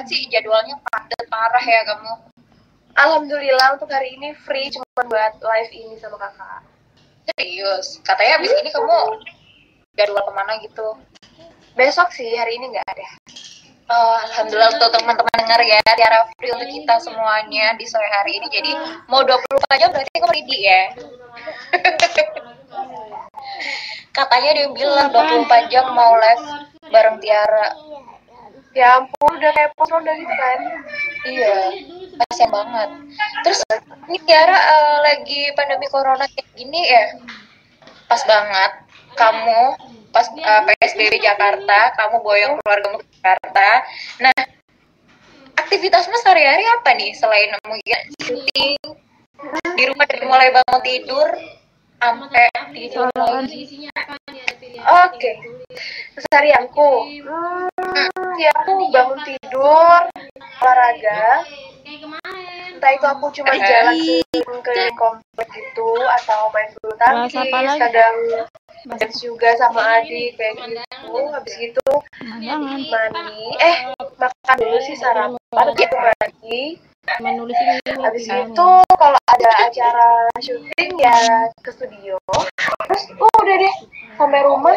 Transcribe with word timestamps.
lihat 0.00 0.08
sih 0.08 0.32
jadwalnya 0.32 0.80
padat 0.88 1.28
parah 1.28 1.60
ya 1.60 1.84
kamu. 1.84 2.12
Alhamdulillah 2.96 3.76
untuk 3.76 3.92
hari 3.92 4.16
ini 4.16 4.32
free 4.32 4.72
cuma 4.72 5.04
buat 5.04 5.36
live 5.44 5.72
ini 5.76 6.00
sama 6.00 6.16
kakak. 6.16 6.64
Serius. 7.28 8.00
Katanya 8.00 8.40
abis 8.40 8.48
ini 8.64 8.72
kamu 8.72 9.20
jadwal 10.00 10.24
ke 10.24 10.32
mana 10.32 10.56
gitu. 10.64 10.96
Besok 11.76 12.16
sih, 12.16 12.32
hari 12.32 12.56
ini 12.56 12.72
nggak 12.72 12.88
ada. 12.88 13.08
Oh, 13.92 14.16
Alhamdulillah 14.24 14.72
untuk 14.80 14.88
teman-teman 14.88 15.36
dengar 15.36 15.60
ya 15.68 15.84
Tiara 15.84 16.24
free 16.40 16.48
untuk 16.48 16.70
kita 16.72 16.96
semuanya 17.04 17.76
di 17.76 17.84
sore 17.84 18.08
hari 18.08 18.40
ini 18.40 18.48
jadi 18.48 18.72
mau 19.10 19.26
24 19.26 19.82
jam 19.82 19.90
berarti 19.90 20.10
kamu 20.14 20.30
ready 20.30 20.58
ya 20.62 20.82
katanya 24.14 24.50
dia 24.62 24.66
bilang 24.70 25.10
24 25.10 25.72
jam 25.74 25.90
mau 25.90 26.14
live 26.14 26.70
bareng 26.86 27.18
Tiara 27.18 27.74
Ya 28.70 29.02
ampun, 29.02 29.34
udah 29.34 29.50
kayak 29.50 29.74
pos 29.74 29.90
udah 29.90 30.14
gitu 30.14 30.34
kan. 30.34 30.58
iya. 31.26 31.54
Kasian 32.22 32.50
banget. 32.54 32.90
Terus 33.42 33.60
ini 34.06 34.18
Tiara 34.22 34.54
eh, 34.54 34.96
lagi 35.02 35.40
pandemi 35.58 35.90
corona 35.90 36.22
kayak 36.30 36.46
gini 36.54 36.80
ya? 36.86 37.18
Pas 38.06 38.22
banget. 38.22 38.72
Kamu 39.18 39.62
pas 40.14 40.26
eh, 40.30 40.62
PSBB 40.70 41.18
Jakarta 41.18 41.94
kamu 41.98 42.22
boyong 42.22 42.54
keluargamu 42.62 43.02
ke 43.02 43.06
Jakarta. 43.18 43.68
Nah 44.22 44.38
aktivitasmu 45.58 46.14
sehari-hari 46.22 46.62
apa 46.66 46.90
nih 46.94 47.10
selain 47.18 47.50
mungkin 47.66 48.00
syuting? 48.22 48.78
Di 49.74 49.82
rumah 49.88 50.06
dari 50.06 50.24
mulai 50.26 50.54
bangun 50.54 50.82
tidur 50.84 51.28
sampai 51.98 52.48
tidur 52.74 53.06
lagi. 53.18 53.88
Oke, 54.80 55.30
keseharianku. 56.16 56.90
Hmm, 57.26 58.30
ya 58.38 58.50
aku 58.60 58.90
bangun 58.90 59.20
tidur, 59.24 60.00
olahraga. 60.60 61.44
Entah 62.70 62.90
itu 62.96 63.06
aku 63.06 63.26
cuma 63.34 63.52
jalan 63.58 63.94
keliling 63.98 64.60
keliling 64.62 64.96
komplek 64.96 65.48
gitu 65.52 65.90
atau 66.22 66.48
main 66.54 66.70
bulu 66.78 66.94
tangkis, 66.96 67.36
lagi? 67.36 67.76
kadang 67.76 68.16
dance 68.96 69.18
juga 69.20 69.52
sama 69.60 70.00
adik 70.00 70.38
kayak 70.38 70.54
gitu. 70.64 71.20
Habis 71.34 71.56
itu 71.60 71.88
mandi, 72.88 73.44
eh 73.60 73.76
makan 74.16 74.56
dulu 74.56 74.78
sih 74.86 74.96
sarapan, 74.96 75.66
gitu 75.76 75.96
mandi. 75.98 76.62
menulis 77.18 77.58
ini. 77.58 78.00
Habis 78.00 78.24
itu 78.28 78.68
kalau 78.94 79.20
ada 79.34 79.50
acara 79.66 80.30
syuting 80.38 80.92
ya 81.00 81.18
ke 81.60 81.70
studio. 81.74 82.16
Terus 82.86 83.02
oh 83.18 83.34
udah 83.44 83.56
deh 83.60 83.74
sampai 84.14 84.40
rumah 84.46 84.76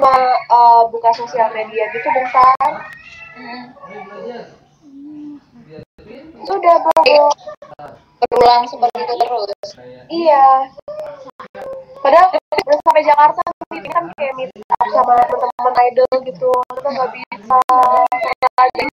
mau 0.00 0.24
eh, 0.34 0.82
buka 0.88 1.10
sosial 1.14 1.52
media 1.52 1.84
gitu 1.92 2.08
bentar. 2.08 2.72
Sudah 6.48 6.76
baru 6.80 7.28
berulang 8.20 8.64
seperti 8.68 8.98
itu 9.04 9.14
terus 9.20 9.70
iya. 10.08 10.68
Padahal 12.00 12.32
udah 12.32 12.76
sampai 12.80 13.04
Jakarta 13.04 13.40
ini 13.76 13.88
kan 13.92 14.04
kayak 14.16 14.32
meet 14.36 14.50
up 14.52 14.88
sama 14.92 15.14
teman-teman 15.28 15.74
idol 15.92 16.14
gitu. 16.24 16.50
Kita 16.72 16.88
nggak 16.88 17.10
bisa 17.12 17.58
aja. 18.60 18.84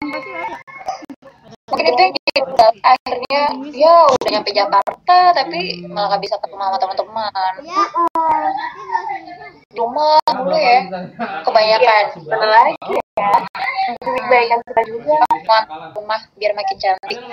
Mungkin 1.68 1.86
itu 1.92 2.02
yang 2.02 2.16
berat. 2.48 2.76
akhirnya 2.80 3.44
ya 3.76 3.96
udah 4.08 4.30
nyampe 4.32 4.52
Jakarta 4.56 5.18
tapi 5.36 5.84
malah 5.92 6.16
gak 6.16 6.24
bisa 6.24 6.40
ketemu 6.40 6.64
sama 6.64 6.78
teman-teman 6.80 7.32
rumah 9.76 10.18
dulu 10.32 10.56
ya 10.58 10.80
kebanyakan 11.44 12.04
Mana 12.24 12.48
lagi 12.48 12.96
ya? 12.96 13.32
Kebaikan 13.98 14.60
kita 14.68 14.82
juga. 14.88 15.16
rumah, 15.28 15.64
rumah 15.96 16.20
biar 16.40 16.52
makin 16.56 16.78
cantik 16.80 17.20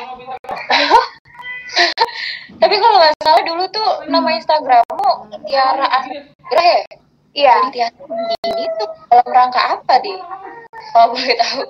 tapi 2.63 2.75
kalau 2.79 2.97
nggak 3.01 3.15
salah 3.25 3.43
dulu 3.43 3.65
tuh 3.73 3.89
nama 4.07 4.29
Instagrammu 4.37 5.09
Tiara 5.49 5.87
Anugrah 5.91 6.67
ya 6.67 6.81
Iya. 7.35 7.55
Jadi 7.67 7.71
Tiara 7.75 7.91
ini 8.47 8.65
tuh 8.79 8.89
dalam 9.11 9.29
rangka 9.35 9.61
apa 9.75 9.95
di 9.99 10.15
kalau 10.95 11.11
boleh 11.15 11.35
tahu 11.39 11.63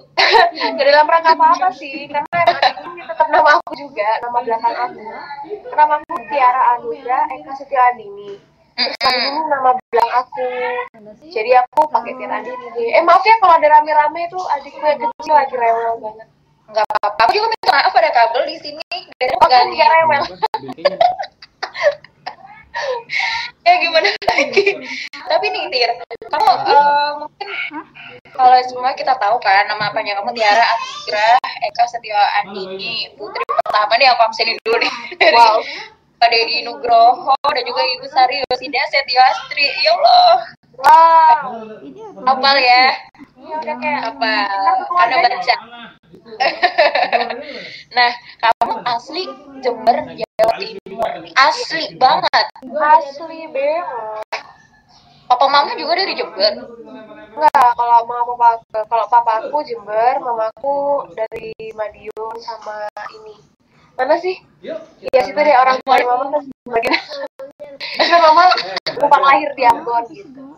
Gak 0.55 0.87
dalam 0.89 1.07
rangka 1.09 1.37
apa-apa 1.37 1.69
sih, 1.77 2.09
karena 2.09 2.41
ini 2.81 3.03
tetap 3.05 3.29
nama 3.29 3.61
aku 3.61 3.77
juga, 3.77 4.09
nama 4.25 4.39
belakang 4.41 4.73
aku. 4.73 5.05
Nama 5.69 5.95
aku 6.01 6.15
Tiara 6.33 6.63
Anugrah 6.77 7.29
Eka 7.29 7.53
Setiandini. 7.61 8.41
Terus 8.75 8.97
kan 8.99 9.13
ini 9.15 9.41
nama 9.53 9.77
belakang 9.77 10.13
aku. 10.25 10.49
Jadi 11.29 11.51
aku 11.61 11.81
pakai 11.93 12.17
Tiara 12.17 12.41
Andini 12.41 12.67
deh. 12.73 12.89
Eh 12.97 13.03
maaf 13.05 13.21
ya 13.21 13.37
kalau 13.37 13.61
ada 13.61 13.69
rame-rame 13.69 14.21
itu 14.25 14.41
adikku 14.41 14.81
yang 14.81 15.01
kecil 15.01 15.35
lagi 15.37 15.55
rewel 15.57 16.01
banget. 16.01 16.29
nggak 16.65 16.81
apa-apa 16.81 17.29
aku 17.29 17.33
juga 17.37 17.53
minta 17.53 17.69
maaf 17.77 17.93
ada 17.93 18.09
kabel 18.09 18.43
di 18.49 18.57
sini 18.57 18.81
dari 19.21 19.37
Aku 19.37 19.53
juga 19.69 19.85
rewel. 19.85 20.23
ya 23.67 23.75
gimana 23.81 24.09
lagi? 24.29 24.67
Tapi 25.25 25.47
nih 25.51 25.63
Tir 25.71 25.91
kamu 26.29 26.51
eh, 26.67 27.09
mungkin 27.23 27.49
kalau 28.35 28.59
semua 28.67 28.91
kita 28.99 29.15
tahu 29.17 29.39
kan 29.39 29.65
nama 29.71 29.91
apanya 29.91 30.19
kamu 30.19 30.35
Tiara 30.35 30.65
Anugrah 30.65 31.39
Eka 31.71 31.85
Setio 31.87 32.19
Andini 32.43 33.09
putri 33.15 33.43
pertama 33.47 33.95
nih 33.97 34.11
aku 34.11 34.23
absenin 34.27 34.59
dulu 34.67 34.77
nih. 34.83 34.93
Dari 35.19 35.35
Wow. 35.35 35.63
Pak 36.25 36.31
Deddy 36.31 36.65
Nugroho 36.65 37.35
dan 37.37 37.65
juga 37.67 37.83
Ibu 37.85 38.07
Sari 38.09 38.41
Yosida 38.49 38.83
Setio 38.89 39.21
Astri 39.21 39.67
ya 39.83 39.93
Allah. 39.99 40.35
Wow. 40.75 41.71
hafal 42.27 42.57
ya? 42.59 42.85
Ya 43.45 43.55
udah 43.61 43.77
kayak 43.79 44.03
apa 44.15 44.35
karena 44.89 45.17
baca. 45.23 45.57
Nah 47.95 48.11
kamu 48.41 48.75
asli 48.89 49.23
Jember 49.63 49.97
Timur 50.09 50.24
asli 51.35 51.99
banget 51.99 52.47
asli 52.79 53.41
banget. 53.51 54.43
papa 55.27 55.47
mama 55.51 55.75
juga 55.75 55.99
dari 55.99 56.15
Jember 56.15 56.55
Enggak, 57.35 57.75
kalau 57.75 58.07
mama 58.07 58.23
papa 58.39 58.49
kalau 58.87 59.07
papa 59.11 59.43
aku 59.43 59.67
Jember, 59.67 60.23
mamaku 60.23 61.03
dari 61.19 61.51
Madiun 61.75 62.39
sama 62.39 62.87
ini. 63.11 63.35
Mana 63.99 64.15
sih? 64.23 64.39
Iya 64.63 65.21
situ 65.27 65.35
deh 65.35 65.57
orang 65.59 65.83
tua 65.83 65.99
mama 65.99 66.31
kan 66.31 66.43
bagian. 66.71 66.95
Tapi 67.75 68.15
mama 68.23 68.47
numpang 68.87 69.25
lahir 69.27 69.51
di 69.59 69.67
Ambon 69.67 70.07
gitu. 70.15 70.55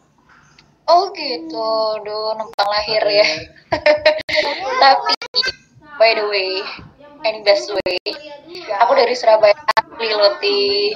Oh 0.84 1.08
gitu, 1.16 1.72
duh 2.04 2.36
numpang 2.36 2.68
lahir 2.68 3.02
ya. 3.08 3.28
Tapi 4.84 5.16
by 5.96 6.12
the 6.12 6.28
way, 6.28 6.60
any 7.24 7.40
best 7.40 7.72
way, 7.72 7.96
aku 8.84 8.92
dari 8.92 9.16
Surabaya 9.16 9.56
asli 9.96 10.12
loh 10.12 10.36
Ti. 10.44 10.92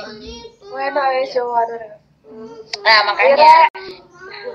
Wena 0.68 1.02
wes 1.16 1.32
Jawa. 1.32 1.64
Nah 2.84 2.98
makanya 3.08 3.64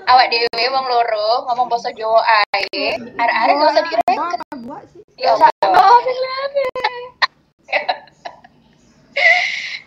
awak 0.06 0.29
dewe 0.29 0.66
wong 0.69 0.85
loro 0.85 1.50
ngomong 1.50 1.66
bahasa 1.66 1.89
Jawa 1.97 2.22
ae, 2.22 2.94
ada-ada 3.17 3.51
gak 3.57 3.73
usah 3.73 3.83
direket. 3.89 4.17
Ya 5.17 5.33
Allah. 5.33 5.50
Oh? 5.66 5.97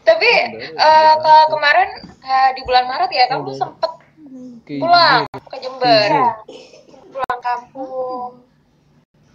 Tapi 0.02 0.30
eh, 0.58 1.14
ke 1.22 1.34
kemarin 1.54 1.88
eh, 2.26 2.50
di 2.58 2.60
bulan 2.66 2.90
Maret 2.90 3.10
ya 3.14 3.30
kamu 3.30 3.54
sempet 3.54 3.92
pulang 4.66 5.22
ke 5.30 5.56
Jember. 5.62 6.10
Iya. 6.10 6.28
Pulang 7.14 7.40
kampung. 7.40 8.42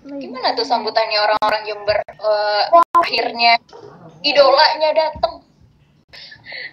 Gimana 0.03 0.51
tuh 0.51 0.67
sambutannya 0.67 1.15
orang-orang 1.15 1.63
Jember 1.63 1.99
eh, 2.11 2.63
akhirnya 2.99 3.55
idolanya 4.23 4.89
datang? 4.95 5.43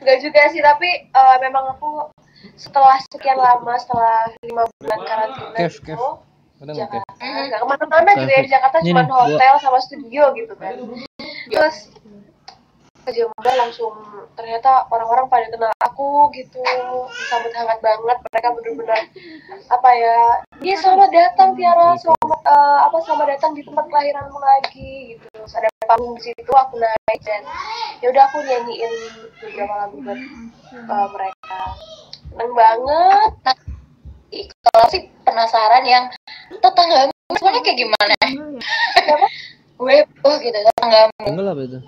Enggak 0.01 0.19
juga 0.25 0.41
sih, 0.55 0.63
tapi 0.65 0.89
eh, 1.11 1.37
memang 1.45 1.77
aku 1.77 2.09
setelah 2.57 2.97
sekian 3.13 3.37
lama, 3.37 3.75
setelah 3.77 4.33
lima 4.47 4.65
bulan 4.81 5.01
karantina. 5.05 5.57
Ada 6.61 6.71
nggak, 6.77 6.89
Kev? 6.93 7.01
Jakarta, 7.01 7.25
nggak 7.25 7.61
ke 7.61 7.67
mana-mana 7.67 8.11
gitu 8.21 8.33
ya 8.37 8.41
di 8.45 8.53
Jakarta 8.53 8.77
cuma 8.85 9.03
hotel 9.09 9.55
sama 9.65 9.79
studio 9.81 10.29
gitu 10.37 10.53
kan. 10.61 10.77
Terus 11.49 11.77
ke 13.01 13.11
Jember 13.17 13.55
langsung 13.57 13.97
ternyata 14.37 14.87
orang-orang 14.93 15.27
pada 15.33 15.49
kenal 15.49 15.73
aku 15.81 16.29
gitu 16.37 16.61
disambut 17.17 17.53
hangat 17.57 17.81
banget 17.81 18.17
mereka 18.29 18.49
bener-bener 18.55 19.03
apa 19.73 19.91
ya 19.97 20.19
dia 20.61 20.77
selamat 20.77 21.11
datang 21.11 21.57
Tiara 21.57 21.97
selamat 21.97 22.41
eh, 22.45 22.79
apa 22.87 22.97
selamat 23.03 23.27
datang 23.37 23.53
di 23.57 23.63
tempat 23.65 23.85
kelahiranmu 23.89 24.39
lagi 24.39 25.17
gitu 25.17 25.27
terus 25.33 25.53
ada 25.57 25.69
panggung 25.91 26.15
di 26.15 26.31
situ 26.31 26.53
aku 26.55 26.79
naik 26.79 27.21
dan 27.27 27.43
ya 27.99 28.07
udah 28.15 28.23
aku 28.31 28.39
nyanyiin 28.47 28.93
beberapa 29.43 29.75
lagu 29.75 29.97
buat 30.07 30.19
eh, 30.71 31.07
mereka 31.11 31.59
seneng 32.31 32.53
banget 32.55 33.33
Ih, 34.31 34.47
Kalau 34.47 34.87
sih 34.95 35.11
penasaran 35.27 35.83
yang 35.83 36.07
tetanggamu 36.55 37.11
sebenarnya 37.35 37.63
kayak 37.67 37.79
gimana? 37.83 38.15
Gue 39.75 40.07
oh 40.23 40.35
gitu 40.39 40.55
tetanggamu. 40.55 41.51
Apa 41.51 41.63
itu? 41.67 41.79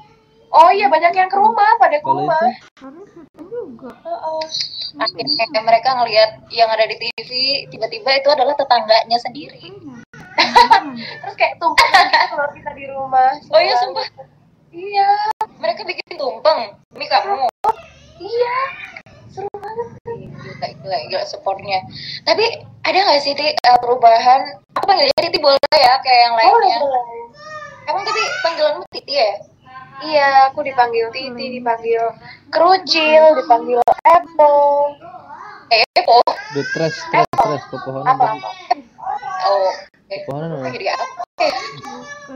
oh 0.53 0.71
iya 0.71 0.87
banyak 0.93 1.13
yang 1.17 1.31
ke 1.33 1.39
rumah 1.41 1.71
pada 1.81 1.97
ke 1.97 2.09
rumah 2.09 2.37
Heeh. 3.83 4.43
Akhirnya 5.01 5.61
mereka 5.65 5.97
ngelihat 5.97 6.31
yang 6.53 6.69
ada 6.69 6.85
di 6.85 6.97
TV 7.01 7.31
tiba-tiba 7.73 8.11
itu 8.21 8.29
adalah 8.29 8.53
tetangganya 8.59 9.19
sendiri. 9.23 9.73
Terus 11.19 11.34
kayak 11.34 11.55
tumpeng 11.56 11.90
gitu 12.08 12.34
loh 12.34 12.49
kita 12.50 12.70
di 12.73 12.84
rumah 12.87 13.31
Oh 13.49 13.61
iya, 13.61 13.75
sumpah. 13.79 14.06
iya 14.70 15.08
Mereka 15.56 15.82
bikin 15.82 16.14
tumpeng 16.14 16.61
demi 16.88 17.06
kamu. 17.06 17.46
iya 18.19 18.56
seru 19.29 19.49
banget 19.55 19.88
Gila, 20.43 20.69
gila, 20.76 20.99
gila 21.08 21.25
supportnya. 21.25 21.81
Tapi 22.23 22.44
ada 22.82 22.99
nggak 23.00 23.20
sih 23.20 23.32
Ti 23.32 23.49
eh, 23.50 23.79
perubahan? 23.79 24.40
Aku 24.75 24.84
panggilnya 24.84 25.14
Titi 25.17 25.38
boleh 25.38 25.58
ya 25.73 25.94
kayak 25.99 26.20
yang 26.23 26.34
boleh 26.34 26.50
lainnya. 26.50 26.76
boleh 26.79 27.02
Emang 27.84 28.02
tadi 28.02 28.23
panggilanmu 28.40 28.84
Titi 28.90 29.14
ya? 29.14 29.32
iya 30.02 30.29
aku 30.46 30.61
dipanggil 30.61 31.08
Titi 31.11 31.46
dipanggil 31.52 32.02
kerucil 32.49 33.23
dipanggil 33.37 33.79
Apple 34.02 34.99
Eh, 35.70 35.81
Epo. 35.94 36.20
The 36.52 36.62
trash, 36.69 36.99
trash, 37.08 37.25
trash, 37.32 37.64
pepohonan. 37.67 38.05
apa 38.06 38.26
apa 38.31 38.50
Oh, 39.43 39.70
Oh, 40.29 40.38
apa? 40.38 40.69
jadi 40.73 40.87
apa? 40.93 41.05
Oke. 41.23 41.49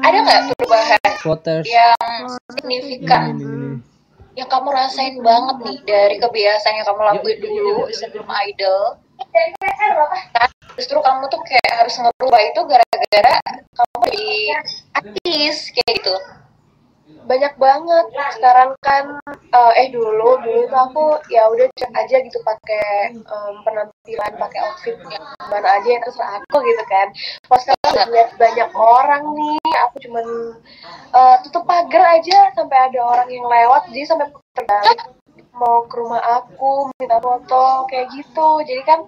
Ada 0.00 0.16
nggak 0.22 0.40
perubahan 0.54 1.10
Voters. 1.24 1.66
yang 1.66 2.22
signifikan 2.52 3.22
Ini, 3.32 3.42
ini, 3.42 3.44
ini. 3.44 3.70
yang 4.36 4.48
kamu 4.48 4.68
rasain 4.70 5.16
banget 5.24 5.56
nih 5.64 5.78
dari 5.88 6.16
kebiasaan 6.20 6.74
yang 6.80 6.86
kamu 6.86 7.02
lakuin 7.04 7.38
dulu 7.40 7.88
sebelum 7.92 8.28
idol 8.48 9.00
Nah, 10.36 10.48
justru 10.76 11.00
kamu 11.00 11.24
tuh 11.32 11.40
kayak 11.48 11.72
harus 11.72 11.96
ngerubah 11.96 12.40
itu 12.52 12.60
gara-gara 12.68 13.34
kamu 13.72 14.04
jadi 14.12 14.28
artis 14.92 15.72
kayak 15.72 16.00
gitu 16.00 16.14
banyak 17.26 17.54
banget. 17.58 18.06
Sekarang 18.38 18.70
kan 18.80 19.04
eh, 19.30 19.72
eh 19.82 19.88
dulu 19.90 20.38
dulu 20.40 20.62
tuh 20.70 20.80
aku 20.80 21.04
ya 21.28 21.50
udah 21.50 21.66
cek 21.74 21.90
aja 21.92 22.16
gitu 22.22 22.38
pakai 22.46 23.12
em, 23.18 23.54
penampilan 23.66 24.32
pakai 24.38 24.58
outfit 24.62 24.96
yang 25.10 25.24
mana 25.50 25.68
aja 25.76 25.88
yang 25.90 26.02
terserah 26.06 26.40
aku 26.40 26.56
gitu 26.62 26.84
kan. 26.86 27.06
Pas 27.50 27.60
sekarang 27.62 28.08
lihat 28.14 28.30
banyak 28.38 28.70
orang 28.74 29.22
nih 29.34 29.74
aku 29.86 29.96
cuman 30.08 30.26
eh, 31.12 31.36
tutup 31.46 31.66
pagar 31.66 32.16
aja 32.16 32.54
sampai 32.54 32.78
ada 32.90 33.00
orang 33.02 33.28
yang 33.28 33.44
lewat 33.44 33.90
jadi 33.90 34.06
sampai 34.06 34.26
terbalik 34.54 34.98
mau 35.56 35.88
ke 35.88 35.96
rumah 35.96 36.20
aku 36.20 36.92
minta 37.00 37.18
foto 37.18 37.88
kayak 37.90 38.12
gitu. 38.14 38.48
Jadi 38.62 38.82
kan 38.84 39.00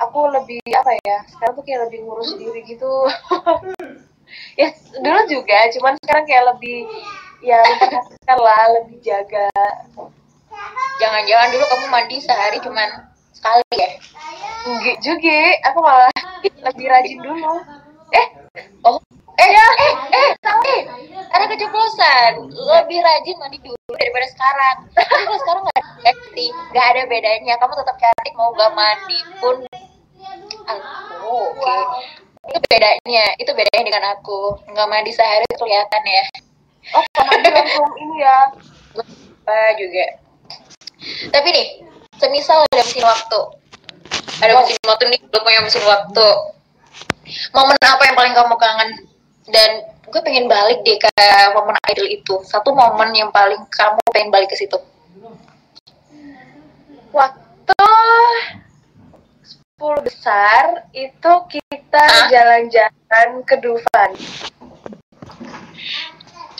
aku 0.00 0.32
lebih 0.32 0.60
apa 0.74 0.96
ya 1.04 1.18
sekarang 1.28 1.54
tuh 1.60 1.64
kayak 1.64 1.80
lebih 1.88 2.04
ngurus 2.04 2.34
diri 2.36 2.60
gitu. 2.66 2.92
Ya 4.54 4.70
dulu 4.94 5.20
juga 5.26 5.58
cuman 5.74 5.98
sekarang 6.06 6.22
kayak 6.22 6.54
lebih 6.54 6.86
ya 7.40 7.58
memperhatikan 7.64 8.38
lah 8.38 8.64
lebih 8.80 8.98
jaga. 9.00 9.48
Jangan-jangan 11.00 11.48
dulu 11.56 11.64
kamu 11.64 11.86
mandi 11.88 12.16
sehari 12.20 12.58
cuman 12.60 12.88
sekali 13.32 13.64
ya? 13.72 13.90
Enggak 14.68 14.98
juga 15.00 15.40
aku 15.72 15.78
malah 15.80 16.12
lebih 16.44 16.86
rajin 16.92 17.18
dulu. 17.24 17.64
Eh 18.12 18.26
oh 18.84 19.00
eh 19.40 19.50
eh 19.56 19.94
eh 20.12 20.30
eh 20.68 20.80
ada 21.32 21.44
keceplosan. 21.48 22.52
Lebih 22.52 22.98
rajin 23.00 23.36
mandi 23.40 23.58
dulu 23.64 23.92
daripada 23.96 24.26
sekarang. 24.28 24.76
Tapi 24.92 25.22
kalau 25.24 25.40
sekarang 25.40 25.62
nggak 25.64 25.76
ada 25.80 25.92
cantik 26.04 26.52
nggak 26.76 26.86
ada 26.92 27.02
bedanya. 27.08 27.54
Kamu 27.56 27.72
tetap 27.72 27.96
cantik 27.96 28.34
mau 28.36 28.52
nggak 28.52 28.72
mandi 28.76 29.18
pun. 29.40 29.56
Aku 30.68 31.56
oke. 31.56 31.78
Itu 32.52 32.58
bedanya 32.68 33.24
itu 33.40 33.50
bedanya 33.56 33.84
dengan 33.88 34.04
aku. 34.12 34.60
Nggak 34.68 34.88
mandi 34.92 35.12
sehari 35.16 35.48
kelihatan 35.56 36.04
ya 36.04 36.24
oh 36.96 37.04
sama 37.16 37.32
langsung 37.38 37.90
ini 38.00 38.16
ya. 38.24 38.38
Apa 38.96 39.58
juga. 39.76 40.04
Tapi 41.32 41.48
nih 41.50 41.66
semisal 42.20 42.64
ada 42.68 42.82
mesin 42.84 43.04
waktu. 43.04 43.40
Ada 44.40 44.52
mesin 44.56 44.76
waktu 44.84 45.04
nih 45.12 45.20
lu 45.28 45.38
punya 45.40 45.60
mesin 45.64 45.84
waktu. 45.84 46.28
Momen 47.54 47.76
apa 47.80 48.02
yang 48.04 48.16
paling 48.16 48.34
kamu 48.34 48.54
kangen? 48.58 48.90
Dan 49.50 49.70
gue 50.10 50.20
pengen 50.22 50.46
balik 50.50 50.82
deh 50.84 50.98
ke 50.98 51.10
momen 51.56 51.76
idol 51.90 52.08
itu. 52.08 52.34
Satu 52.46 52.74
momen 52.74 53.14
yang 53.16 53.30
paling 53.32 53.60
kamu 53.70 54.00
pengen 54.12 54.30
balik 54.30 54.50
ke 54.52 54.56
situ. 54.58 54.78
Waktu 57.10 57.86
10 59.80 60.06
besar 60.06 60.84
itu 60.92 61.32
kita 61.48 62.06
jalan-jalan 62.30 63.28
ke 63.48 63.54
Dufan 63.58 64.10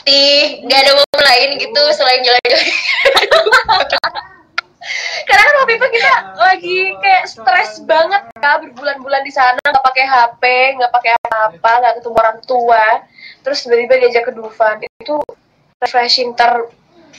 Tih, 0.01 0.65
gak 0.65 0.79
ada 0.81 0.91
momen 0.97 1.21
lain 1.21 1.49
gitu 1.61 1.81
selain 1.93 2.21
jalan-jalan. 2.25 2.65
Karena 5.29 5.43
kan 5.45 5.55
waktu 5.61 5.73
itu 5.77 5.87
kita 5.93 6.13
lagi 6.41 6.77
kayak 6.97 7.25
stres 7.29 7.85
banget 7.85 8.25
kak 8.41 8.65
berbulan-bulan 8.65 9.21
di 9.21 9.29
sana 9.29 9.61
nggak 9.61 9.85
pakai 9.85 10.05
HP 10.09 10.43
nggak 10.73 10.89
pakai 10.89 11.11
apa-apa 11.21 11.71
nggak 11.85 11.93
ketemu 12.01 12.17
orang 12.17 12.39
tua. 12.49 12.85
Terus 13.45 13.57
tiba-tiba 13.61 13.93
diajak 14.01 14.23
ke 14.25 14.31
Dufan 14.33 14.81
itu 14.81 15.21
refreshing 15.77 16.33
ter 16.33 16.65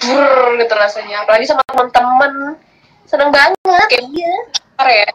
brrr 0.03 0.59
gitu 0.59 0.75
rasanya. 0.75 1.23
Apalagi 1.23 1.47
sama 1.47 1.63
teman-teman. 1.71 2.59
Seneng 3.07 3.31
banget. 3.31 3.89
Iya. 3.95 4.35
Ya? 4.83 5.09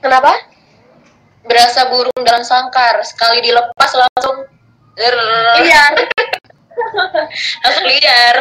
Kenapa? 0.00 0.32
Berasa 1.44 1.92
burung 1.92 2.24
dalam 2.24 2.40
sangkar. 2.40 3.04
Sekali 3.04 3.44
dilepas 3.44 3.92
langsung 3.92 4.48
iya 5.62 5.82
langsung 7.64 7.86
liar. 7.86 8.36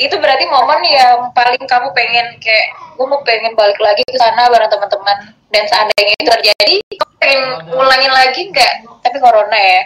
Itu 0.00 0.16
berarti 0.16 0.44
momen 0.48 0.80
yang 0.86 1.28
paling 1.36 1.60
kamu 1.68 1.92
pengen 1.92 2.40
kayak 2.40 2.66
gue 2.96 3.06
mau 3.06 3.20
pengen 3.26 3.52
balik 3.52 3.76
lagi 3.80 4.00
ke 4.06 4.16
sana 4.16 4.48
bareng 4.48 4.70
teman-teman. 4.70 5.18
Dan 5.50 5.64
seandainya 5.66 6.14
itu 6.14 6.24
terjadi 6.30 6.74
kamu 6.96 7.14
pengen 7.20 7.44
ngulangin 7.68 8.12
lagi 8.12 8.40
nggak? 8.48 8.74
Tapi 9.04 9.16
corona 9.20 9.58
ya. 9.58 9.82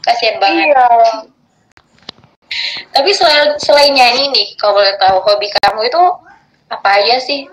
Kasihan 0.00 0.40
banget. 0.40 0.72
Iya. 0.72 0.86
Tapi 2.90 3.10
selain 3.14 3.54
selain 3.62 3.94
nyanyi 3.94 4.32
nih 4.34 4.48
kalau 4.58 4.82
boleh 4.82 4.94
tahu 4.98 5.22
hobi 5.22 5.46
kamu 5.62 5.86
itu 5.86 6.02
apa 6.70 6.88
aja 6.98 7.16
sih? 7.22 7.46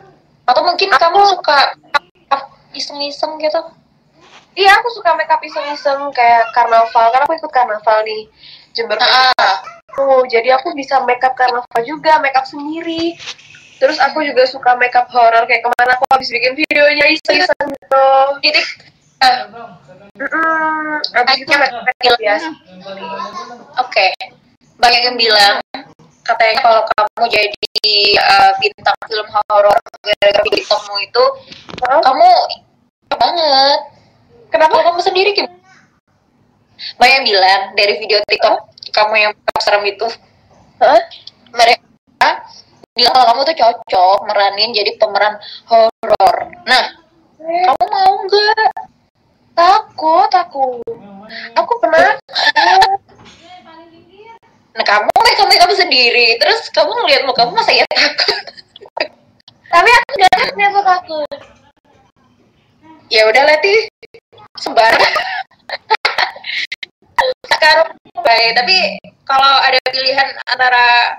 Atau 0.47 0.63
mungkin 0.63 0.89
kamu 0.89 1.19
suka 1.37 1.75
iseng-iseng 2.73 3.37
gitu? 3.41 3.61
Iya 4.57 4.73
aku 4.81 4.89
suka 4.89 5.13
make 5.13 5.29
up 5.29 5.37
iseng-iseng 5.41 6.09
kayak 6.17 6.49
karnaval 6.49 7.13
karena 7.13 7.25
aku 7.29 7.37
ikut 7.37 7.51
karnaval 7.53 8.01
nih 8.01 8.25
Jember 8.77 9.01
ah 9.01 9.57
Tuh, 9.97 10.29
jadi 10.29 10.53
aku 10.53 10.77
bisa 10.77 11.01
make 11.09 11.25
up 11.25 11.33
karnaval 11.33 11.81
juga, 11.81 12.21
make 12.21 12.37
up 12.37 12.45
sendiri. 12.45 13.17
Terus 13.81 13.97
aku 13.97 14.21
juga 14.21 14.45
suka 14.45 14.77
make 14.77 14.93
up 14.93 15.09
horror 15.09 15.41
kayak 15.49 15.65
ke 15.65 15.69
mana 15.73 15.97
aku 15.97 16.05
habis 16.13 16.29
bikin 16.29 16.53
videonya 16.53 17.17
iseng-iseng 17.17 17.73
gitu. 17.73 18.07
titik. 18.45 18.67
Abis 21.17 21.35
itu 21.41 21.49
make 21.49 21.73
up 22.13 22.17
biasa. 22.21 22.49
Oke, 23.81 24.13
banyak 24.77 25.01
yang 25.01 25.17
bilang 25.17 25.57
katanya 26.21 26.55
kalau 26.61 26.81
kamu 26.93 27.23
jadi 27.33 27.89
uh, 28.21 28.51
bintang 28.61 28.97
film 29.09 29.27
horor 29.33 29.79
gara-gara 30.03 30.43
TikTokmu 30.45 30.95
itu 31.01 31.23
Hah? 31.87 32.03
kamu 32.05 32.29
banget. 33.17 33.79
Kenapa? 34.53 34.75
Kamu 34.93 34.99
sendiri 35.01 35.33
gimana? 35.33 35.57
Yang 37.01 37.23
bilang 37.33 37.61
dari 37.73 37.93
video 37.97 38.19
TikTok 38.29 38.57
kamu 38.93 39.13
yang 39.17 39.31
serem 39.61 39.83
itu, 39.89 40.07
Hah? 40.77 41.01
mereka 41.53 42.29
bilang 42.93 43.13
kalau 43.13 43.27
kamu 43.33 43.41
tuh 43.45 43.57
cocok 43.57 44.17
meranin 44.29 44.69
jadi 44.73 44.91
pemeran 44.97 45.37
horor. 45.69 46.35
Nah, 46.65 46.85
kamu 47.41 47.83
mau 47.89 48.13
nggak? 48.25 48.73
Takut 49.57 50.31
aku. 50.33 50.81
Aku 51.57 51.73
pernah. 51.81 52.17
Nah, 54.77 54.85
kamu 54.85 55.09
make 55.09 55.41
up 55.41 55.49
make 55.49 55.63
up 55.65 55.73
sendiri, 55.73 56.37
terus 56.37 56.69
kamu 56.69 56.93
ngeliat 56.93 57.25
muka 57.25 57.41
kamu 57.41 57.57
masa 57.57 57.73
ya 57.73 57.85
takut? 57.89 58.37
Tapi 59.67 59.89
aku 59.89 60.11
gak 60.21 60.33
takut 60.37 60.61
aku 60.61 60.79
takut. 60.85 61.39
ya 63.07 63.23
udah 63.23 63.43
Leti 63.47 63.87
sebar 64.59 64.91
sekarang 67.47 67.89
baik 68.21 68.51
tapi 68.57 68.77
kalau 69.27 69.53
ada 69.63 69.79
pilihan 69.91 70.27
antara 70.47 71.17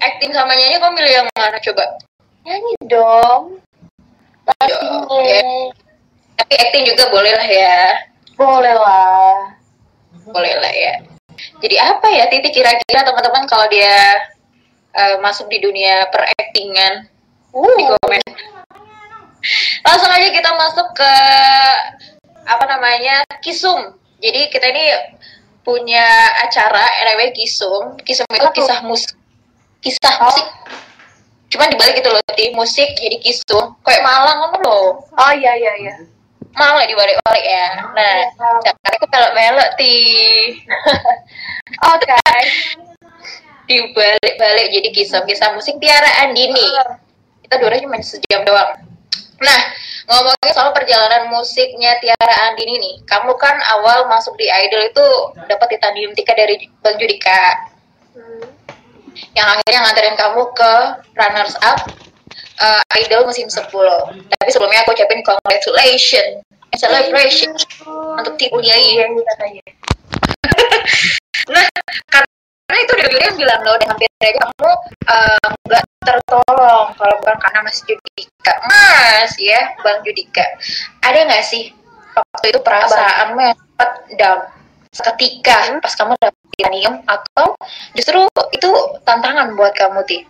acting 0.00 0.32
sama 0.32 0.56
nyanyi 0.56 0.80
kamu 0.80 0.94
milih 0.96 1.12
yang 1.22 1.26
mana? 1.36 1.58
Coba. 1.60 1.84
Nyanyi 2.46 2.74
dong. 2.88 3.60
Ya, 4.50 4.52
Pastinya. 4.66 5.40
tapi 6.40 6.54
acting 6.58 6.84
juga 6.88 7.04
boleh 7.12 7.32
lah 7.36 7.48
ya. 7.48 7.78
Boleh 8.34 8.74
lah. 8.74 9.34
boleh 10.30 10.54
lah 10.58 10.72
ya. 10.72 10.94
Jadi 11.60 11.76
apa 11.78 12.06
ya 12.10 12.24
titik 12.30 12.54
kira-kira 12.54 13.02
teman-teman 13.02 13.46
kalau 13.46 13.66
dia 13.70 13.94
eh, 14.94 15.16
masuk 15.22 15.46
di 15.50 15.58
dunia 15.62 16.06
peraktingan 16.10 17.10
di 17.50 17.84
Uh, 17.86 17.98
komen. 17.98 18.22
Langsung 19.82 20.10
aja 20.12 20.28
kita 20.30 20.50
masuk 20.54 20.86
ke 20.94 21.14
apa 22.46 22.64
namanya 22.70 23.26
kisum. 23.42 23.98
Jadi 24.22 24.52
kita 24.54 24.70
ini 24.70 24.86
punya 25.62 26.06
acara 26.40 26.84
namanya 27.06 27.32
kisum. 27.36 27.96
Kisum 28.02 28.26
itu 28.32 28.48
kisah 28.56 28.80
musik 28.84 29.14
kisah 29.80 30.14
Oh. 30.20 30.28
musik. 30.28 30.46
Cuman 31.50 31.66
dibalik 31.74 31.98
gitu 31.98 32.10
loh 32.14 32.22
di 32.36 32.46
musik 32.54 32.88
jadi 32.94 33.16
kisum. 33.18 33.74
Kayak 33.82 34.02
Malang 34.06 34.38
kan 34.54 34.60
loh 34.62 35.02
oh 35.02 35.32
iya 35.34 35.52
iya 35.56 35.72
iya. 35.80 35.96
mau 36.50 36.74
lah 36.74 36.86
dibalik-balik 36.86 37.44
ya. 37.46 37.66
Nah 37.94 38.16
Jakarta 38.66 38.88
itu 38.98 39.06
kalau 39.10 39.28
melok 39.34 39.70
ti 39.78 39.94
Oke. 41.94 42.10
dibalik-balik 43.70 44.66
jadi 44.74 44.88
kisah-kisah 44.90 45.54
musik 45.54 45.78
Tiara 45.78 46.26
Andini. 46.26 46.66
Kita 47.46 47.54
durasi 47.62 47.86
cuma 47.86 48.02
sejam 48.02 48.42
doang. 48.42 48.82
Nah 49.38 49.60
ngomongin 50.10 50.50
soal 50.50 50.74
perjalanan 50.74 51.30
musiknya 51.30 51.94
Tiara 52.02 52.50
Andini 52.50 52.82
nih 52.82 52.94
kamu 53.06 53.30
kan 53.38 53.54
awal 53.78 54.10
masuk 54.10 54.34
di 54.34 54.50
Idol 54.50 54.90
itu 54.90 55.06
dapat 55.46 55.78
titanium 55.78 56.12
tiket 56.18 56.34
dari 56.34 56.54
Bang 56.82 56.98
Judika 56.98 57.70
Hmm. 58.10 58.42
yang 59.38 59.46
akhirnya 59.46 59.86
nganterin 59.86 60.18
kamu 60.18 60.50
ke 60.50 60.74
runners 61.14 61.54
up 61.62 61.78
uh, 62.58 62.82
Idol 62.98 63.22
musim 63.22 63.46
10 63.46 63.70
tapi 63.70 64.50
sebelumnya 64.50 64.82
aku 64.82 64.98
ucapin 64.98 65.22
congratulations 65.22 66.42
celebration 66.78 67.50
untuk 68.18 68.34
tim 68.38 68.50
ini 68.62 69.22
katanya. 69.34 69.64
Nah, 71.50 71.66
karena 72.06 72.78
itu 72.78 72.94
dari 72.94 73.16
yang 73.26 73.34
bilang 73.34 73.60
loh, 73.66 73.74
dan 73.74 73.90
hampir 73.90 74.06
aja 74.22 74.38
kamu 74.38 74.70
eh, 75.10 75.46
nggak 75.66 75.82
tertolong 76.00 76.86
kalau 76.96 77.14
bukan 77.20 77.36
karena 77.36 77.60
Mas 77.60 77.80
Judika. 77.84 78.54
Mas 78.66 79.32
ya, 79.36 79.76
Bang 79.84 80.00
Judika. 80.00 80.44
Ada 81.04 81.28
nggak 81.28 81.44
sih 81.44 81.72
waktu 82.16 82.46
itu 82.52 82.60
perasaanmu 82.64 83.40
yang 83.40 83.56
sempat 83.56 83.90
down 84.16 84.40
seketika 84.90 85.78
pas 85.78 85.94
kamu 85.94 86.18
dapet 86.18 86.42
titanium 86.58 86.94
atau 87.06 87.54
justru 87.94 88.26
itu 88.50 88.70
tantangan 89.06 89.54
buat 89.54 89.72
kamu 89.76 90.02
ti? 90.08 90.26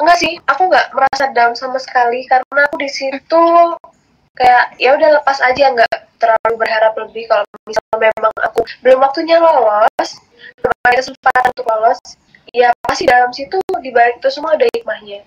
Enggak 0.00 0.18
sih, 0.18 0.34
aku 0.48 0.66
nggak 0.66 0.96
merasa 0.96 1.30
down 1.36 1.54
sama 1.54 1.78
sekali 1.78 2.24
karena 2.26 2.66
aku 2.66 2.80
di 2.80 2.90
situ 2.90 3.42
kayak 4.32 4.80
ya 4.80 4.96
udah 4.96 5.20
lepas 5.20 5.38
aja 5.44 5.76
nggak 5.76 5.96
terlalu 6.16 6.54
berharap 6.56 6.96
lebih 6.96 7.28
kalau 7.28 7.44
misalnya 7.68 8.08
memang 8.16 8.32
aku 8.40 8.64
belum 8.80 8.98
waktunya 9.04 9.36
lolos 9.36 10.10
belum 10.56 10.72
ada 10.88 10.96
kesempatan 10.96 11.44
untuk 11.52 11.66
lolos 11.68 12.00
ya 12.52 12.68
pasti 12.84 13.08
dalam 13.08 13.32
situ 13.32 13.56
di 13.80 13.90
balik 13.90 14.20
itu 14.20 14.28
semua 14.28 14.54
ada 14.54 14.68
hikmahnya 14.68 15.24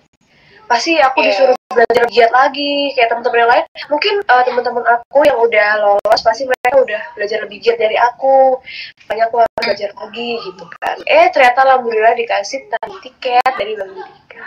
pasti 0.66 0.98
aku 0.98 1.22
Iya. 1.22 1.26
disuruh 1.30 1.56
belajar 1.70 2.04
giat 2.10 2.30
lagi 2.34 2.90
kayak 2.94 3.10
teman-teman 3.10 3.38
yang 3.46 3.50
lain 3.54 3.64
mungkin 3.86 4.14
eh, 4.18 4.42
teman-teman 4.42 4.82
aku 4.82 5.18
yang 5.22 5.38
udah 5.38 5.68
lolos 5.78 6.20
pasti 6.22 6.42
mereka 6.42 6.78
udah 6.78 7.02
belajar 7.14 7.38
lebih 7.46 7.58
giat 7.62 7.78
dari 7.78 7.94
aku 7.94 8.58
makanya 9.06 9.30
aku 9.30 9.36
harus 9.42 9.54
belajar 9.62 9.90
lagi 9.94 10.30
gitu 10.42 10.64
kan 10.78 10.96
eh 11.06 11.26
ternyata 11.30 11.58
alhamdulillah 11.66 12.14
dikasih 12.14 12.66
tanda 12.66 12.98
tiket 12.98 13.52
dari 13.54 13.72
Bang 13.74 13.90
Yudika 13.94 14.42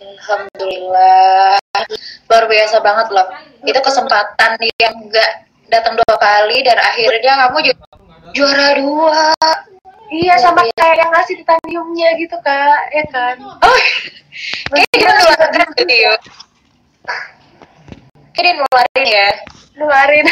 Alhamdulillah 0.00 1.56
luar 2.26 2.44
biasa 2.46 2.76
banget 2.82 3.08
loh. 3.10 3.26
Itu 3.62 3.78
kesempatan 3.78 4.58
yang 4.78 4.94
nggak 5.06 5.30
datang 5.68 5.94
dua 5.96 6.16
kali 6.18 6.60
dan 6.66 6.76
akhirnya 6.76 7.46
kamu 7.46 7.58
ju- 7.62 7.84
juara 8.34 8.68
dua. 8.74 9.22
Iya 10.10 10.34
sama 10.42 10.66
kayak 10.74 10.96
yang 10.98 11.10
ngasih 11.14 11.38
titaniumnya 11.38 12.18
gitu 12.18 12.34
kak, 12.42 12.82
ya 12.90 13.04
kan? 13.14 13.38
Oh, 13.38 13.80
kayaknya 14.74 14.98
dia 14.98 15.10
nularin 15.22 15.70
video. 15.78 16.10
Kayaknya 18.34 18.42
dia 18.42 18.58
nularin 18.58 19.06
ya. 19.06 19.28
Nularin. 19.78 20.26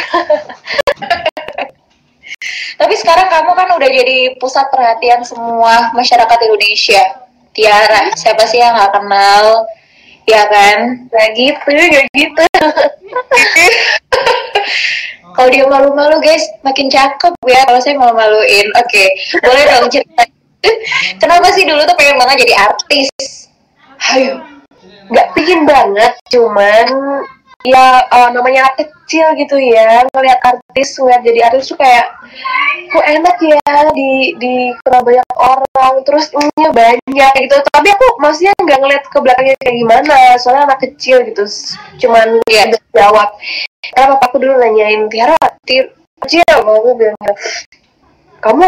Tapi 2.75 2.93
sekarang 2.99 3.27
kamu 3.31 3.51
kan 3.55 3.67
udah 3.79 3.89
jadi 3.91 4.35
pusat 4.35 4.67
perhatian 4.67 5.23
semua 5.23 5.95
masyarakat 5.95 6.39
Indonesia. 6.43 7.03
Tiara, 7.55 8.11
siapa 8.19 8.43
sih 8.51 8.59
yang 8.59 8.75
nggak 8.75 8.99
kenal? 8.99 9.63
Ya 10.29 10.45
kan? 10.45 11.09
Gak 11.09 11.29
gitu, 11.33 11.69
gak 11.73 12.05
gitu. 12.13 12.43
Kalau 15.33 15.49
dia 15.49 15.65
malu-malu 15.65 16.21
guys, 16.21 16.45
makin 16.61 16.85
cakep 16.91 17.33
ya. 17.49 17.65
Kalau 17.65 17.79
saya 17.81 17.97
malu-maluin, 17.97 18.67
oke. 18.77 19.05
Boleh 19.41 19.63
dong 19.65 19.89
cerita. 19.89 20.21
Kenapa 21.17 21.49
sih 21.55 21.65
dulu 21.65 21.81
tuh 21.87 21.95
pengen 21.97 22.19
banget 22.21 22.45
jadi 22.45 22.53
artis? 22.69 23.09
Ayo. 24.13 24.37
Gak 25.09 25.33
pingin 25.33 25.65
banget, 25.65 26.13
cuman 26.29 26.85
ya 27.67 28.07
eh, 28.07 28.29
namanya 28.31 28.71
anak 28.71 28.87
kecil 28.87 29.35
gitu 29.35 29.59
ya 29.59 30.07
ngeliat 30.15 30.39
artis 30.39 30.95
ngeliat 30.95 31.21
jadi 31.27 31.39
artis 31.51 31.67
tuh 31.67 31.75
kayak 31.75 32.07
kok 32.87 33.03
enak 33.03 33.35
ya 33.43 33.59
di 33.91 34.31
di 34.39 34.53
banyak 34.87 35.27
orang 35.35 35.95
terus 36.07 36.31
ininya 36.31 36.71
banyak 36.71 37.33
gitu. 37.35 37.57
Tapi 37.67 37.87
aku 37.91 38.05
maksudnya 38.23 38.53
nggak 38.63 38.79
ngeliat 38.79 39.03
ke 39.11 39.17
belakangnya 39.19 39.55
kayak 39.59 39.75
gimana 39.75 40.17
soalnya 40.39 40.63
anak 40.71 40.79
kecil 40.87 41.19
gitu 41.27 41.43
cuman 42.07 42.39
dia 42.47 42.71
jawab. 42.95 43.29
Karena 43.91 44.15
papaku 44.15 44.35
dulu 44.39 44.55
nanyain 44.55 45.11
Tiara 45.11 45.35
Ti 45.67 45.83
kecil 46.23 46.43
aku 46.47 46.95
bilang 46.95 47.19
kamu 48.39 48.65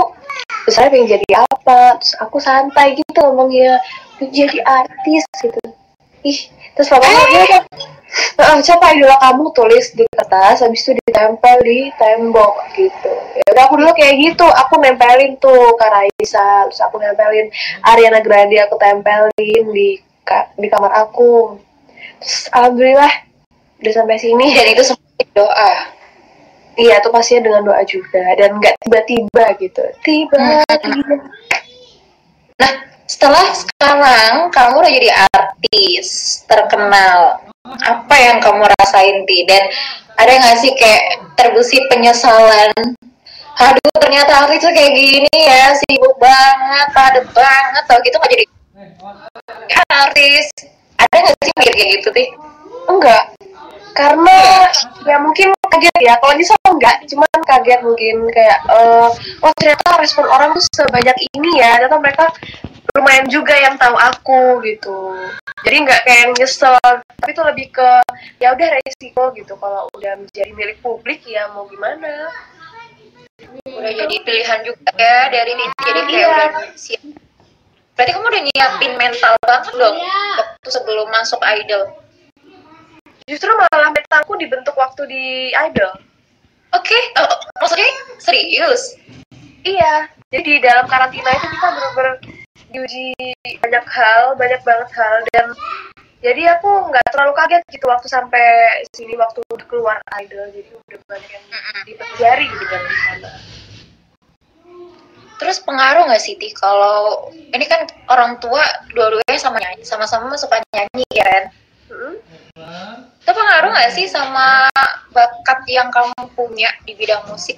besarnya 0.68 0.92
pengen 0.92 1.08
jadi 1.16 1.28
apa? 1.48 1.96
Terus 1.96 2.14
aku 2.20 2.38
santai 2.44 3.00
gitu 3.00 3.20
ngomongnya 3.24 3.80
"Pengen 4.20 4.36
jadi 4.36 4.60
artis 4.68 5.24
gitu. 5.40 5.62
Ih 6.28 6.40
terus 6.76 6.88
papa 6.92 7.08
bilang 7.08 7.66
"Heeh, 8.52 8.60
siapa 8.68 8.92
idola 8.92 9.16
kamu 9.16 9.56
tulis 9.56 9.96
di 9.96 10.04
kertas 10.12 10.60
habis 10.60 10.84
itu 10.84 11.00
ditempel 11.08 11.56
di 11.64 11.88
tembok 11.96 12.68
gitu. 12.76 13.14
Ya 13.40 13.48
udah 13.56 13.64
aku 13.72 13.80
dulu 13.80 13.96
kayak 13.96 14.16
gitu. 14.20 14.44
Aku 14.44 14.76
nempelin 14.76 15.40
tuh 15.40 15.72
Kak 15.80 15.88
Raisa 15.88 16.68
terus 16.68 16.84
aku 16.84 17.00
nempelin 17.00 17.48
Ariana 17.88 18.20
Grande 18.20 18.60
aku 18.60 18.76
tempelin 18.76 19.64
di 19.72 20.04
ka- 20.28 20.52
di 20.60 20.68
kamar 20.68 20.92
aku. 21.08 21.56
Terus 22.20 22.52
alhamdulillah 22.52 23.14
udah 23.80 23.94
sampai 23.96 24.20
sini. 24.20 24.52
Dan 24.52 24.68
itu 24.76 24.84
semua 24.84 25.24
doa. 25.32 25.72
Iya, 26.76 27.00
itu 27.00 27.08
pastinya 27.08 27.42
dengan 27.48 27.62
doa 27.72 27.82
juga. 27.88 28.36
Dan 28.36 28.60
nggak 28.60 28.76
tiba-tiba 28.84 29.46
gitu. 29.64 29.84
Tiba-tiba. 30.04 31.16
Nah, 32.60 32.74
setelah 33.12 33.44
sekarang 33.52 34.48
kamu 34.56 34.80
udah 34.80 34.92
jadi 34.96 35.10
artis 35.36 36.40
terkenal, 36.48 37.44
apa 37.84 38.16
yang 38.16 38.40
kamu 38.40 38.64
rasain 38.80 39.28
Ti? 39.28 39.38
Dan 39.44 39.68
ada 40.16 40.32
nggak 40.32 40.58
sih 40.64 40.72
kayak 40.80 41.20
terbesit 41.36 41.84
penyesalan? 41.92 42.72
Aduh, 43.60 43.92
ternyata 44.00 44.48
artis 44.48 44.64
tuh 44.64 44.72
kayak 44.72 44.96
gini 44.96 45.28
ya, 45.28 45.76
sibuk 45.76 46.16
banget, 46.24 46.88
padat 46.96 47.28
banget, 47.36 47.84
tau 47.84 48.00
gitu 48.00 48.16
nggak 48.16 48.32
jadi 48.32 48.46
artis. 49.92 50.48
Ada 50.96 51.16
nggak 51.20 51.36
sih 51.44 51.54
mikir 51.60 51.74
kayak 51.76 51.90
gitu 52.00 52.10
Ti? 52.16 52.26
Enggak. 52.88 53.24
Karena 53.92 54.72
ya 55.04 55.20
mungkin 55.20 55.52
kaget 55.68 56.00
ya. 56.00 56.16
Kalau 56.16 56.32
nyesel 56.32 56.56
enggak, 56.64 57.04
cuman 57.12 57.40
kaget 57.44 57.80
mungkin 57.84 58.24
kayak 58.32 58.64
eh 58.72 59.10
oh 59.44 59.52
ternyata 59.60 60.00
respon 60.00 60.32
orang 60.32 60.56
tuh 60.56 60.64
sebanyak 60.72 61.18
ini 61.36 61.60
ya. 61.60 61.76
Ternyata 61.76 62.00
mereka 62.00 62.26
lumayan 62.98 63.28
juga 63.30 63.56
yang 63.56 63.78
tahu 63.78 63.96
aku 63.96 64.42
gitu. 64.66 65.16
Jadi 65.64 65.76
nggak 65.86 66.02
kayak 66.04 66.20
yang 66.28 66.32
nyesel, 66.36 66.76
tapi 66.82 67.30
itu 67.32 67.44
lebih 67.46 67.68
ke 67.72 67.90
ya 68.42 68.52
udah 68.52 68.68
resiko 68.82 69.24
gitu. 69.38 69.54
Kalau 69.56 69.88
udah 69.94 70.14
menjadi 70.18 70.52
milik 70.58 70.78
publik 70.82 71.22
ya 71.26 71.48
mau 71.54 71.70
gimana? 71.70 72.30
Udah 73.66 73.92
jadi 73.94 74.16
pilihan 74.22 74.62
juga 74.66 74.90
ya 74.98 75.30
dari 75.34 75.50
ini, 75.58 75.66
jadi 75.82 76.00
kayak 76.06 76.14
Iya. 76.14 76.30
udah 76.30 76.50
siap. 76.78 77.02
Berarti 77.98 78.12
kamu 78.18 78.28
udah 78.34 78.44
nyiapin 78.50 78.94
mental 78.98 79.34
banget 79.46 79.74
dong 79.78 79.98
waktu 80.38 80.70
sebelum 80.70 81.08
masuk 81.14 81.42
idol. 81.60 81.84
Justru 83.30 83.52
malah 83.54 83.94
mentalku 83.94 84.34
dibentuk 84.36 84.74
waktu 84.76 85.06
di 85.08 85.24
Idol. 85.54 85.94
Oke, 86.74 86.98
oh, 87.20 87.32
maksudnya 87.62 87.88
serius? 88.18 88.96
Iya, 89.62 90.10
jadi 90.34 90.44
di 90.44 90.60
dalam 90.60 90.90
karantina 90.90 91.30
itu 91.30 91.48
kita 91.48 91.68
benar-benar 91.70 92.16
diuji 92.72 93.14
banyak 93.60 93.86
hal, 93.86 94.36
banyak 94.40 94.62
banget 94.64 94.90
hal 94.96 95.16
dan 95.32 95.48
jadi 96.22 96.54
aku 96.54 96.94
nggak 96.94 97.08
terlalu 97.10 97.34
kaget 97.34 97.62
gitu 97.74 97.86
waktu 97.90 98.06
sampai 98.06 98.46
sini 98.94 99.18
waktu 99.18 99.42
udah 99.50 99.66
keluar 99.66 99.98
idol 100.22 100.54
jadi 100.54 100.70
udah 100.70 101.00
banyak 101.10 101.30
yang 101.34 101.46
dipelajari 101.90 102.46
gitu 102.46 102.66
kan 102.70 102.82
di 102.86 102.98
sana. 103.02 103.32
Terus 105.42 105.58
pengaruh 105.66 106.06
nggak 106.06 106.22
sih, 106.22 106.38
Ti, 106.38 106.54
kalau 106.54 107.34
ini 107.34 107.66
kan 107.66 107.90
orang 108.14 108.38
tua 108.38 108.62
dua-duanya 108.94 109.42
sama 109.42 109.58
nyanyi, 109.58 109.82
sama-sama 109.82 110.38
suka 110.38 110.62
nyanyi 110.70 111.02
ya 111.10 111.26
kan? 111.26 111.44
Hmm? 111.90 112.16
Itu 113.26 113.32
pengaruh 113.34 113.74
nggak 113.74 113.90
sih 113.98 114.06
sama 114.06 114.70
bakat 115.10 115.66
yang 115.66 115.90
kamu 115.90 116.14
punya 116.38 116.70
di 116.86 116.94
bidang 116.94 117.26
musik? 117.26 117.58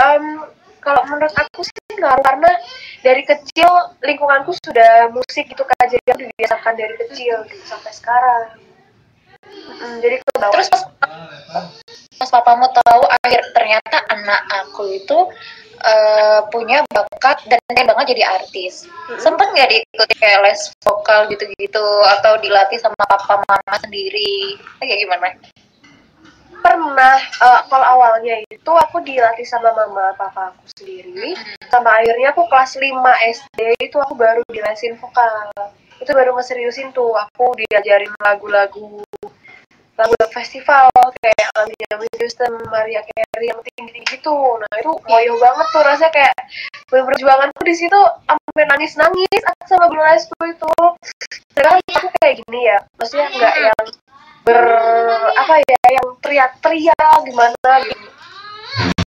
Em, 0.00 0.40
kalau 0.88 1.02
menurut 1.04 1.34
aku 1.36 1.60
sih 1.60 2.00
ngaruh 2.00 2.24
karena 2.24 2.50
dari 3.04 3.22
kecil 3.28 3.68
lingkunganku 4.00 4.56
sudah 4.64 5.12
musik 5.12 5.44
gitu 5.52 5.60
kan 5.60 5.84
jadi 5.84 6.00
aku 6.08 6.24
dibiasakan 6.24 6.74
dari 6.80 6.94
kecil 7.04 7.44
gitu 7.44 7.64
sampai 7.68 7.92
sekarang. 7.92 8.44
Mm, 9.48 9.96
jadi 10.00 10.16
ke 10.24 10.28
bawah. 10.40 10.54
Terus 10.56 10.68
pas, 10.72 10.82
pas 12.16 12.30
papamu 12.32 12.72
tahu 12.72 13.02
akhir 13.20 13.42
ternyata 13.52 14.00
anak 14.08 14.40
aku 14.64 14.96
itu 14.96 15.18
eh, 15.84 16.40
punya 16.48 16.80
bakat 16.88 17.44
dan 17.52 17.60
pengen 17.68 17.92
banget 17.92 18.16
jadi 18.16 18.24
artis. 18.40 18.88
Sempet 19.20 19.52
nggak 19.52 19.68
diikuti 19.68 20.14
kayak 20.16 20.40
les 20.48 20.72
vokal 20.88 21.28
gitu-gitu 21.28 21.86
atau 22.18 22.40
dilatih 22.40 22.80
sama 22.80 22.96
papa 23.04 23.44
mama 23.44 23.76
sendiri? 23.84 24.56
Kayak 24.80 25.04
gimana? 25.04 25.28
Pernah 26.62 27.16
eh, 27.18 27.60
kalau 27.70 27.86
awalnya 27.98 28.42
itu 28.50 28.72
aku 28.72 29.00
dilatih 29.02 29.46
sama 29.46 29.70
mama 29.74 30.14
papa 30.14 30.54
aku 30.54 30.64
sendiri. 30.78 31.34
Sama 31.70 32.02
akhirnya 32.02 32.34
aku 32.34 32.46
kelas 32.50 32.78
5 32.78 32.88
SD 33.38 33.58
itu 33.82 33.96
aku 33.98 34.14
baru 34.14 34.42
dilesin 34.50 34.98
vokal. 34.98 35.50
Itu 35.98 36.14
baru 36.14 36.34
ngeseriusin 36.38 36.94
tuh 36.94 37.14
aku 37.14 37.54
diajarin 37.58 38.10
lagu-lagu 38.22 39.02
lagu 39.98 40.14
festival 40.30 40.86
kayak 41.18 41.50
lagunya 41.58 41.94
Houston, 42.22 42.54
Maria 42.70 43.02
Carey 43.02 43.50
yang 43.50 43.58
tinggi-tinggi 43.66 44.14
gitu. 44.14 44.30
Nah 44.62 44.70
itu 44.78 44.94
ngoyo 44.94 45.34
banget 45.42 45.66
tuh 45.74 45.82
rasanya 45.82 46.12
kayak 46.14 46.36
perjuanganku 46.86 47.60
di 47.66 47.74
situ 47.74 48.00
sampai 48.30 48.64
nangis-nangis 48.70 49.42
aku 49.42 49.62
sama 49.66 49.90
guru 49.90 50.02
lesku 50.06 50.38
itu. 50.46 50.70
Sekarang 51.50 51.82
aku 51.90 52.08
kayak 52.22 52.46
gini 52.46 52.70
ya 52.70 52.78
maksudnya 52.94 53.26
nggak 53.26 53.54
yang 53.58 53.86
ber 54.48 54.64
apa 55.36 55.60
ya 55.60 55.80
yang 55.92 56.08
teriak-teriak 56.24 57.16
gimana 57.28 57.72
gitu 57.84 58.08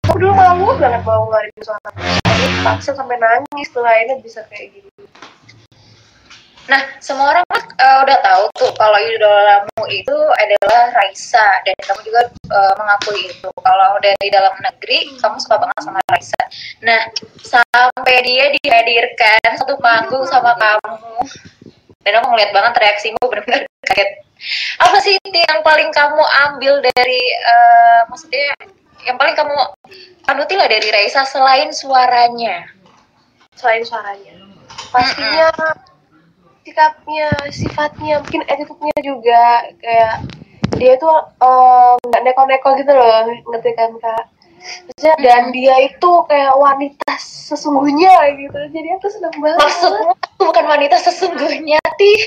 aku 0.06 0.16
dulu 0.22 0.34
malu 0.38 0.78
banget 0.78 1.02
mau 1.02 1.26
ngeluarin 1.26 1.62
suara 1.66 1.90
tapi 1.90 2.46
paksa 2.62 2.94
sampai 2.94 3.18
nangis 3.18 3.74
tuh 3.74 3.82
akhirnya 3.82 4.22
bisa 4.22 4.46
kayak 4.54 4.70
gini 4.78 4.90
Nah, 6.70 6.78
semua 7.04 7.36
orang 7.36 7.44
eh, 7.58 7.98
udah 8.06 8.18
tahu 8.24 8.44
tuh 8.56 8.72
kalau 8.80 8.96
idolamu 8.96 9.84
itu 9.92 10.16
adalah 10.40 10.94
Raisa 10.94 11.44
dan 11.68 11.76
kamu 11.84 12.00
juga 12.06 12.22
eh, 12.32 12.74
mengakui 12.80 13.28
itu. 13.28 13.50
Kalau 13.60 14.00
dari 14.00 14.28
dalam 14.32 14.56
negeri, 14.62 15.20
kamu 15.20 15.36
suka 15.42 15.60
banget 15.60 15.82
sama 15.84 16.00
Raisa. 16.08 16.44
Nah, 16.86 17.12
sampai 17.44 18.16
dia 18.24 18.56
dihadirkan 18.56 19.42
satu 19.60 19.76
panggung 19.84 20.24
sama 20.32 20.56
kamu, 20.56 21.28
dan 22.06 22.14
aku 22.22 22.28
ngeliat 22.34 22.52
banget 22.56 22.74
reaksimu 22.78 23.20
benar-benar 23.26 23.71
kaget. 23.92 24.10
Apa 24.82 24.98
sih 25.04 25.20
Ti, 25.22 25.42
yang 25.46 25.62
paling 25.62 25.94
kamu 25.94 26.24
ambil 26.50 26.82
dari, 26.82 27.22
eh, 27.30 28.00
maksudnya 28.10 28.58
yang 29.06 29.18
paling 29.20 29.38
kamu 29.38 29.54
anuti 30.26 30.54
lah 30.58 30.66
dari 30.66 30.90
Raisa 30.90 31.22
selain 31.28 31.70
suaranya? 31.70 32.82
selain 33.62 33.86
suaranya 33.86 34.36
pastinya 34.90 35.54
sikapnya 36.66 37.30
sifatnya 37.54 38.18
mungkin 38.26 38.42
attitude-nya 38.50 38.98
juga 39.06 39.44
kayak 39.78 40.16
dia 40.82 40.98
tuh 40.98 41.14
eh, 41.46 41.94
nggak 42.02 42.24
neko-neko 42.26 42.70
gitu 42.82 42.92
loh 42.96 43.30
ngerti 43.54 43.72
kan 43.78 43.92
kak 44.02 44.26
Maksudnya, 44.62 45.16
dan 45.26 45.50
dia 45.50 45.76
itu 45.90 46.12
kayak 46.30 46.54
wanita 46.54 47.14
sesungguhnya 47.18 48.14
gitu. 48.38 48.60
Jadi 48.70 48.88
aku 48.96 49.08
seneng 49.10 49.34
banget. 49.42 49.60
Maksudmu 49.60 50.06
aku 50.14 50.42
bukan 50.46 50.66
wanita 50.70 50.96
sesungguhnya, 51.02 51.82
Ti. 51.98 52.14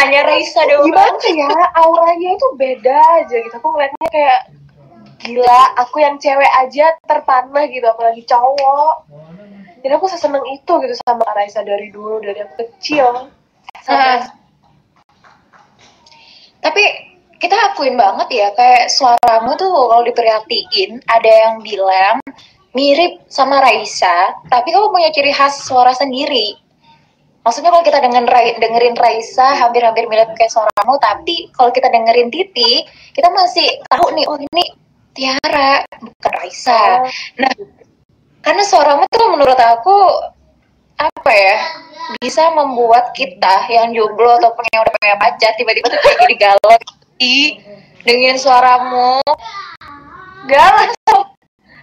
Hanya 0.00 0.20
Raisa 0.28 0.60
doang. 0.68 0.92
gimana 0.92 1.28
ya? 1.32 1.48
Auranya 1.80 2.28
itu 2.36 2.46
beda 2.56 3.24
aja 3.24 3.36
gitu. 3.40 3.54
Aku 3.56 3.72
ngeliatnya 3.72 4.08
kayak 4.12 4.40
gila 5.24 5.62
aku 5.80 6.04
yang 6.04 6.20
cewek 6.20 6.52
aja 6.60 6.92
terpanah 7.08 7.64
gitu 7.72 7.86
apalagi 7.88 8.22
cowok. 8.28 9.08
Jadi 9.80 9.92
aku 9.92 10.06
seseneng 10.08 10.44
itu 10.52 10.72
gitu 10.84 10.94
sama 11.04 11.24
Raisa 11.32 11.64
dari 11.64 11.88
dulu 11.88 12.20
dari 12.20 12.44
aku 12.44 12.60
kecil. 12.60 13.32
Nah, 13.88 14.28
tapi 16.60 17.13
kita 17.44 17.56
akuin 17.60 18.00
banget 18.00 18.28
ya, 18.32 18.48
kayak 18.56 18.88
suaramu 18.88 19.52
tuh 19.60 19.68
kalau 19.68 20.00
diperhatiin, 20.08 21.04
ada 21.04 21.28
yang 21.28 21.60
bilang 21.60 22.24
mirip 22.72 23.20
sama 23.28 23.60
Raisa, 23.60 24.32
tapi 24.48 24.72
kamu 24.72 24.88
punya 24.88 25.12
ciri 25.12 25.28
khas 25.28 25.68
suara 25.68 25.92
sendiri. 25.92 26.56
Maksudnya 27.44 27.68
kalau 27.68 27.84
kita 27.84 28.00
dengerin, 28.00 28.24
Rai- 28.24 28.56
dengerin 28.56 28.96
Raisa 28.96 29.60
hampir-hampir 29.60 30.08
mirip 30.08 30.32
kayak 30.32 30.48
suaramu, 30.48 30.96
tapi 30.96 31.52
kalau 31.52 31.68
kita 31.68 31.92
dengerin 31.92 32.32
Titi, 32.32 32.88
kita 33.12 33.28
masih 33.28 33.84
tahu 33.92 34.16
nih, 34.16 34.24
oh 34.24 34.40
ini 34.40 34.64
Tiara, 35.12 35.84
bukan 36.00 36.32
Raisa. 36.40 37.04
Nah, 37.36 37.52
karena 38.40 38.64
suaramu 38.64 39.04
tuh 39.12 39.28
menurut 39.36 39.60
aku 39.60 39.96
apa 40.96 41.32
ya 41.32 41.56
bisa 42.24 42.48
membuat 42.56 43.12
kita 43.12 43.68
yang 43.68 43.92
jomblo 43.92 44.40
ataupun 44.40 44.64
yang 44.72 44.80
udah 44.86 44.94
punya 44.96 45.16
pacar 45.20 45.52
tiba-tiba 45.58 45.90
tuh 45.90 46.00
kayak 46.00 46.18
jadi 46.22 46.36
galau 46.38 46.76
Ih, 47.22 47.62
dengan 48.02 48.34
suaramu. 48.34 49.22
Galau 50.44 50.94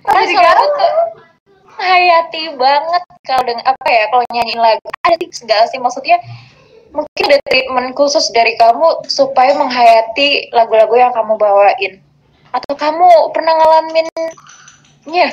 jadi 0.02 0.26
suaramu 0.34 0.42
galau 0.42 0.68
tuh? 0.76 0.94
Hayati 1.82 2.44
banget 2.62 3.04
kalau 3.26 3.42
dengan 3.48 3.66
apa 3.74 3.88
ya 3.90 4.06
kalau 4.14 4.24
nyanyiin 4.34 4.62
lagu. 4.62 4.86
Ada 5.06 5.18
tips 5.18 5.46
gak 5.50 5.70
sih? 5.74 5.82
Maksudnya 5.82 6.22
mungkin 6.92 7.24
ada 7.32 7.40
treatment 7.48 7.96
khusus 7.98 8.30
dari 8.36 8.54
kamu 8.60 9.08
supaya 9.08 9.56
menghayati 9.58 10.52
lagu-lagu 10.54 10.94
yang 10.94 11.14
kamu 11.16 11.40
bawain. 11.40 12.02
Atau 12.52 12.76
kamu 12.76 13.34
pernah 13.34 13.56
ngalaminnya? 13.56 15.28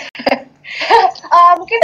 Ah, 1.28 1.52
mungkin 1.60 1.78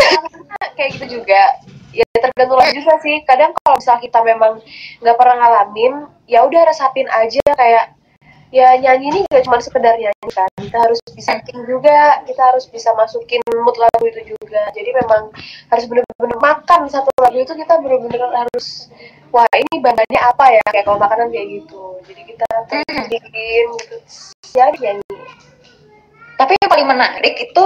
kayak 0.79 0.91
gitu 0.97 1.21
juga. 1.21 1.61
Ya 1.93 2.07
tergantung 2.17 2.57
lagu 2.57 2.73
juga 2.73 2.95
sih. 3.05 3.21
Kadang 3.29 3.53
kalau 3.61 3.77
misal 3.77 4.01
kita 4.01 4.23
memang 4.25 4.65
nggak 5.03 5.17
pernah 5.19 5.37
ngalamin 5.45 6.09
ya 6.25 6.41
udah 6.47 6.63
resapin 6.65 7.11
aja 7.13 7.43
kayak 7.53 7.93
ya 8.55 8.79
nyanyi 8.79 9.11
ini 9.11 9.21
gak 9.27 9.43
cuma 9.51 9.59
sekedar 9.59 9.99
nyanyi 9.99 10.31
kan. 10.31 10.47
Kita 10.55 10.79
harus 10.79 11.03
bisa 11.11 11.43
sing 11.43 11.59
juga 11.67 12.23
kita 12.23 12.43
harus 12.55 12.71
bisa 12.71 12.95
masukin 12.95 13.43
mood 13.51 13.75
lagu 13.75 14.07
itu 14.07 14.31
juga. 14.31 14.71
Jadi 14.71 14.95
memang 14.95 15.35
harus 15.75 15.85
bener-bener 15.91 16.39
makan 16.39 16.87
satu 16.87 17.11
lagu 17.19 17.43
itu 17.43 17.51
kita 17.51 17.83
bener-bener 17.83 18.23
harus 18.31 18.87
wah 19.35 19.51
ini 19.59 19.83
bahannya 19.83 20.21
apa 20.23 20.45
ya? 20.55 20.63
Kayak 20.71 20.87
kalau 20.87 21.03
makanan 21.03 21.35
kayak 21.35 21.47
gitu. 21.51 21.99
Jadi 22.07 22.23
kita 22.31 22.47
bikin 23.11 23.67
gitu 23.75 23.97
ya 24.55 24.71
nyanyi. 24.71 25.19
Tapi 26.39 26.53
yang 26.55 26.71
paling 26.71 26.87
menarik 26.87 27.35
itu 27.35 27.65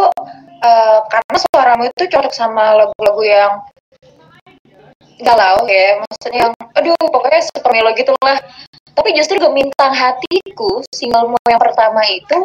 eh, 0.65 0.99
karena 1.13 1.37
suaramu 1.37 1.83
itu 1.93 2.05
cocok 2.09 2.33
sama 2.33 2.73
lagu-lagu 2.81 3.23
yang 3.29 3.53
galau 5.21 5.69
ya. 5.69 6.01
Maksudnya 6.01 6.49
yang 6.49 6.53
aduh 6.73 6.97
pokoknya 6.97 7.45
super 7.45 7.77
melo 7.77 7.93
gitu 7.93 8.17
lah 8.25 8.41
tapi 8.99 9.15
justru 9.15 9.39
gemintang 9.39 9.95
hatiku 9.95 10.83
singlemu 10.91 11.39
yang 11.47 11.63
pertama 11.63 12.03
itu 12.11 12.39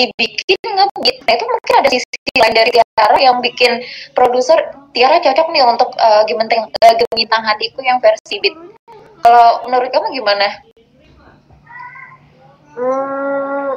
dibikin 0.00 0.56
ngebeat 0.64 1.16
nah 1.28 1.32
itu 1.36 1.44
mungkin 1.44 1.74
ada 1.76 1.88
sisi 1.92 2.40
lain 2.40 2.56
dari 2.56 2.72
Tiara 2.72 3.18
yang 3.20 3.44
bikin 3.44 3.84
produser 4.16 4.56
Tiara 4.96 5.20
cocok 5.20 5.52
nih 5.52 5.60
untuk 5.60 5.92
eh, 6.00 6.22
gemintang 6.24 6.72
eh, 6.72 6.94
gemintang 7.04 7.44
hatiku 7.44 7.84
yang 7.84 8.00
versi 8.00 8.40
beat 8.40 8.56
kalau 9.20 9.68
menurut 9.68 9.92
kamu 9.92 10.06
gimana? 10.16 10.48
Hmm, 12.72 13.70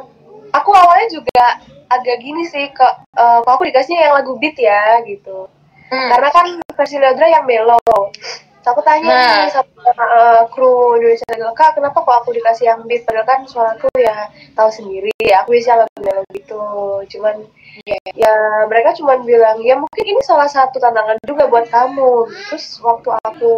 aku 0.56 0.72
awalnya 0.72 1.08
juga 1.12 1.60
agak 1.92 2.18
gini 2.24 2.48
sih 2.48 2.72
ke 2.72 2.88
kalau 3.12 3.44
aku 3.44 3.68
dikasihnya 3.68 4.08
yang 4.08 4.16
lagu 4.16 4.40
beat 4.40 4.56
ya 4.56 5.04
gitu. 5.04 5.52
Hmm. 5.92 6.10
Karena 6.16 6.30
kan 6.32 6.46
versi 6.80 6.96
Leodra 6.96 7.28
yang 7.28 7.44
melo. 7.44 7.84
Terus 8.64 8.72
aku 8.72 8.82
tanya 8.88 9.12
Nah. 9.12 9.44
nih 9.44 9.52
sama 9.52 9.92
eh, 9.92 10.42
kru 10.56 10.96
Indonesia 10.96 11.28
Idol, 11.36 11.52
Kak, 11.52 11.76
kenapa 11.76 12.00
kok 12.00 12.16
aku 12.24 12.32
dikasih 12.32 12.72
yang 12.72 12.80
beat? 12.88 13.04
Padahal 13.04 13.28
kan 13.28 13.40
suaraku 13.44 13.92
ya 14.00 14.32
tahu 14.56 14.72
sendiri, 14.72 15.12
aku 15.36 15.52
bisa 15.52 15.76
lagu 15.76 15.92
lagu 16.00 16.24
gitu. 16.32 16.64
Cuman 17.12 17.44
Iya. 17.84 17.98
ya 18.16 18.34
mereka 18.72 18.94
cuman 18.96 19.26
bilang 19.28 19.58
ya 19.66 19.76
mungkin 19.76 20.06
ini 20.06 20.22
salah 20.24 20.48
satu 20.48 20.80
tantangan 20.80 21.20
juga 21.28 21.52
buat 21.52 21.68
kamu. 21.68 22.32
Terus 22.48 22.80
waktu 22.80 23.10
aku 23.20 23.52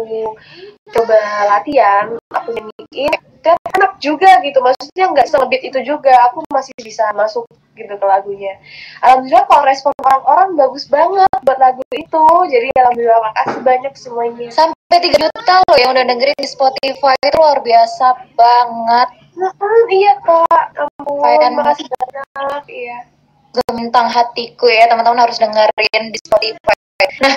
coba 0.90 1.18
latihan, 1.50 2.16
aku 2.32 2.48
nyanyiin, 2.56 3.14
ternyata 3.44 3.68
enak 3.78 3.92
juga 4.02 4.30
gitu. 4.42 4.58
Maksudnya 4.58 5.04
nggak 5.12 5.28
selebit 5.30 5.62
itu 5.68 5.78
juga, 5.86 6.10
aku 6.26 6.42
masih 6.50 6.74
bisa 6.82 7.06
masuk 7.14 7.46
gitu 7.76 7.92
ke 7.92 8.06
lagunya. 8.08 8.56
Alhamdulillah 9.04 9.44
kalau 9.46 9.62
respon 9.68 9.92
orang-orang 10.00 10.48
bagus 10.56 10.88
banget 10.88 11.30
buat 11.44 11.58
lagu 11.60 11.84
itu. 11.92 12.24
Jadi 12.48 12.68
alhamdulillah 12.74 13.20
makasih 13.20 13.60
banyak 13.62 13.92
semuanya. 13.94 14.48
Sampai 14.48 14.75
3 14.86 15.02
juta 15.18 15.54
loh 15.66 15.76
yang 15.82 15.90
udah 15.90 16.06
dengerin 16.06 16.38
di 16.38 16.46
Spotify 16.46 17.18
itu 17.18 17.34
luar 17.34 17.58
biasa 17.58 18.06
banget. 18.38 19.08
Hmm, 19.34 19.84
iya 19.90 20.14
kak, 20.22 20.66
ampun, 20.78 21.20
Keren. 21.20 21.52
makasih 21.58 21.86
banyak. 21.90 22.62
Iya. 22.70 22.98
Gemintang 23.50 24.08
hatiku 24.08 24.70
ya 24.70 24.86
teman-teman 24.86 25.26
harus 25.26 25.42
dengerin 25.42 26.02
di 26.14 26.18
Spotify. 26.22 26.76
Nah, 27.18 27.34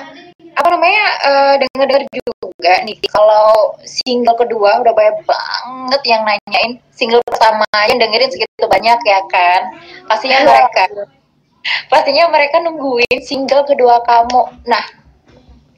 apa 0.55 0.67
namanya 0.69 1.03
eh, 1.25 1.53
denger-denger 1.65 2.03
juga 2.13 2.73
nih 2.85 2.97
kalau 3.09 3.73
single 3.81 4.37
kedua 4.37 4.83
udah 4.85 4.93
banyak 4.93 5.17
banget 5.23 6.01
yang 6.05 6.21
nanyain 6.27 6.77
single 6.91 7.23
pertama 7.27 7.65
yang 7.87 7.95
dengerin 7.95 8.27
segitu 8.27 8.65
banyak 8.67 8.99
ya 9.07 9.19
kan 9.31 9.61
pastinya 10.07 10.43
mereka 10.43 10.83
pastinya 11.87 12.27
mereka 12.27 12.59
nungguin 12.59 13.19
single 13.23 13.63
kedua 13.63 14.03
kamu 14.03 14.51
nah 14.67 14.83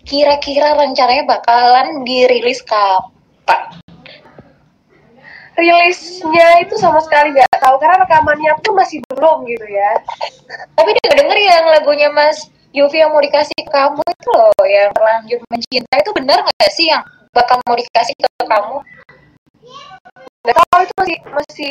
kira-kira 0.06 0.76
rencananya 0.78 1.26
bakalan 1.30 2.02
dirilis 2.04 2.62
kapan 2.66 3.82
rilisnya 5.60 6.64
itu 6.64 6.74
sama 6.80 7.04
sekali 7.04 7.36
nggak 7.36 7.60
tahu 7.60 7.76
karena 7.78 8.02
rekamannya 8.02 8.52
pun 8.64 8.74
masih 8.80 8.98
belum 9.12 9.46
gitu 9.46 9.68
ya 9.68 9.92
Tapi 10.74 10.90
dia 10.98 11.12
denger 11.22 11.38
yang 11.38 11.66
lagunya 11.70 12.10
Mas 12.10 12.50
Yofi 12.72 13.04
yang 13.04 13.12
mau 13.12 13.20
dikasih 13.20 13.68
ke 13.68 13.68
kamu 13.68 14.00
itu 14.00 14.30
loh, 14.32 14.64
yang 14.64 14.96
terlanjur 14.96 15.40
mencinta 15.52 15.96
itu 16.00 16.12
benar 16.16 16.40
nggak 16.40 16.72
sih 16.72 16.88
yang 16.88 17.04
bakal 17.36 17.60
mau 17.68 17.76
dikasih 17.76 18.16
ke 18.16 18.28
kamu? 18.48 18.80
nggak 20.42 20.56
tahu 20.56 20.80
itu 20.82 20.94
masih 20.96 21.18
masih. 21.36 21.68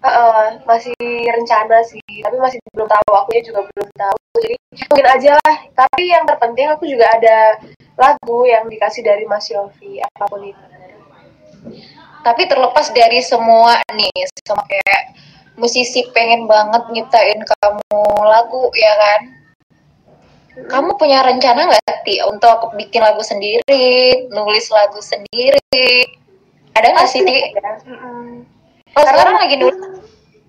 Heeh, 0.00 0.64
masih 0.64 0.96
rencana 1.28 1.84
sih 1.84 2.00
tapi 2.24 2.36
masih 2.40 2.56
belum 2.72 2.88
tahu 2.88 3.10
akunya 3.12 3.42
juga 3.44 3.60
belum 3.68 3.88
tahu 3.92 4.20
jadi 4.40 4.56
mungkin 4.88 5.06
aja 5.12 5.30
lah 5.36 5.56
tapi 5.76 6.08
yang 6.08 6.24
terpenting 6.24 6.72
aku 6.72 6.88
juga 6.88 7.04
ada 7.12 7.60
lagu 8.00 8.48
yang 8.48 8.64
dikasih 8.64 9.04
dari 9.04 9.28
Mas 9.28 9.52
Yofi 9.52 10.00
apa 10.00 10.24
pun 10.24 10.40
itu 10.40 10.64
Tapi 12.20 12.44
terlepas 12.48 12.92
dari 12.92 13.20
semua 13.24 13.80
nih, 13.96 14.12
sama 14.44 14.60
kayak 14.68 15.16
musisi 15.56 16.04
pengen 16.12 16.44
banget 16.44 16.84
nyiptain 16.92 17.40
kamu 17.40 18.00
lagu 18.28 18.68
ya 18.76 18.92
kan? 18.96 19.20
Kamu 20.68 21.00
punya 21.00 21.24
rencana 21.24 21.64
nggak 21.64 22.04
Ti 22.04 22.24
untuk 22.28 22.76
bikin 22.76 23.00
lagu 23.00 23.24
sendiri, 23.24 24.28
nulis 24.32 24.68
lagu 24.68 25.00
sendiri? 25.00 26.04
Ada 26.76 26.92
nggak 26.92 27.08
sih 27.08 27.20
Ti? 27.24 27.36
Karena- 28.94 29.10
sekarang 29.14 29.36
lagi 29.38 29.56
nulis. 29.60 29.78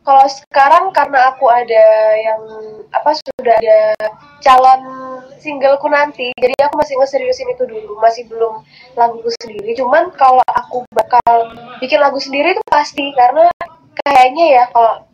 kalau 0.01 0.25
sekarang 0.25 0.83
karena 0.97 1.29
aku 1.29 1.45
ada 1.45 1.85
yang 2.17 2.41
apa 2.89 3.13
sudah 3.13 3.53
ada 3.61 3.93
calon 4.41 4.81
singleku 5.37 5.85
nanti 5.93 6.33
jadi 6.41 6.57
aku 6.65 6.81
masih 6.81 6.97
ngeseriusin 6.97 7.53
itu 7.53 7.69
dulu 7.69 8.01
masih 8.01 8.25
belum 8.25 8.65
laguku 8.97 9.29
sendiri. 9.41 9.77
Cuman 9.77 10.09
kalau 10.17 10.41
aku 10.57 10.81
bakal 10.93 11.53
bikin 11.77 12.01
lagu 12.01 12.17
sendiri 12.17 12.57
itu 12.57 12.63
pasti 12.65 13.13
karena 13.13 13.45
kayaknya 14.01 14.45
ya 14.57 14.63
kalau 14.73 15.05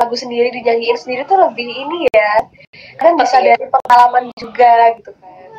lagu 0.00 0.16
sendiri 0.16 0.48
dinyanyiin 0.48 0.96
sendiri 0.96 1.28
tuh 1.28 1.36
lebih 1.36 1.68
ini 1.68 2.08
ya 2.08 2.32
kan 2.96 3.12
bisa 3.20 3.36
dari 3.44 3.68
pengalaman 3.68 4.32
juga 4.40 4.96
gitu 4.96 5.12
kan 5.20 5.49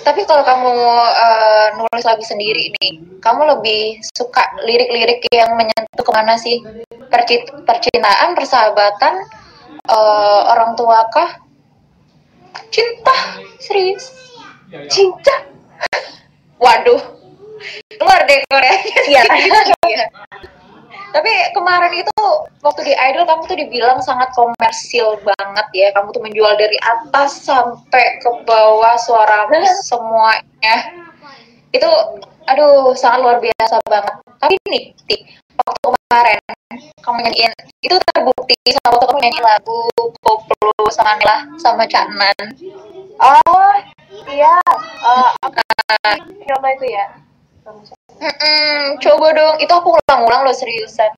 Tapi 0.00 0.24
kalau 0.24 0.42
kamu 0.42 0.72
eh, 1.12 1.66
nulis 1.76 2.04
lagu 2.04 2.24
sendiri 2.24 2.72
nih, 2.80 3.20
kamu 3.20 3.58
lebih 3.58 4.00
suka 4.16 4.42
lirik-lirik 4.64 5.20
yang 5.30 5.54
menyentuh 5.54 6.04
ke 6.04 6.12
mana 6.12 6.40
sih? 6.40 6.60
Perci- 7.10 7.46
percintaan, 7.66 8.32
persahabatan, 8.32 9.14
eh, 9.88 10.40
orang 10.50 10.72
tua 10.78 11.04
kah? 11.12 11.30
Cinta, 12.70 13.16
serius? 13.58 14.14
cinta 14.86 15.34
Waduh, 16.62 17.02
keluar 17.98 18.22
deh 18.22 18.38
Koreanya. 18.46 19.00
Iya. 19.10 19.22
Tapi 21.10 21.32
kemarin 21.52 21.92
itu 22.06 22.22
waktu 22.62 22.80
di 22.86 22.94
Idol 22.94 23.26
kamu 23.26 23.42
tuh 23.50 23.58
dibilang 23.58 23.98
sangat 24.02 24.30
komersil 24.34 25.18
banget 25.22 25.66
ya. 25.74 25.88
Kamu 25.94 26.14
tuh 26.14 26.22
menjual 26.22 26.54
dari 26.54 26.78
atas 26.80 27.46
sampai 27.46 28.22
ke 28.22 28.30
bawah 28.46 28.94
suaramu 28.98 29.58
semuanya. 29.90 30.76
Itu 31.74 31.90
aduh 32.46 32.94
sangat 32.94 33.18
luar 33.22 33.36
biasa 33.42 33.82
banget. 33.86 34.14
Tapi 34.40 34.54
nih, 34.70 34.94
waktu 35.66 35.88
kemarin 35.92 36.40
kamu 37.02 37.18
nyanyiin 37.26 37.52
itu 37.82 37.96
terbukti 38.12 38.54
sama 38.78 38.96
waktu 38.96 39.06
kamu 39.10 39.20
nyanyi 39.24 39.40
lagu 39.42 39.78
Koplo 40.22 40.84
sama 40.92 41.18
Nila 41.18 41.36
sama 41.58 41.84
Cak 41.86 42.06
Nan. 42.14 42.46
oh 43.20 43.72
iya 44.30 44.56
eh, 45.04 45.30
apa 45.44 45.60
nama 46.48 46.68
itu 46.74 46.86
ya 46.88 47.06
Mm-mm, 48.20 49.00
coba 49.00 49.26
dong, 49.32 49.56
itu 49.60 49.72
aku 49.72 49.96
ulang-ulang 49.96 50.44
loh 50.44 50.56
seriusan. 50.56 51.12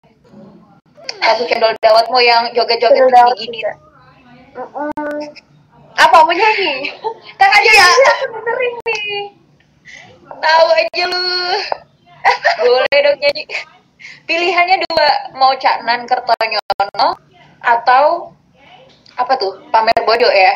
Lagu 1.23 1.43
cendol 1.47 1.75
dawatmu 1.79 2.19
yang 2.23 2.51
joget-joget 2.55 3.07
gini-gini. 3.39 3.63
apa 5.93 6.25
mau 6.25 6.33
nyanyi 6.33 6.93
kan 7.37 7.49
aja 7.53 7.71
ya 7.73 7.85
aku 7.89 8.33
dengerin 8.33 8.75
nih 8.85 9.25
Tahu 10.25 10.67
aja 10.73 11.05
lu. 11.09 11.25
Boleh 12.65 12.99
dong 13.05 13.19
nyanyi. 13.21 13.45
Pilihannya 14.25 14.77
dua, 14.89 15.09
mau 15.37 15.53
Cak 15.57 15.85
Nan 15.85 16.09
Kertonyono 16.09 17.09
atau 17.61 18.33
apa 19.19 19.33
tuh? 19.37 19.63
Pamer 19.69 19.95
bodoh 20.05 20.33
ya. 20.33 20.55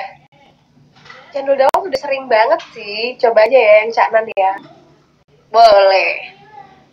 Cendol 1.30 1.60
dawat 1.60 1.82
udah 1.84 2.00
sering 2.00 2.26
banget 2.30 2.60
sih 2.72 3.18
coba 3.20 3.44
aja 3.44 3.58
ya 3.58 3.72
yang 3.84 3.90
Cak 3.92 4.08
Nan 4.14 4.26
ya 4.34 4.75
Boleh. 5.56 6.36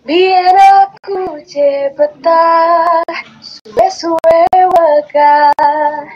biar 0.07 0.55
aku 0.55 1.35
cepetah 1.43 3.03
suwe-suwe 3.43 4.39
wakah 4.71 6.07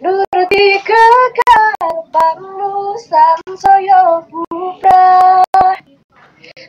nuruti 0.00 0.80
kekarepanmu 0.80 2.72
sang 3.04 3.44
soyo 3.52 4.24
putra 4.32 5.44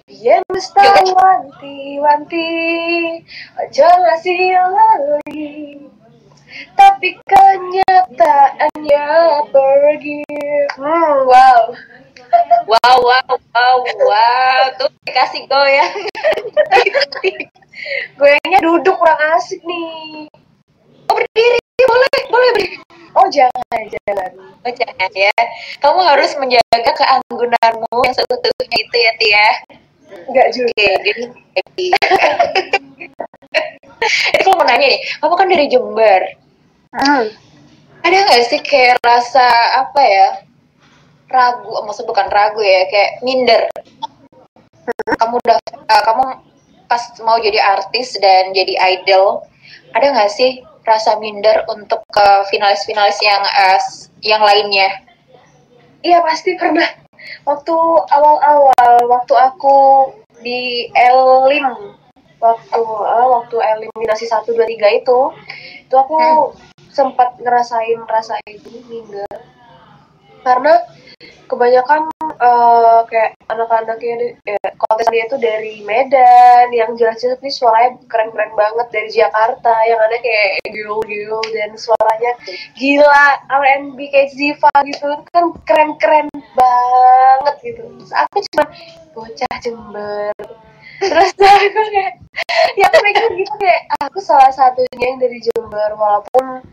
Biar 0.03 0.43
mesti 0.51 1.15
wanti-wanti 1.15 2.51
Ojo 3.63 3.87
ngasih 3.87 4.51
lali. 4.51 5.79
Tapi 6.75 7.09
kenyataannya 7.23 9.07
pergi. 9.47 10.27
Hmm, 10.75 11.23
wow 11.23 11.71
Wow, 12.63 12.95
wow, 13.03 13.35
wow, 13.53 13.75
wow. 13.83 14.63
Tuh 14.79 14.89
kasih 15.09 15.45
goyang. 15.45 15.93
Goyangnya 18.17 18.59
duduk 18.63 18.95
kurang 18.95 19.19
asik 19.35 19.59
nih 19.65 20.29
Oh, 21.09 21.15
berdiri. 21.17 21.59
Boleh, 21.83 22.17
boleh 22.31 22.49
berdiri. 22.55 22.77
Oh 23.13 23.27
jangan, 23.29 23.81
jangan 23.91 24.31
Oh, 24.63 24.71
jangan 24.71 25.11
ya. 25.13 25.35
Kamu 25.83 25.99
harus 26.01 26.31
menjaga 26.39 26.91
keanggunanmu 26.95 27.97
yang 28.07 28.15
seutuhnya 28.15 28.77
itu 28.79 28.95
ya, 28.97 29.11
Tia. 29.19 29.49
Enggak 30.29 30.47
juga 30.55 30.89
jadi 31.03 31.23
Jadi 31.53 31.85
kalau 34.43 34.59
mau 34.59 34.65
nanya 34.67 34.87
nih, 34.89 35.01
kamu 35.21 35.33
kan 35.35 35.47
dari 35.47 35.65
Jember. 35.71 36.21
Hmm. 36.93 37.25
Ada 38.03 38.17
nggak 38.27 38.43
sih 38.51 38.59
kayak 38.59 38.99
rasa 38.99 39.47
apa 39.79 40.01
ya? 40.03 40.29
Ragu, 41.33 41.73
maksud 41.89 42.05
bukan 42.05 42.29
ragu 42.29 42.61
ya, 42.61 42.85
kayak 42.93 43.11
minder. 43.25 43.61
Kamu 45.17 45.41
udah, 45.41 45.57
eh, 45.65 46.03
kamu 46.05 46.23
pas 46.85 47.03
mau 47.25 47.41
jadi 47.41 47.57
artis 47.57 48.13
dan 48.21 48.53
jadi 48.53 48.77
idol, 48.93 49.41
ada 49.97 50.13
nggak 50.13 50.29
sih 50.29 50.61
rasa 50.85 51.17
minder 51.17 51.65
untuk 51.73 52.05
ke 52.13 52.27
finalis-finalis 52.53 53.17
yang 53.25 53.41
s- 53.81 54.13
yang 54.21 54.45
lainnya? 54.45 55.01
Iya 56.05 56.21
pasti 56.21 56.53
pernah. 56.53 56.85
Waktu 57.47 57.75
awal-awal, 58.13 58.93
waktu 59.09 59.33
aku 59.33 59.77
di 60.43 60.91
Elim, 60.93 61.97
waktu 62.37 62.77
eh, 62.83 63.27
waktu 63.33 63.55
eliminasi 63.57 64.29
1, 64.29 64.53
2, 64.53 64.67
3 64.69 64.91
itu, 64.91 65.19
itu 65.87 65.95
aku 65.97 66.51
sempat 66.93 67.39
ngerasain 67.41 67.97
rasa 68.05 68.37
itu 68.45 68.69
minder. 68.85 69.25
Karena 70.43 70.75
kebanyakan 71.47 72.09
eh, 72.23 72.99
kayak 73.09 73.31
anak-anaknya 73.51 74.37
eh, 74.47 74.71
kontesannya 74.77 75.25
itu 75.29 75.37
dari 75.37 75.73
Medan, 75.85 76.73
yang 76.73 76.97
jelas-jelas 76.97 77.39
nih 77.39 77.53
suaranya 77.53 77.99
keren-keren 78.09 78.53
banget 78.57 78.87
dari 78.89 79.09
Jakarta, 79.13 79.73
yang 79.85 79.99
ada 80.01 80.17
kayak 80.19 80.65
Gil-Gil 80.69 81.39
dan 81.53 81.71
suaranya 81.77 82.31
gila 82.77 83.25
R&B 83.47 83.97
kayak 84.09 84.33
Ziva 84.33 84.73
gitu 84.87 85.05
itu 85.13 85.25
kan 85.29 85.45
keren-keren 85.67 86.27
banget 86.57 87.55
gitu. 87.61 87.83
Terus 88.01 88.13
aku 88.13 88.37
cuma 88.51 88.65
bocah 89.13 89.55
Jember. 89.61 90.33
Terus 91.03 91.29
aku 91.41 91.81
kayak 91.91 92.13
ya 92.79 92.85
aku 92.89 92.97
mikir 93.05 93.23
gitu 93.37 93.53
kayak 93.61 93.81
aku 94.01 94.19
salah 94.23 94.49
satunya 94.49 95.05
yang 95.13 95.19
dari 95.21 95.37
Jember 95.41 95.93
walaupun 95.93 96.65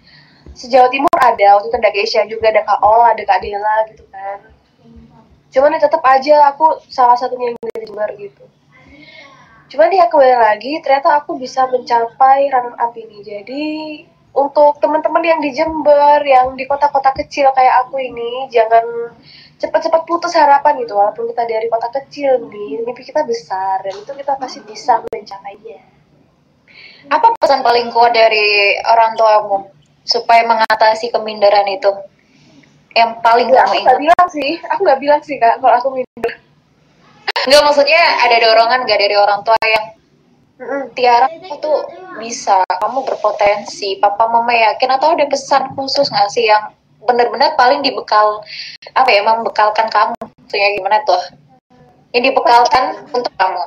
sejauh 0.55 0.91
timur 0.91 1.17
ada 1.21 1.59
waktu 1.59 1.69
itu 1.71 1.77
ada 1.79 1.91
Keisha 1.91 2.21
juga 2.27 2.51
ada 2.51 2.63
Kak 2.67 2.81
Ol 2.83 3.03
ada 3.07 3.23
Kak 3.23 3.39
Dela 3.43 3.77
gitu 3.91 4.05
kan. 4.11 4.39
Cuman 5.51 5.75
ya 5.75 5.81
tetap 5.83 6.03
aja 6.07 6.55
aku 6.55 6.79
salah 6.87 7.19
satunya 7.19 7.51
yang 7.51 7.59
dari 7.59 7.87
Jember 7.87 8.11
gitu. 8.15 8.45
Cuman 9.71 9.91
ya 9.91 10.07
kembali 10.11 10.35
lagi 10.39 10.73
ternyata 10.83 11.23
aku 11.23 11.39
bisa 11.39 11.67
mencapai 11.71 12.51
runner 12.51 12.75
up 12.79 12.95
ini. 12.95 13.19
Jadi 13.23 13.65
untuk 14.31 14.79
teman-teman 14.79 15.23
yang 15.27 15.41
di 15.43 15.51
Jember 15.51 16.23
yang 16.23 16.55
di 16.55 16.67
kota-kota 16.71 17.11
kecil 17.19 17.51
kayak 17.51 17.87
aku 17.87 17.99
ini 17.99 18.47
jangan 18.55 19.15
cepat-cepat 19.59 20.07
putus 20.07 20.39
harapan 20.39 20.79
gitu. 20.87 20.95
Walaupun 20.95 21.31
kita 21.35 21.43
dari 21.51 21.67
kota 21.67 21.91
kecil 21.91 22.47
nih 22.47 22.87
mimpi 22.87 23.03
kita 23.03 23.27
besar 23.27 23.83
dan 23.83 23.95
itu 23.95 24.13
kita 24.15 24.39
pasti 24.39 24.63
bisa 24.63 25.03
mencapainya 25.11 25.83
Apa 27.11 27.35
pesan 27.43 27.67
paling 27.67 27.91
kuat 27.91 28.15
dari 28.15 28.79
orang 28.87 29.19
tuamu 29.19 29.80
supaya 30.11 30.43
mengatasi 30.43 31.15
keminderan 31.15 31.71
itu? 31.71 31.95
Yang 32.99 33.23
paling 33.23 33.49
ya, 33.55 33.63
kamu 33.63 33.71
aku 33.71 33.75
ingat? 33.79 33.87
nggak 33.87 34.01
bilang 34.03 34.27
sih 34.35 34.51
aku 34.67 34.81
nggak 34.83 35.01
bilang 35.01 35.23
sih 35.23 35.37
kak 35.39 35.55
kalau 35.63 35.75
aku 35.79 35.89
minder 35.95 36.35
Nggak 37.47 37.63
maksudnya 37.65 38.03
ada 38.21 38.37
dorongan 38.37 38.85
gak 38.85 39.01
dari 39.01 39.17
orang 39.17 39.41
tua 39.47 39.57
yang. 39.65 39.87
Tiara 40.93 41.25
tuh 41.57 41.89
bisa, 42.21 42.61
kamu 42.69 43.01
berpotensi, 43.09 43.97
papa 43.97 44.29
mama 44.29 44.53
yakin 44.53 44.93
atau 44.93 45.17
ada 45.17 45.25
pesan 45.25 45.73
khusus 45.73 46.13
nggak 46.13 46.29
sih 46.29 46.53
yang 46.53 46.77
benar-benar 47.01 47.57
paling 47.57 47.81
dibekal 47.81 48.45
apa 48.93 49.09
ya 49.09 49.25
membekalkan 49.25 49.89
kamu 49.89 50.13
maksudnya 50.21 50.69
gimana 50.77 51.01
tuh 51.09 51.17
yang 52.13 52.29
dibekalkan 52.29 53.09
untuk 53.09 53.33
kamu 53.41 53.65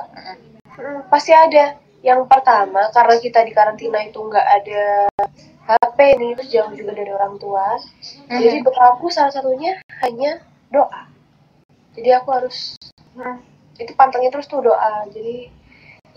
pasti 1.10 1.34
ada. 1.34 1.82
Yang 2.04 2.28
pertama, 2.28 2.92
karena 2.92 3.16
kita 3.16 3.40
di 3.48 3.52
karantina 3.56 3.98
itu 4.04 4.20
nggak 4.20 4.46
ada 4.60 5.08
HP 5.94 6.18
nih, 6.18 6.30
terus 6.34 6.50
jauh 6.50 6.74
juga 6.74 6.92
dari 6.98 7.14
orang 7.14 7.38
tua. 7.38 7.78
Mhm. 8.26 8.42
Jadi 8.42 8.56
bekalku 8.66 9.06
salah 9.14 9.30
satunya 9.30 9.78
hanya 10.02 10.42
doa. 10.74 11.06
Jadi 11.94 12.10
aku 12.10 12.34
harus, 12.34 12.74
mm, 13.14 13.38
itu 13.78 13.94
pantengnya 13.94 14.34
terus 14.34 14.50
tuh 14.50 14.58
doa. 14.58 15.06
Jadi 15.14 15.54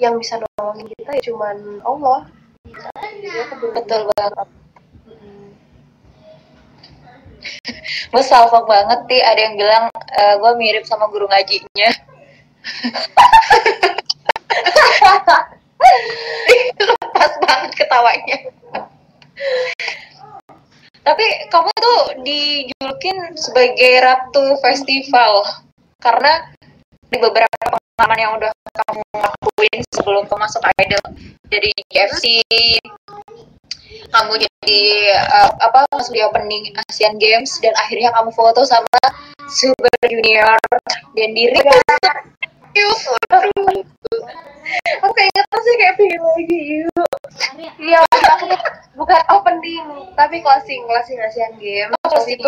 yang 0.01 0.17
bisa 0.17 0.41
nolongin 0.41 0.89
kita 0.97 1.13
ya 1.13 1.21
cuman 1.29 1.57
Allah. 1.85 2.25
Jadi 2.65 3.37
aku 3.37 3.53
bener- 3.61 3.75
betul 3.77 4.01
banget 4.17 4.49
gue 8.07 8.23
salfok 8.23 8.67
banget 8.67 8.99
sih 9.07 9.21
ada 9.23 9.39
yang 9.39 9.55
bilang 9.55 9.87
gue 10.39 10.51
mirip 10.59 10.83
sama 10.83 11.07
guru 11.07 11.27
ngajinya 11.31 11.89
pas 17.15 17.33
banget 17.39 17.71
ketawanya 17.75 18.37
tapi 21.07 21.25
kamu 21.47 21.71
tuh 21.79 22.01
dijulukin 22.19 23.17
sebagai 23.39 24.03
ratu 24.03 24.59
festival 24.59 25.45
karena 26.03 26.51
di 27.07 27.17
beberapa 27.17 27.55
pengalaman 27.63 28.19
yang 28.19 28.33
udah 28.35 28.51
kamu 28.85 29.03
lakuin 29.15 29.79
sebelum 29.95 30.27
kamu 30.27 30.43
masuk 30.43 30.61
idol 30.83 31.03
dari 31.47 31.71
JFC 31.87 32.43
kamu 34.07 34.33
jadi 34.39 34.81
uh, 35.31 35.51
apa 35.63 35.87
masuk 35.95 36.15
di 36.15 36.21
opening 36.23 36.71
Asian 36.87 37.15
Games 37.19 37.55
dan 37.59 37.75
akhirnya 37.75 38.11
kamu 38.11 38.31
foto 38.35 38.63
sama 38.67 38.99
Super 39.47 39.91
Junior 40.07 40.59
dan 41.15 41.29
diri 41.31 41.59
Aku 44.97 45.57
sih 45.63 45.75
kayak 45.79 45.95
pengen 45.97 46.21
lagi 46.21 46.59
yuk. 46.85 47.11
Iya, 47.81 48.01
aku 48.05 48.45
bukan 48.99 49.21
opening, 49.33 49.85
tapi 50.13 50.43
closing, 50.43 50.85
closing 50.85 51.17
Asian 51.17 51.53
Games. 51.57 51.95
Terus 52.05 52.27
itu 52.29 52.47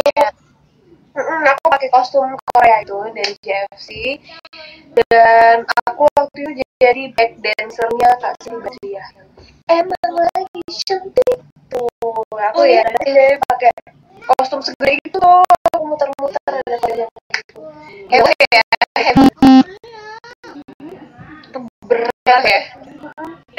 Mm-mm, 1.10 1.42
aku 1.42 1.74
pakai 1.74 1.90
kostum 1.90 2.38
Korea 2.54 2.86
itu 2.86 2.96
dari 3.18 3.34
JFC 3.42 3.90
dan 4.94 5.66
aku 5.90 6.06
waktu 6.16 6.38
itu 6.46 6.64
jadi 6.80 7.04
back 7.18 7.34
dancernya 7.42 8.10
Kak 8.22 8.38
Sri 8.46 8.56
Badriah. 8.56 9.10
Emang 9.68 10.12
lagi 10.16 10.64
cantik 10.86 11.38
tuh. 11.68 11.90
Aku 12.54 12.62
ya 12.64 12.86
nanti 12.86 13.36
pakai 13.42 13.74
kostum 14.38 14.62
segede 14.62 15.02
gitu 15.02 15.20
muter-muter 15.82 16.40
dan 16.46 16.78
banyak 16.78 17.10
gitu. 17.10 17.62
hebat 18.14 18.36
ya 18.54 18.62
hebat 18.96 19.66
berat 22.40 22.48
ya? 22.48 22.62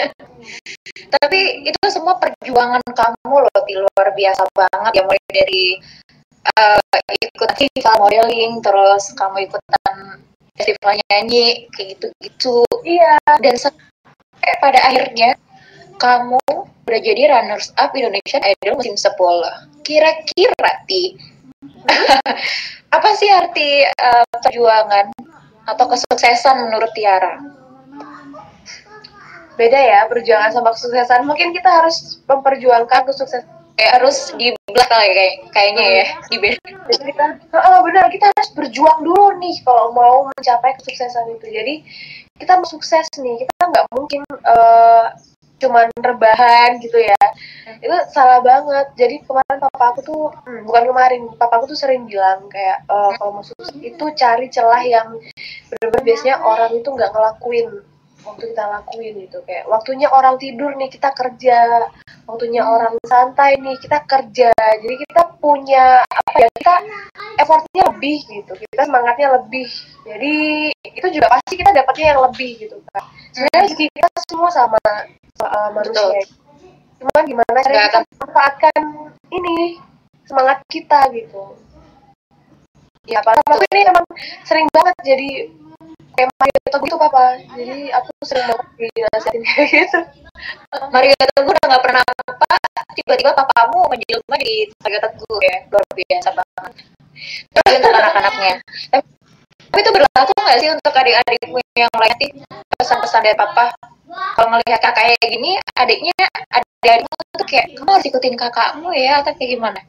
Tapi 1.20 1.68
itu 1.68 1.78
semua 1.92 2.16
perjuangan 2.16 2.80
kamu 2.90 3.34
loh 3.44 3.60
Ti, 3.64 3.74
luar 3.76 4.08
biasa 4.16 4.42
banget 4.56 4.92
ya 4.96 5.02
mulai 5.04 5.22
dari 5.28 5.64
uh, 6.56 6.98
ikut 7.12 7.50
festival 7.56 7.94
modeling 8.00 8.64
terus 8.64 9.12
kamu 9.14 9.46
ikutan 9.48 9.96
festival 10.56 10.92
nyanyi 11.08 11.68
kayak 11.76 11.96
gitu-gitu. 11.96 12.64
Iya, 12.84 13.20
dan 13.44 13.54
sampai 13.56 14.52
pada 14.60 14.80
akhirnya 14.80 15.36
kamu 16.00 16.40
udah 16.90 17.00
jadi 17.04 17.22
runners 17.28 17.70
up 17.76 17.92
Indonesian 17.92 18.42
Idol 18.42 18.80
musim 18.80 18.96
10 18.96 19.14
kira-kira 19.84 20.72
ti 20.88 21.14
apa 22.96 23.08
sih 23.14 23.30
arti 23.30 23.84
uh, 23.84 24.26
perjuangan 24.40 25.12
atau 25.68 25.86
kesuksesan 25.86 26.66
menurut 26.66 26.90
Tiara 26.96 27.59
beda 29.60 29.76
ya 29.76 30.00
perjuangan 30.08 30.56
sama 30.56 30.72
kesuksesan. 30.72 31.28
Mungkin 31.28 31.52
kita 31.52 31.68
harus 31.68 32.24
memperjuangkan 32.24 33.04
kesuksesan. 33.04 33.60
kayak 33.80 33.96
harus 33.96 34.36
di 34.36 34.52
belakang 34.68 35.00
ya 35.08 35.12
kayak 35.16 35.34
kayaknya 35.56 35.84
ya 35.88 36.06
di 36.28 36.36
beda 36.36 36.60
Jadi 36.92 37.16
kita, 37.16 37.24
oh, 37.64 37.80
benar 37.80 38.12
kita 38.12 38.28
harus 38.28 38.50
berjuang 38.52 39.00
dulu 39.00 39.40
nih 39.40 39.56
kalau 39.64 39.96
mau 39.96 40.28
mencapai 40.28 40.76
kesuksesan 40.76 41.32
itu. 41.32 41.48
Jadi 41.48 41.74
kita 42.36 42.60
mau 42.60 42.68
sukses 42.68 43.08
nih, 43.16 43.40
kita 43.40 43.52
nggak 43.56 43.86
mungkin 43.96 44.20
eh, 44.28 45.04
cuman 45.64 45.88
rebahan 45.96 46.76
gitu 46.84 47.00
ya. 47.00 47.24
Itu 47.80 47.96
salah 48.12 48.44
banget. 48.44 48.92
Jadi 49.00 49.24
kemarin 49.24 49.56
papa 49.64 49.96
aku 49.96 50.00
tuh, 50.04 50.28
hmm, 50.28 50.68
bukan 50.68 50.84
kemarin, 50.92 51.20
papa 51.40 51.64
aku 51.64 51.72
tuh 51.72 51.78
sering 51.80 52.04
bilang 52.04 52.52
kayak 52.52 52.84
eh, 52.84 53.10
kalau 53.16 53.40
mau 53.40 53.44
sukses 53.44 53.72
itu 53.80 54.04
cari 54.12 54.52
celah 54.52 54.84
yang 54.84 55.08
benar-benar 55.72 56.04
biasanya 56.04 56.36
orang 56.44 56.76
itu 56.76 56.88
nggak 56.92 57.16
ngelakuin 57.16 57.80
waktu 58.26 58.52
kita 58.52 58.64
lakuin 58.68 59.14
gitu 59.26 59.38
kayak 59.48 59.64
waktunya 59.66 60.09
orang 60.12 60.37
tidur 60.37 60.72
nih 60.76 60.90
kita 60.92 61.11
kerja. 61.12 61.88
Waktunya 62.30 62.62
orang 62.62 62.94
santai 63.02 63.59
nih 63.59 63.74
kita 63.83 64.06
kerja. 64.06 64.54
Jadi 64.54 64.94
kita 65.02 65.35
punya 65.42 66.06
apa 66.06 66.30
ya 66.38 66.48
kita 66.54 66.74
effortnya 67.42 67.83
lebih 67.90 68.18
gitu. 68.22 68.52
Kita 68.54 68.87
semangatnya 68.87 69.35
lebih. 69.35 69.66
Jadi 70.06 70.35
itu 71.00 71.09
juga 71.16 71.26
pasti 71.33 71.54
kita 71.56 71.70
dapatnya 71.72 72.06
yang 72.16 72.20
lebih 72.28 72.50
gitu 72.61 72.76
kan 72.92 73.04
sebenarnya 73.33 73.61
rezeki 73.68 73.87
kita 73.94 74.09
semua 74.28 74.50
sama 74.50 74.80
uh, 75.44 75.70
manusia 75.72 76.20
cuman 77.00 77.24
gimana 77.24 77.59
cara 77.64 77.88
kita 77.88 78.00
manfaatkan 78.20 78.80
ini 79.33 79.80
semangat 80.28 80.61
kita 80.68 81.09
gitu. 81.16 81.56
Ya 83.09 83.24
apa 83.24 83.40
aku 83.40 83.64
ini 83.72 83.88
emang 83.88 84.04
sering 84.44 84.68
banget 84.68 84.94
jadi 85.00 85.48
kayak 86.20 86.37
Mario 86.37 86.59
Teguh 86.68 86.85
gitu 86.85 86.96
papa. 87.00 87.24
Jadi 87.56 87.78
aku 87.96 88.11
sering 88.28 88.44
banget 88.52 88.66
dinasihatin 88.76 89.42
kayak 89.48 89.68
gitu. 89.72 90.00
Mario 90.92 91.16
Teguh 91.16 91.52
udah 91.56 91.64
nggak 91.64 91.85
pernah 91.85 92.04
apa 92.04 92.56
tiba-tiba 92.92 93.33
papamu 93.33 93.88
menjelma 93.88 94.37
jadi 94.37 94.56
Mario 94.85 94.98
Teguh 95.00 95.38
ya. 95.40 95.56
Luar 95.72 95.85
biasa 95.96 96.28
banget. 96.37 96.72
Tapi 97.56 97.70
untuk 97.80 97.92
anak-anaknya. 97.96 98.54
Tapi, 98.92 99.78
itu 99.80 99.90
berlaku 99.96 100.33
nggak 100.37 100.59
sih 100.61 100.68
untuk 100.68 100.92
adik-adikmu 100.92 101.59
yang 101.78 101.94
lain 101.96 102.28
pesan-pesan 102.76 103.20
dari 103.24 103.37
papa? 103.38 103.72
Kalau 104.11 104.48
ngelihat 104.52 104.80
kakak 104.83 105.06
kayak 105.06 105.28
gini 105.30 105.56
adiknya 105.78 106.26
adik-adikmu 106.50 107.16
tuh 107.38 107.46
kayak 107.46 107.66
kamu 107.78 107.90
harus 107.94 108.06
ikutin 108.11 108.35
kakakmu 108.35 108.90
ya 108.90 109.22
atau 109.22 109.33
kayak 109.38 109.54
gimana 109.54 109.80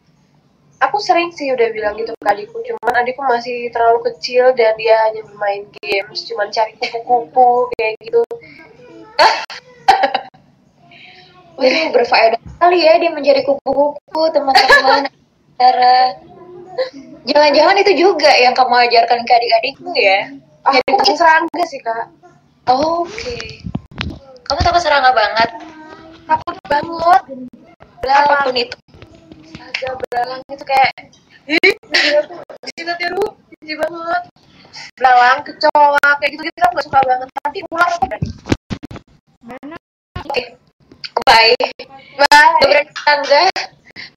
aku 0.82 0.98
sering 0.98 1.30
sih 1.30 1.54
udah 1.54 1.70
bilang 1.70 1.94
gitu 1.96 2.12
ke 2.18 2.26
adikku 2.26 2.58
cuman 2.66 3.06
adikku 3.06 3.22
masih 3.22 3.70
terlalu 3.70 4.02
kecil 4.12 4.50
dan 4.58 4.74
dia 4.82 4.98
hanya 5.08 5.22
bermain 5.30 5.70
games 5.78 6.26
cuman 6.26 6.50
cari 6.50 6.74
kupu-kupu 6.82 7.70
kayak 7.78 7.94
gitu. 8.02 8.26
Waduh, 11.62 11.88
berfaedah 11.94 12.42
sekali 12.42 12.80
ya 12.82 12.98
dia 12.98 13.14
menjadi 13.14 13.46
kupu-kupu 13.46 14.22
teman-teman 14.34 15.06
Cara 15.62 16.18
jangan-jangan 17.30 17.78
itu 17.86 17.94
juga 17.94 18.34
yang 18.42 18.58
kamu 18.58 18.90
ajarkan 18.90 19.22
ke 19.22 19.32
adik-adikmu 19.38 19.94
ya? 19.94 20.34
Aku 20.66 20.98
tuh 21.06 21.14
serangga 21.14 21.64
sih 21.70 21.78
kak. 21.86 22.10
Oke. 22.66 23.62
Kamu 24.50 24.60
takut 24.66 24.82
serangga 24.82 25.14
banget? 25.14 25.50
Takut 26.26 26.58
banget. 26.66 27.22
Apa 28.02 28.50
pun 28.50 28.58
itu 28.58 28.74
astaga 29.52 30.00
belalang 30.00 30.42
itu 30.48 30.64
kayak 30.64 30.92
ih 31.52 31.74
kita 32.78 32.94
tiru 32.96 33.26
jijik 33.60 33.78
banget. 33.84 34.24
Belalang 34.96 35.44
kecoa 35.44 36.10
kayak 36.24 36.32
gitu 36.32 36.44
kita 36.48 36.68
nggak 36.72 36.86
suka 36.88 37.00
banget. 37.04 37.28
Tapi 37.44 37.60
ular 37.68 37.90
aku 37.92 38.06
berani 38.08 38.30
oke. 40.24 40.44
Bye. 41.28 41.56
Bye. 42.16 42.56
Gak 42.56 42.68
berani 42.72 42.92
tangga. 43.04 43.46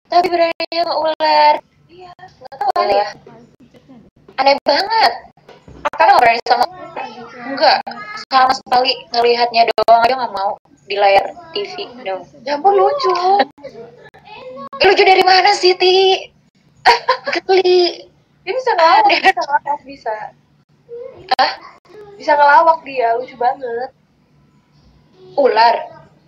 Tapi 0.07 0.27
berani 0.31 0.65
sama 0.71 0.95
ular. 1.03 1.55
Iya 1.91 2.11
nggak 2.15 2.57
tahu 2.59 2.71
kali 2.79 2.95
ya. 2.95 3.09
Aneh 4.39 4.55
banget. 4.63 5.13
Karena 5.95 6.11
nggak 6.15 6.23
berani 6.23 6.41
sama 6.47 6.65
enggak 7.45 7.79
sama 8.31 8.53
sekali 8.57 8.93
ngelihatnya 9.13 9.69
doang 9.69 10.03
aja 10.03 10.15
nggak 10.17 10.35
mau 10.35 10.57
di 10.85 10.97
layar 10.97 11.33
TV 11.57 11.89
dong. 12.05 12.23
Ya 12.45 12.61
ampun 12.61 12.77
lucu. 12.77 13.13
Eh, 14.81 14.87
lucu 14.87 15.03
dari 15.05 15.25
mana 15.25 15.57
sih 15.57 15.73
ti? 15.77 16.29
Geli. 17.35 18.09
Dia 18.45 18.53
bisa 18.53 18.71
ngelawak 18.77 19.09
bisa 19.09 19.33
ngelawak 19.41 19.83
bisa. 19.89 20.15
Ah 21.41 21.53
bisa 22.21 22.33
ngelawak 22.37 22.79
dia 22.85 23.09
lucu 23.17 23.35
banget. 23.41 23.91
Ular? 25.41 25.77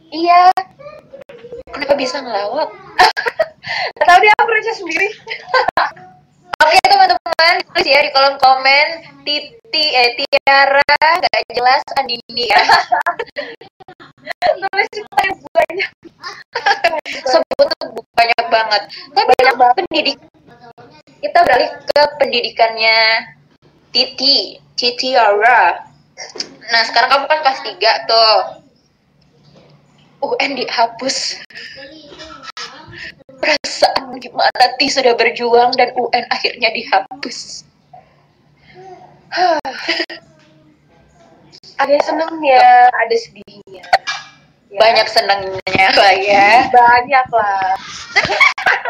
Iya. 0.09 0.49
Kenapa 1.69 1.95
bisa 2.01 2.25
ngelawak? 2.25 2.73
Gak 4.01 4.07
tau 4.09 4.19
dia 4.23 4.33
aku 4.35 4.49
percaya 4.49 4.75
sendiri. 4.75 5.09
Oke 6.65 6.81
teman-teman 6.89 7.27
teman-teman 7.37 7.69
tulis 7.69 7.87
ya 7.87 8.01
di 8.01 8.11
kolom 8.17 8.37
komen 8.41 8.87
Titi 9.23 9.85
eh 9.93 10.11
Tiara 10.17 10.83
nggak 11.21 11.41
jelas 11.53 11.83
Andini 12.01 12.49
ya 12.49 12.63
Nulis 14.57 14.89
itu 14.91 15.09
paling 15.15 15.35
banyak. 15.55 15.91
tuh 17.31 17.43
banyak 18.17 18.45
banget. 18.51 18.83
Tapi 19.15 19.33
Banyak 19.39 19.55
banget. 19.59 19.75
pendidik 19.87 20.17
kita 21.17 21.39
beralih 21.43 21.71
ke 21.73 22.01
pendidikannya 22.21 22.99
Titi 23.91 24.61
Titi 24.77 25.11
Tiara 25.15 25.81
nah 26.73 26.83
sekarang 26.89 27.09
kamu 27.13 27.25
kan 27.29 27.39
kelas 27.45 27.61
3 27.61 28.09
tuh. 28.09 28.39
UN 30.17 30.57
dihapus. 30.57 31.45
Perasaan 33.37 34.17
gimana 34.17 34.65
Ti 34.81 34.87
sudah 34.89 35.13
berjuang 35.13 35.77
dan 35.77 35.93
UN 35.93 36.25
akhirnya 36.33 36.73
dihapus 36.73 37.69
Ada 41.77 41.97
senengnya, 42.07 42.89
ada 42.95 43.17
sedihnya. 43.19 43.85
Ya. 44.67 44.83
banyak 44.83 45.07
senangnya 45.09 45.87
lah 46.01 46.15
ya. 46.21 46.69
Banyak 46.69 47.27
lah. 47.33 47.73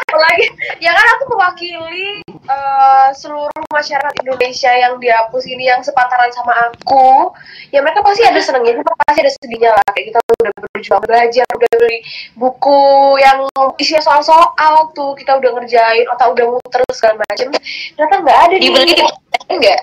Apalagi 0.09 0.47
ya 0.81 0.91
kan 0.97 1.07
aku 1.15 1.37
mewakili 1.37 2.25
eh, 2.27 3.09
seluruh 3.13 3.67
masyarakat 3.69 4.15
Indonesia 4.25 4.73
yang 4.73 4.97
dihapus 4.97 5.45
ini 5.45 5.69
yang 5.69 5.85
sepantaran 5.85 6.33
sama 6.33 6.73
aku. 6.73 7.31
Ya 7.71 7.85
mereka 7.85 8.01
pasti 8.01 8.25
ada 8.25 8.41
senengnya 8.41 8.81
pasti 9.07 9.21
ada 9.21 9.33
sedihnya 9.37 9.71
lah. 9.77 9.87
Kayak 9.93 10.07
kita 10.17 10.19
udah 10.25 10.53
berjuang 10.73 11.03
belajar 11.05 11.47
udah 11.55 11.71
beli 11.77 11.99
buku 12.35 12.83
yang 13.21 13.39
isinya 13.77 14.03
soal-soal 14.03 14.91
tuh. 14.97 15.13
Kita 15.15 15.37
udah 15.39 15.51
ngerjain 15.61 16.09
otak 16.09 16.33
udah 16.35 16.47
muter 16.57 16.83
segala 16.97 17.21
macem. 17.29 17.53
Ternyata 17.95 18.15
nggak 18.25 18.39
ada 18.49 18.57
dibeli 18.57 18.97
di 18.97 19.05
enggak 19.53 19.81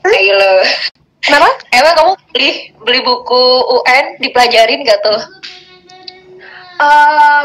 Ayo 0.00 0.64
kenapa? 1.20 1.48
Emang 1.72 1.94
kamu 1.96 2.12
beli 2.32 2.50
beli 2.80 3.00
buku 3.04 3.44
UN 3.80 4.04
dipelajarin 4.20 4.84
gak 4.84 5.00
tuh? 5.04 5.20
Eh, 6.80 7.42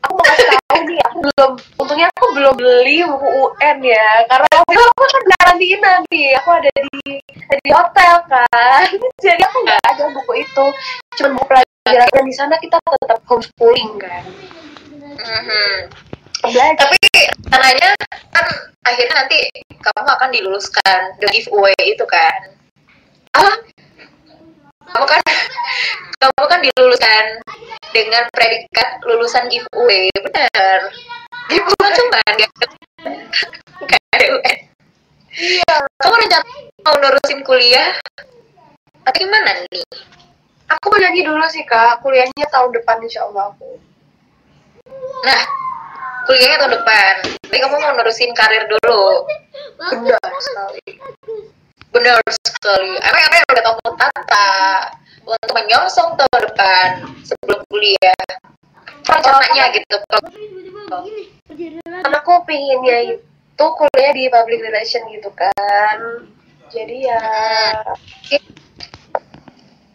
aku 0.00 0.12
mau 0.16 0.24
kasih 0.24 0.46
tahu 0.48 0.80
nih 0.88 1.00
aku 1.04 1.16
belum 1.20 1.50
untungnya 1.76 2.08
aku 2.16 2.26
belum 2.32 2.54
beli 2.56 3.04
buku 3.04 3.28
UN 3.28 3.76
ya. 3.84 4.08
Karena 4.24 4.48
waktu 4.56 4.72
itu 4.72 4.84
aku 4.88 5.02
kan 5.04 5.22
karantina 5.36 5.92
nih 6.08 6.28
aku 6.40 6.48
ada 6.56 6.70
di 6.72 7.20
di 7.60 7.70
hotel 7.70 8.14
kan. 8.26 8.84
Jadi 9.24 9.42
aku 9.44 9.56
nggak 9.62 9.80
ada 9.84 10.04
buku 10.16 10.32
itu. 10.40 10.66
Cuma 11.20 11.28
buku 11.36 11.44
pelajaran 11.48 12.08
dan 12.08 12.24
di 12.24 12.34
sana 12.34 12.54
kita 12.56 12.76
tetap 12.80 13.20
homeschooling 13.28 14.00
kan. 14.00 14.24
Mhm. 15.20 15.92
belajar. 16.40 16.72
Tapi 16.80 16.96
rencananya 17.44 17.92
kan 18.32 18.46
akhirnya 18.88 19.12
nanti 19.12 19.38
kamu 19.76 20.08
akan 20.08 20.30
diluluskan 20.32 20.98
the 21.20 21.28
giveaway 21.28 21.76
itu 21.84 22.04
kan? 22.08 22.59
Ah 23.40 23.56
Kamu 24.90 25.06
kan 25.06 25.20
kamu 26.20 26.44
kan 26.50 26.60
diluluskan 26.60 27.24
dengan 27.94 28.26
predikat 28.34 29.00
lulusan 29.06 29.48
giveaway, 29.48 30.10
benar? 30.20 30.78
Bukan 31.50 31.90
cuma 31.96 32.18
nggak 32.36 32.50
nggak 33.86 34.00
ada 34.14 34.26
UN. 34.36 34.58
iya 35.40 35.74
Kamu 36.02 36.14
rencana 36.20 36.44
mau 36.84 36.96
nerusin 36.98 37.40
kuliah 37.46 37.94
atau 39.06 39.16
gimana 39.16 39.56
nih? 39.70 39.86
aku 40.70 40.86
mau 40.86 40.98
nyanyi 41.02 41.26
dulu 41.26 41.42
sih 41.50 41.66
kak 41.66 41.98
kuliahnya 41.98 42.46
tahun 42.52 42.70
depan 42.70 43.02
insya 43.02 43.26
Allah 43.26 43.50
aku 43.50 43.74
Nah, 45.20 45.42
kuliahnya 46.24 46.56
tahun 46.64 46.74
depan. 46.80 47.14
Tapi 47.44 47.56
kamu 47.60 47.76
mau 47.76 47.92
nerusin 47.98 48.32
karir 48.32 48.64
dulu. 48.70 49.26
benar 49.80 50.20
sekali 50.40 51.00
Benar 51.90 52.22
sekali. 52.46 52.92
Emang 53.02 53.22
yang 53.34 53.46
udah 53.50 53.64
kamu 53.66 53.90
tata 53.98 54.48
untuk 55.26 55.50
menyongsong 55.54 56.14
tahun 56.14 56.40
depan 56.46 56.88
sebelum 57.26 57.60
kuliah? 57.66 58.26
Rencananya 59.06 59.64
gitu. 59.74 59.96
karena 62.00 62.18
aku 62.18 62.42
pinginnya 62.48 63.14
itu 63.14 63.66
kuliah 63.76 64.12
di 64.16 64.26
public 64.32 64.60
relation 64.64 65.02
gitu 65.12 65.30
kan 65.36 65.98
jadi 66.72 66.96
ya 67.12 67.22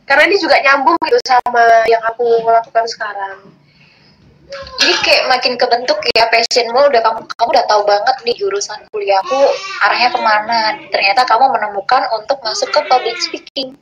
karena 0.06 0.24
ini 0.30 0.38
juga 0.38 0.62
nyambung 0.62 1.00
gitu 1.02 1.20
sama 1.26 1.84
yang 1.90 2.04
aku 2.06 2.46
lakukan 2.46 2.86
sekarang 2.86 3.38
Jadi 4.80 4.94
kayak 5.02 5.24
makin 5.32 5.54
kebentuk 5.58 5.98
ya 6.14 6.30
passionmu 6.30 6.92
udah 6.94 7.02
kamu 7.02 7.20
kamu 7.26 7.50
udah 7.50 7.66
tahu 7.66 7.82
banget 7.88 8.16
nih 8.22 8.36
jurusan 8.38 8.78
kuliahku 8.94 9.42
arahnya 9.82 10.10
ke 10.14 10.20
mana. 10.22 10.60
Ternyata 10.94 11.26
kamu 11.26 11.50
menemukan 11.50 12.06
untuk 12.14 12.38
masuk 12.46 12.70
ke 12.70 12.82
public 12.86 13.18
speaking. 13.22 13.74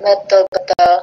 Betul 0.00 0.48
betul. 0.48 0.96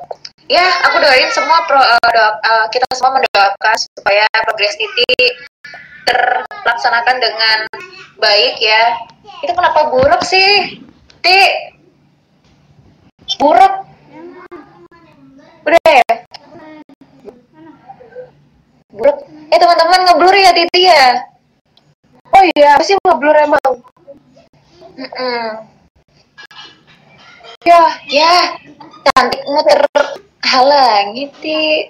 Ya, 0.52 0.66
aku 0.86 1.00
doain 1.00 1.32
semua 1.32 1.64
pro, 1.66 1.80
eh, 1.80 2.10
doa- 2.12 2.40
eh, 2.44 2.66
kita 2.70 2.86
semua 3.00 3.16
mendoakan 3.16 3.76
supaya 3.80 4.28
progres 4.44 4.76
Titi 4.76 5.08
terlaksanakan 6.04 7.16
dengan 7.24 7.58
baik 8.20 8.60
ya. 8.60 8.84
Itu 9.40 9.56
kenapa 9.56 9.88
buruk 9.88 10.22
sih? 10.28 10.84
Ti. 11.24 11.42
Buruk. 13.40 13.88
Udah 15.64 15.80
ya? 15.88 16.23
Buruk. 18.94 19.18
Eh 19.50 19.58
teman-teman 19.58 20.00
ngeblur 20.06 20.36
ya 20.38 20.54
Titi 20.54 20.86
ya? 20.86 21.34
oh 22.34 22.44
iya 22.58 22.74
apa 22.74 22.82
sih 22.82 22.98
ngeblur 22.98 23.38
emang 23.38 23.62
Mm-mm. 24.94 25.46
ya 27.66 27.82
Ya, 28.10 28.58
cantikmu 29.06 29.58
terhalangi, 29.66 31.30
Ti. 31.42 31.90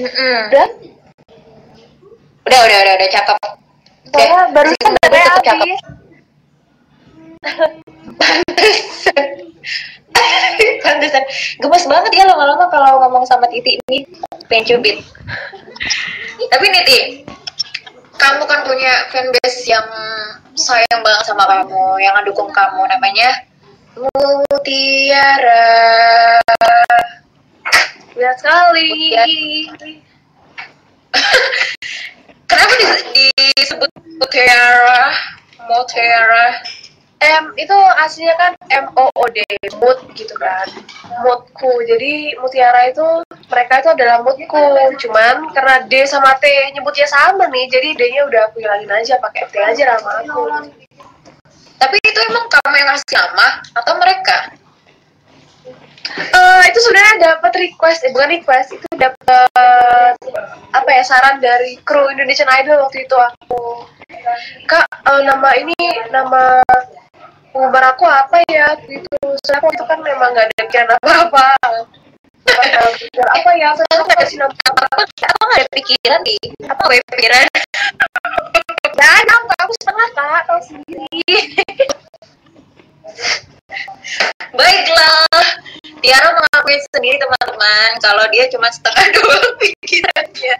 Mm-mm. 0.00 0.36
udah 0.48 0.66
Udah, 2.48 2.60
udah, 2.64 2.78
udah, 2.80 2.94
udah, 2.96 3.08
cakep. 3.12 3.36
soalnya 4.10 4.38
Oke, 4.40 4.52
baru 4.56 4.68
segitu 4.72 4.90
baterai 4.96 5.22
tetap 5.28 5.44
cakep. 5.44 5.68
Pantesan. 10.84 11.24
Gemes 11.60 11.84
banget 11.86 12.12
ya 12.16 12.24
lama-lama 12.28 12.66
kalau 12.68 13.00
ngomong 13.04 13.24
sama 13.24 13.46
Titi 13.48 13.80
ini. 13.86 14.04
Pengen 14.48 14.64
cubit. 14.76 14.96
Tapi 16.50 16.64
nih, 16.68 16.82
Ti. 16.84 16.98
Kamu 18.20 18.44
kan 18.44 18.60
punya 18.68 19.08
fanbase 19.08 19.64
yang 19.64 19.86
sayang 20.52 21.00
banget 21.00 21.24
sama 21.24 21.48
kamu, 21.48 21.96
yang 22.04 22.12
ngedukung 22.20 22.52
kamu. 22.52 22.84
Namanya 22.84 23.48
Mutiara. 23.96 25.64
lihat 28.10 28.36
sekali 28.36 29.16
Kenapa 32.50 32.74
di- 32.76 33.32
disebut 33.56 33.88
Mutiara? 34.20 35.08
Mutiara. 35.64 36.60
M 37.20 37.52
itu 37.60 37.76
aslinya 38.00 38.32
kan 38.40 38.52
M 38.72 38.88
O 38.96 39.12
O 39.12 39.24
D 39.28 39.44
mood 39.76 40.00
gitu 40.16 40.32
kan. 40.40 40.64
Moodku. 41.20 41.68
Jadi 41.84 42.32
mutiara 42.40 42.88
itu 42.88 43.04
mereka 43.52 43.84
itu 43.84 43.88
adalah 43.92 44.24
moodku. 44.24 44.64
Cuman 44.96 45.52
karena 45.52 45.84
D 45.84 46.08
sama 46.08 46.32
T 46.40 46.48
nyebutnya 46.72 47.04
sama 47.04 47.44
nih 47.52 47.68
jadi 47.68 47.88
D-nya 47.92 48.24
udah 48.24 48.40
aku 48.48 48.64
hilangin 48.64 48.88
aja 48.88 49.20
pakai 49.20 49.52
T 49.52 49.54
aja 49.60 49.82
nama 49.84 50.10
aku. 50.24 50.44
Tapi 51.80 51.96
itu 52.00 52.18
emang 52.28 52.44
kamu 52.48 52.74
yang 52.76 52.88
ngasih 52.92 53.12
nama 53.16 53.48
atau 53.76 53.92
mereka? 54.00 54.38
Eh, 56.10 56.62
itu 56.68 56.78
sebenarnya 56.82 57.36
dapat 57.36 57.52
request 57.54 58.02
eh 58.02 58.10
bukan 58.10 58.34
request 58.34 58.74
itu 58.74 58.88
dapat 58.98 60.16
apa 60.74 60.88
ya 60.90 61.02
saran 61.06 61.38
dari 61.38 61.78
kru 61.86 62.10
Indonesian 62.10 62.50
Idol 62.50 62.82
waktu 62.84 63.04
itu 63.04 63.16
aku. 63.16 63.86
Kak 64.68 64.88
eh, 64.88 65.22
nama 65.24 65.50
ini 65.56 65.78
nama 66.10 66.60
penggemar 67.50 67.84
aku 67.94 68.04
apa 68.06 68.38
ya? 68.50 68.74
Gitu. 68.86 69.16
Soalnya 69.44 69.58
aku 69.62 69.68
itu 69.74 69.84
kan 69.86 69.98
memang 70.02 70.34
nggak 70.34 70.46
ada 70.50 70.54
pikiran 70.66 70.88
apa-apa. 70.98 71.46
Apa 72.50 73.50
ya, 73.54 73.70
ya 73.70 73.76
terus 73.76 73.90
aku 73.94 74.04
kasih 74.16 74.36
nama 74.40 74.50
Apa 74.50 74.82
apa 74.90 75.02
apa 75.06 75.42
nggak 75.44 75.60
ada 75.60 75.70
pikiran 75.76 76.20
di 76.26 76.36
apa 76.66 76.82
gue 76.88 76.98
pikiran? 77.14 77.46
nggak 78.90 79.12
ada 79.22 79.32
aku 79.38 79.48
aku 79.60 79.72
setengah 79.82 80.08
kak. 80.16 80.40
Tahu 80.48 80.60
sendiri. 80.64 81.36
Baiklah, 84.50 85.30
Tiara 86.02 86.28
mengakui 86.34 86.76
sendiri 86.90 87.16
teman-teman 87.22 87.90
kalau 88.02 88.24
dia 88.34 88.50
cuma 88.50 88.66
setengah 88.72 89.06
doang 89.14 89.46
pikirannya. 89.62 90.56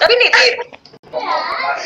Tapi 0.00 0.12
nih, 0.16 0.30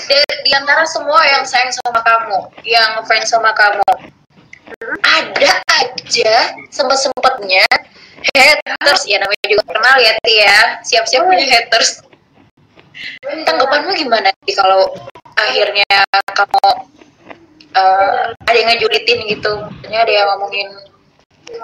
di, 0.09 0.17
di 0.45 0.51
antara 0.53 0.85
semua 0.85 1.21
yang 1.25 1.43
sayang 1.49 1.73
sama 1.73 2.01
kamu, 2.05 2.39
yang 2.65 3.01
fans 3.09 3.29
sama 3.33 3.51
kamu, 3.57 3.85
ada 5.01 5.53
aja 5.81 6.35
sempet-sempetnya 6.69 7.65
haters, 8.37 9.05
ya 9.09 9.21
namanya 9.21 9.47
juga 9.49 9.65
kenal 9.69 9.97
ya, 10.01 10.13
Tia, 10.25 10.59
siap-siap 10.85 11.25
punya 11.25 11.45
haters. 11.45 12.05
tanggapanmu 13.45 13.91
gimana 13.99 14.31
sih 14.47 14.55
kalau 14.55 14.89
akhirnya 15.37 15.85
kamu 16.33 16.67
eh, 17.75 18.23
ada 18.33 18.57
yang 18.57 18.69
ngejulitin 18.71 19.19
gitu? 19.29 19.53
Ada 19.91 20.09
yang 20.09 20.27
ngomongin 20.35 20.69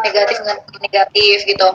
negatif 0.05 0.37
negatif 0.83 1.39
gitu 1.49 1.69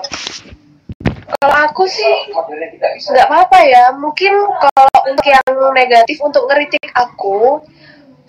Kalau 1.26 1.58
aku 1.66 1.84
sih 1.90 2.30
nggak 2.30 3.28
apa-apa 3.28 3.60
ya. 3.66 3.90
Mungkin 3.98 4.34
kalau 4.62 4.98
untuk 5.10 5.26
yang 5.26 5.46
negatif 5.74 6.22
untuk 6.22 6.46
ngeritik 6.46 6.86
aku, 6.94 7.66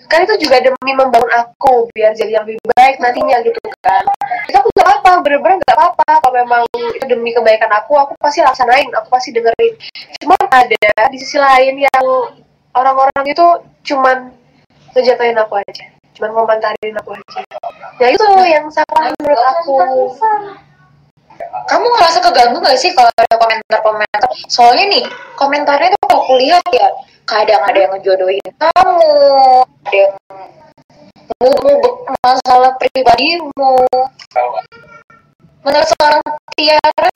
kan 0.07 0.23
itu 0.23 0.47
juga 0.47 0.63
demi 0.63 0.95
membangun 0.95 1.29
aku 1.35 1.91
biar 1.91 2.15
jadi 2.15 2.39
yang 2.41 2.45
lebih 2.47 2.57
baik 2.73 2.97
nantinya 2.97 3.37
gitu 3.45 3.59
kan. 3.83 4.01
Itu 4.49 4.57
aku 4.57 4.69
nggak 4.73 4.87
apa-apa, 4.87 5.11
bener-bener 5.21 5.61
nggak 5.61 5.77
apa-apa. 5.77 6.09
Kalau 6.23 6.33
memang 6.33 6.61
itu 6.73 7.05
demi 7.05 7.35
kebaikan 7.35 7.69
aku, 7.75 7.93
aku 7.99 8.13
pasti 8.17 8.41
laksanain, 8.41 8.89
aku 8.95 9.07
pasti 9.13 9.29
dengerin. 9.35 9.73
Cuman 10.23 10.41
ada 10.49 11.07
di 11.11 11.17
sisi 11.21 11.37
lain 11.37 11.85
yang 11.85 12.05
orang-orang 12.73 13.23
itu 13.29 13.45
cuman 13.93 14.31
ngejatuhin 14.97 15.37
aku 15.37 15.61
aja, 15.61 15.85
cuman 16.17 16.29
ngomentarin 16.33 16.95
aku 16.97 17.13
aja. 17.13 17.41
Ya 18.01 18.09
itu 18.09 18.25
yang 18.49 18.65
salah 18.73 19.13
menurut 19.21 19.41
aku. 19.43 19.77
Kamu 21.67 21.85
ngerasa 21.93 22.17
keganggu 22.23 22.57
gak 22.63 22.79
sih 22.79 22.95
kalau 22.95 23.11
ada 23.11 23.35
komentar-komentar? 23.35 24.31
Soalnya 24.47 24.85
nih 24.87 25.03
komentarnya 25.35 25.91
tuh 25.93 25.99
kalau 26.07 26.23
aku 26.23 26.33
lihat 26.39 26.63
ya 26.71 26.87
kadang 27.27 27.59
ada 27.59 27.75
yang 27.75 27.91
ngejodohin 27.91 28.47
kamu 28.55 29.11
ada 29.83 29.95
yang 29.95 30.13
ngubek 31.43 31.95
masalah 32.23 32.71
pribadimu. 32.79 33.75
Menurut 35.61 35.87
seorang 35.91 36.23
Tiara 36.55 37.11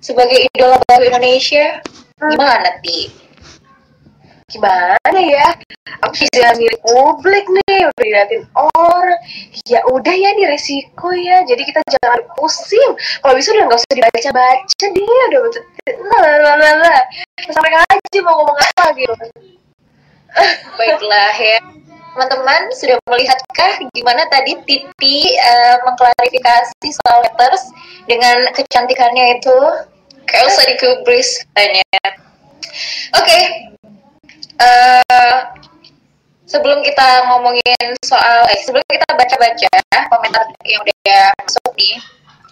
sebagai 0.00 0.48
idola 0.48 0.80
baru 0.88 1.04
Indonesia 1.12 1.84
gimana 2.16 2.80
ti 2.80 3.12
gimana 4.50 5.18
ya? 5.22 5.54
Aku 6.02 6.12
bisa 6.14 6.52
milik 6.58 6.80
publik 6.82 7.46
nih 7.46 7.86
udah 7.86 8.02
diliatin 8.02 8.42
orang. 8.58 9.18
Ya 9.66 9.80
udah 9.86 10.14
ya 10.14 10.28
ini 10.34 10.44
resiko 10.50 11.14
ya. 11.14 11.46
Jadi 11.46 11.62
kita 11.64 11.80
jangan 11.86 12.20
pusing. 12.34 12.90
Kalau 13.22 13.34
bisa 13.38 13.54
udah 13.54 13.64
nggak 13.70 13.80
usah 13.80 13.94
dibaca 13.94 14.30
baca 14.34 14.86
deh 14.90 15.22
udah 15.30 15.40
baca 15.46 15.60
lalalala 16.10 16.96
sampai 17.50 17.72
aja 17.72 18.18
mau 18.22 18.36
ngomong 18.42 18.58
apa 18.58 18.84
gitu 18.98 19.14
baiklah 20.78 21.34
ya. 21.38 21.58
Teman-teman 22.10 22.74
sudah 22.74 22.98
melihatkah 23.06 23.72
gimana 23.94 24.26
tadi 24.34 24.58
Titi 24.66 25.30
eh, 25.30 25.76
mengklarifikasi 25.86 26.86
soal 26.90 27.22
letters 27.22 27.70
dengan 28.10 28.50
kecantikannya 28.50 29.38
itu? 29.38 29.58
Kayak 30.26 30.50
usah 30.50 30.64
dikubris 30.66 31.46
katanya. 31.54 31.86
Oke 33.18 33.70
eh, 34.60 35.40
sebelum 36.44 36.82
kita 36.82 37.30
ngomongin 37.30 37.86
soal 38.02 38.44
eh 38.50 38.60
sebelum 38.66 38.84
kita 38.90 39.06
baca-baca 39.14 39.70
komentar 40.10 40.44
yang 40.66 40.82
udah 40.82 41.22
masuk 41.38 41.70
nih 41.78 41.96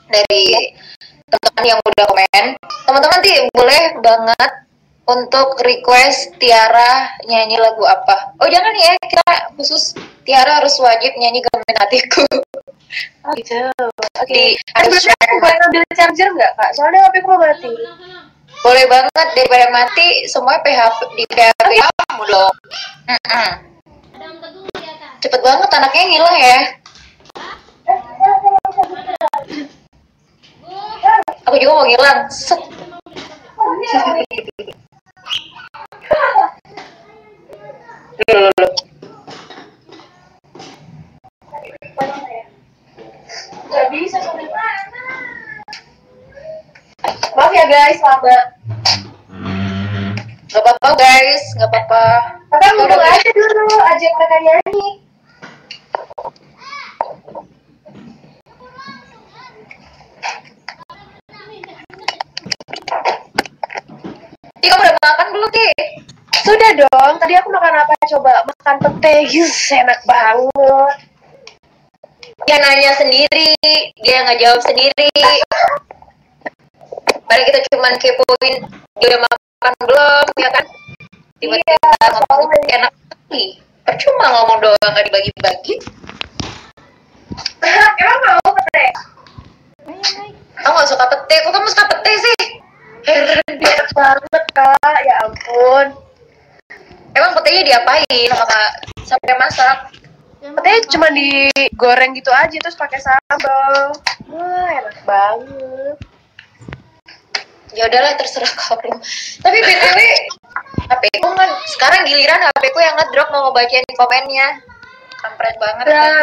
dari 0.09 0.45
teman-teman 1.29 1.65
yang 1.67 1.79
udah 1.83 2.05
komen 2.09 2.45
teman-teman 2.87 3.21
sih 3.27 3.37
boleh 3.53 3.83
banget 4.01 4.53
untuk 5.09 5.57
request 5.65 6.37
Tiara 6.37 7.17
nyanyi 7.25 7.57
lagu 7.57 7.81
apa. 7.89 8.37
Oh 8.45 8.49
jangan 8.49 8.77
ya 8.77 8.93
kita 9.09 9.57
khusus 9.57 9.97
Tiara 10.29 10.61
harus 10.61 10.77
wajib 10.85 11.17
nyanyi 11.17 11.41
Gemen 11.41 11.77
Hatiku. 11.81 12.29
Oh 13.25 13.33
gitu 13.37 13.57
oke. 13.81 14.29
Di 14.29 14.57
ada 14.77 14.89
berarti 14.89 15.09
aku 15.13 15.37
boleh 15.41 15.57
ngambil 15.61 15.83
charger 15.97 16.29
nggak 16.29 16.53
kak? 16.61 16.71
Soalnya 16.77 17.09
HP 17.09 17.25
aku 17.25 17.37
mati 17.41 17.73
boleh 18.63 18.85
banget 18.91 19.29
daripada 19.35 19.67
mati 19.71 20.27
semua 20.29 20.59
PHP 20.61 20.99
di 21.17 21.25
PHP 21.31 21.71
kamu 21.79 22.25
dong. 22.27 22.55
Cepet 25.19 25.41
banget 25.43 25.69
anaknya 25.75 26.05
ngilang 26.07 26.37
ya. 26.39 26.59
Aku 31.49 31.57
juga 31.57 31.73
mau 31.75 31.87
ngilang. 31.87 32.29
Set 32.31 32.61
Loh, 38.29 38.35
loh, 38.35 38.53
loh. 38.61 38.73
nggak 43.69 43.87
bisa 43.95 44.19
maaf 47.39 47.53
ya 47.55 47.65
guys 47.89 48.05
lama 48.05 48.36
Gak 50.49 50.64
apa-apa 50.64 50.89
guys, 50.97 51.45
gak 51.61 51.68
apa-apa. 51.68 52.05
Kakak 52.49 52.72
ngomong 52.80 53.05
aja 53.05 53.30
dulu, 53.36 53.68
ajak 53.84 54.12
mereka 54.16 54.36
nyanyi. 54.41 54.89
Ti, 64.57 64.66
kamu 64.72 64.82
udah 64.89 64.95
makan 65.05 65.26
belum, 65.36 65.51
Ti? 65.53 65.68
Sudah 66.49 66.70
dong, 66.80 67.12
tadi 67.20 67.32
aku 67.36 67.49
makan 67.53 67.74
apa 67.76 67.93
coba? 68.09 68.32
Makan 68.49 68.76
pete, 68.89 69.28
yes, 69.28 69.68
enak 69.68 70.01
banget. 70.09 70.93
Dia 72.49 72.57
nanya 72.57 72.97
sendiri, 72.97 73.53
dia 74.01 74.16
nggak 74.24 74.41
jawab 74.41 74.61
sendiri. 74.64 75.12
Padahal 77.29 77.45
kita 77.45 77.61
cuman 77.68 77.93
kepoin 78.01 78.57
dia 78.99 79.07
udah 79.12 79.20
makan 79.20 79.72
belum, 79.85 80.26
ya 80.41 80.49
kan? 80.49 80.64
Tiba-tiba 81.39 81.76
Iya, 81.76 82.09
ngomong 82.16 82.49
soalnya. 82.49 82.74
enak 82.81 82.93
sekali. 82.97 83.45
Percuma 83.85 84.26
ngomong 84.33 84.59
doang 84.64 84.91
nggak 84.97 85.07
dibagi-bagi. 85.12 85.74
Emang 88.01 88.20
mau 88.24 88.53
pete? 88.57 88.87
Kamu 90.59 90.74
nggak 90.74 90.89
suka 90.89 91.05
pete, 91.07 91.37
kok 91.45 91.53
kamu 91.53 91.68
suka 91.68 91.85
pete 91.87 92.12
sih? 92.16 92.43
Heran 93.07 93.55
dia. 93.61 93.76
Banget 93.93 94.45
kak, 94.57 94.99
ya 95.05 95.14
ampun. 95.26 95.87
Emang 97.12 97.33
petenya 97.37 97.62
diapain 97.66 98.29
sama 98.31 98.47
kak? 98.47 98.70
Sampai 99.05 99.37
masak? 99.37 99.79
Petenya 100.39 100.79
cuma 100.93 101.09
digoreng 101.11 102.14
gitu 102.14 102.31
aja, 102.31 102.57
terus 102.57 102.79
pakai 102.79 103.01
sambal. 103.03 103.93
Wah, 104.33 104.68
enak 104.81 104.97
banget. 105.05 105.97
Ya 107.75 107.89
udahlah 107.89 108.14
terserah 108.16 108.49
kamu. 108.66 108.97
Tapi 109.43 109.59
btw 109.61 110.01
HP 110.89 111.03
ku 111.21 111.29
kan 111.37 111.51
sekarang 111.77 112.01
giliran 112.09 112.41
HP 112.41 112.64
ku 112.73 112.81
yang 112.81 112.97
ngedrop 112.97 113.29
mau 113.33 113.49
ngebacain 113.49 113.85
komennya. 113.97 114.49
Kampret 115.19 115.57
banget. 115.59 115.87
Kan? 115.91 116.23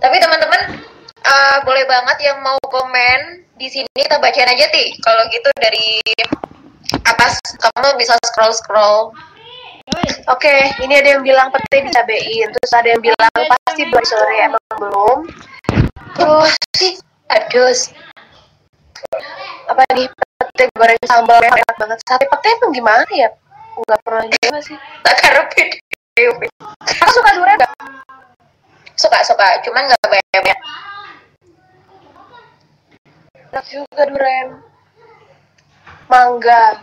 Tapi 0.00 0.16
teman-teman 0.20 0.60
eh, 1.22 1.58
boleh 1.62 1.84
banget 1.84 2.16
yang 2.24 2.38
mau 2.40 2.56
komen 2.68 3.44
di 3.54 3.68
sini 3.70 3.88
kita 3.94 4.18
bacain 4.18 4.48
aja 4.48 4.66
ti. 4.72 4.96
Kalau 5.04 5.22
gitu 5.30 5.48
dari 5.60 6.00
atas 7.04 7.38
kamu 7.60 7.96
bisa 8.00 8.16
scroll 8.28 8.52
scroll 8.52 9.12
Oke, 10.32 10.72
ini 10.80 10.96
ada 10.96 11.08
yang 11.16 11.22
bilang 11.22 11.52
pete 11.52 11.84
dicabein, 11.84 12.48
terus 12.56 12.72
ada 12.72 12.88
yang 12.88 13.04
bilang 13.04 13.28
pasti 13.28 13.84
belum 13.84 14.04
sore 14.08 14.36
emang 14.40 14.64
belum. 14.80 15.18
Terus 16.16 16.52
sih 16.80 16.96
aduh 17.28 17.68
apa 19.68 19.82
nih 19.96 20.08
pete 20.38 20.64
goreng 20.76 20.98
sambal 21.08 21.38
enak 21.40 21.76
banget. 21.76 21.98
Sate 22.04 22.26
pete 22.28 22.48
emang 22.60 22.72
gimana 22.72 23.04
ya? 23.12 23.28
Nggak 23.74 24.00
pernah 24.06 24.24
juga 24.28 24.58
sih. 24.62 24.76
tak 25.02 25.16
karepin 25.22 25.68
Aku 27.02 27.10
suka 27.10 27.30
durian 27.34 27.58
nggak? 27.58 27.72
suka 28.94 29.18
suka 29.26 29.58
cuman 29.66 29.90
nggak 29.90 30.06
banyak 30.06 30.58
Enak 33.54 33.66
juga 33.70 34.02
durian. 34.10 34.48
Mangga. 36.10 36.82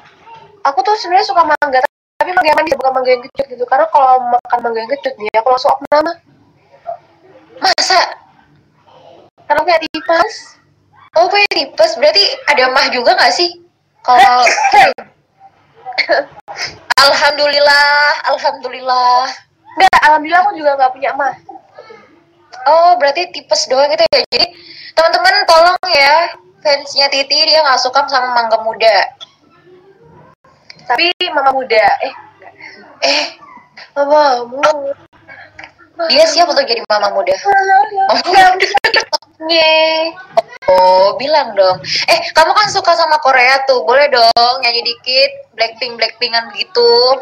Aku 0.64 0.80
tuh 0.88 0.96
sebenarnya 0.96 1.28
suka 1.28 1.44
mangga, 1.44 1.84
tapi 2.16 2.32
mangga 2.32 2.48
yang 2.48 2.60
manis 2.64 2.80
bukan 2.80 2.94
mangga 2.96 3.12
yang 3.12 3.24
kecut 3.28 3.46
gitu. 3.52 3.66
Karena 3.68 3.92
kalau 3.92 4.24
makan 4.32 4.60
mangga 4.64 4.80
yang 4.80 4.92
kecut 4.96 5.14
nih, 5.20 5.28
aku 5.36 5.52
langsung 5.52 5.76
opname. 5.76 6.14
masa 7.60 8.16
Karena 9.52 9.62
kayak 9.68 9.84
tipes. 9.84 10.61
Oh 11.18 11.26
punya 11.28 11.48
tipes 11.52 11.92
berarti 12.00 12.24
ada 12.48 12.72
mah 12.72 12.88
juga 12.94 13.16
nggak 13.16 13.34
sih 13.34 13.60
kalau 14.02 14.46
Alhamdulillah, 17.02 18.30
Alhamdulillah. 18.30 19.26
Enggak, 19.74 20.00
alhamdulillah 20.06 20.42
aku 20.46 20.54
juga 20.54 20.72
nggak 20.78 20.94
punya 20.94 21.10
emas. 21.18 21.38
Oh, 22.70 22.94
berarti 23.02 23.34
tipes 23.34 23.66
doang 23.66 23.90
gitu 23.90 24.06
ya. 24.06 24.22
Jadi, 24.30 24.54
teman-teman 24.94 25.34
tolong 25.50 25.78
ya, 25.90 26.30
fansnya 26.62 27.10
Titi 27.10 27.38
dia 27.50 27.66
nggak 27.66 27.82
suka 27.82 28.06
sama 28.06 28.38
mangga 28.38 28.62
muda. 28.62 28.96
Tapi 30.86 31.10
mama 31.34 31.50
muda, 31.56 31.86
eh, 32.06 32.14
Eh, 33.02 33.24
mama 33.98 34.46
muda. 34.46 34.94
dia 36.10 36.26
siap 36.30 36.50
untuk 36.50 36.66
jadi 36.70 36.86
mama 36.86 37.10
muda. 37.18 37.34
Enggak, 37.34 38.62
Yeay. 39.50 40.14
Oh, 40.70 41.18
bilang 41.18 41.58
dong. 41.58 41.82
Eh, 42.06 42.20
kamu 42.38 42.52
kan 42.54 42.68
suka 42.70 42.94
sama 42.94 43.18
Korea 43.24 43.66
tuh. 43.66 43.82
Boleh 43.86 44.10
dong 44.14 44.56
nyanyi 44.62 44.86
dikit 44.86 45.32
Blackpink 45.58 45.98
Blackpinkan 45.98 46.54
gitu. 46.58 47.22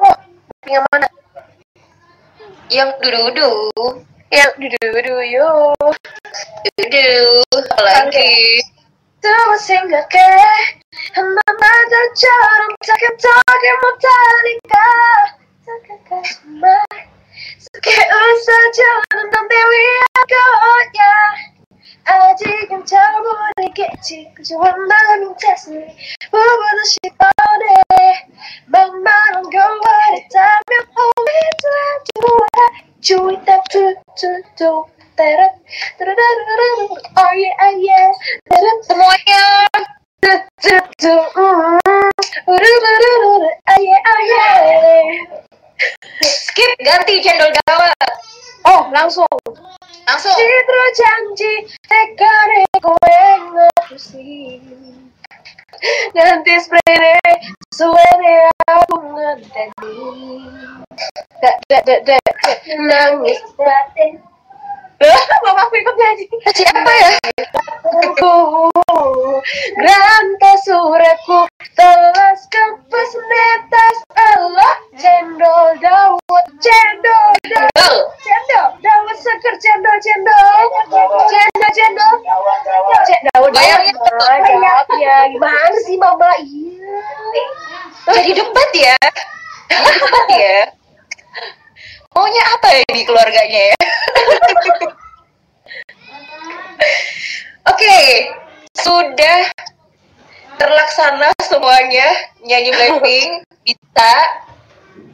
Oh, 0.00 0.16
yang 0.64 0.84
mana? 0.88 1.08
Yang 2.72 2.90
dudu 3.04 3.52
Yang 4.30 4.52
dudu 4.56 5.16
yo. 5.28 5.74
Dudu 6.78 7.44
lagi. 7.82 8.64
또 9.20 9.56
생각해 9.56 10.16
한마마다처럼 11.14 12.74
다가다게 12.86 13.72
못하니까 13.82 14.74
다가가지 15.66 16.40
말 16.60 16.78
깨운 17.82 18.42
사자는 18.42 19.30
넌내 19.30 19.54
위한 19.54 20.02
거야 20.28 21.50
아직은 22.04 22.84
잘모르겠지 22.84 24.32
그저 24.34 24.56
원망은 24.58 25.36
자신이 25.38 25.84
부부도 26.30 26.84
싶어네 26.84 28.26
막말한 28.66 29.42
교활했다면 29.50 30.60
오해다 30.96 31.64
좋아 32.14 32.46
좋다 33.00 33.62
투투투 33.70 34.86
따라 35.16 35.50
따라라라라 35.98 36.62
oh 37.16 37.32
yeah 37.36 37.54
oh 37.62 37.74
yeah 37.86 38.12
따라 38.48 38.66
뭐야 38.96 39.32
투투투 40.20 41.04
우르르르르 42.46 43.44
oh 43.44 43.78
yeah 43.78 44.00
oh 44.10 44.22
yeah 44.30 45.49
skip 46.24 46.72
ganti 46.84 47.22
cendol 47.24 47.50
gawat. 47.66 48.10
Oh 48.68 48.88
langsung. 48.92 49.28
Langsung. 50.04 50.36
Citro 50.36 50.84
janji 50.98 51.52
tekare 51.86 52.62
gue 52.76 53.22
ngapusi 53.54 54.60
nanti 56.12 56.52
spray 56.60 56.92
de 56.92 57.16
suene 57.72 58.52
aku 58.68 58.96
ngedeni 59.00 59.96
dek 61.40 61.56
dek 61.72 61.82
dek 61.88 62.00
dek 62.04 62.26
nangis 62.84 63.40
batin 63.56 64.20
ikut 65.00 65.94
nyanyi 65.96 66.24
Siapa 66.52 66.92
ya? 66.92 67.10
Aku 68.04 68.36
Granta 69.80 70.52
suratku 70.60 71.48
Telas 71.72 72.40
kepes 72.52 73.10
netas 73.16 73.96
Allah 74.12 74.76
Cendol 75.00 75.80
dawet 75.80 76.46
Cendol 76.60 77.32
dawet. 77.48 78.04
Cendol 78.20 78.66
Dawet 78.84 79.16
seger 79.16 79.54
cendol 79.56 79.96
cendol 80.04 80.60
Cendol 81.32 81.70
cendol 81.72 82.14
Cendol 83.08 83.44
Bayangin 83.56 83.96
Jawabnya 83.96 85.14
Gimana 85.32 85.78
sih 85.88 85.96
mama 85.96 86.30
Iya 86.44 87.00
Jadi 88.10 88.30
debat 88.36 88.70
ya. 88.76 88.96
Debat 89.70 90.28
ya. 90.28 90.60
Maunya 92.10 92.42
apa 92.58 92.68
ya 92.74 92.88
di 92.90 93.02
keluarganya 93.06 93.62
ya? 93.70 93.78
Oke, 97.70 97.98
sudah 98.74 99.40
terlaksana 100.58 101.30
semuanya 101.46 102.08
nyanyi 102.42 102.74
Blackpink 102.74 103.46
bisa 103.62 104.12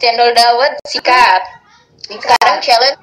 cendol 0.01 0.33
dawet 0.33 0.73
sikat. 0.89 1.43
Sekarang 2.07 2.65
challenge 2.65 2.97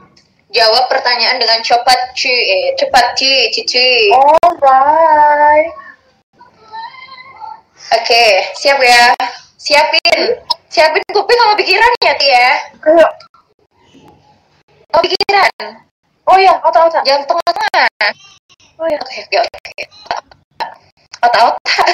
jawab 0.49 0.89
pertanyaan 0.89 1.37
dengan 1.37 1.61
cepat 1.61 2.17
ci 2.17 2.33
eh, 2.33 2.73
cepat 2.79 3.13
ci 3.13 3.53
cici. 3.53 4.09
Alright 4.09 5.83
Oke, 7.93 8.25
siap 8.57 8.81
ya. 8.81 9.13
Siapin. 9.53 10.19
Siapin 10.65 11.05
kuping 11.13 11.37
sama 11.37 11.53
pikirannya, 11.53 12.11
Ti 12.17 12.25
ya. 12.25 12.49
Ayo. 12.89 13.05
Oh 16.23 16.37
iya, 16.39 16.55
otak-otak 16.63 17.03
Jangan 17.03 17.23
tengah-tengah. 17.27 18.11
Oh 18.79 18.87
iya 18.87 18.99
Oke, 18.99 19.19
oke, 19.27 19.37
oke. 19.43 19.83
Otak-otak. 21.23 21.87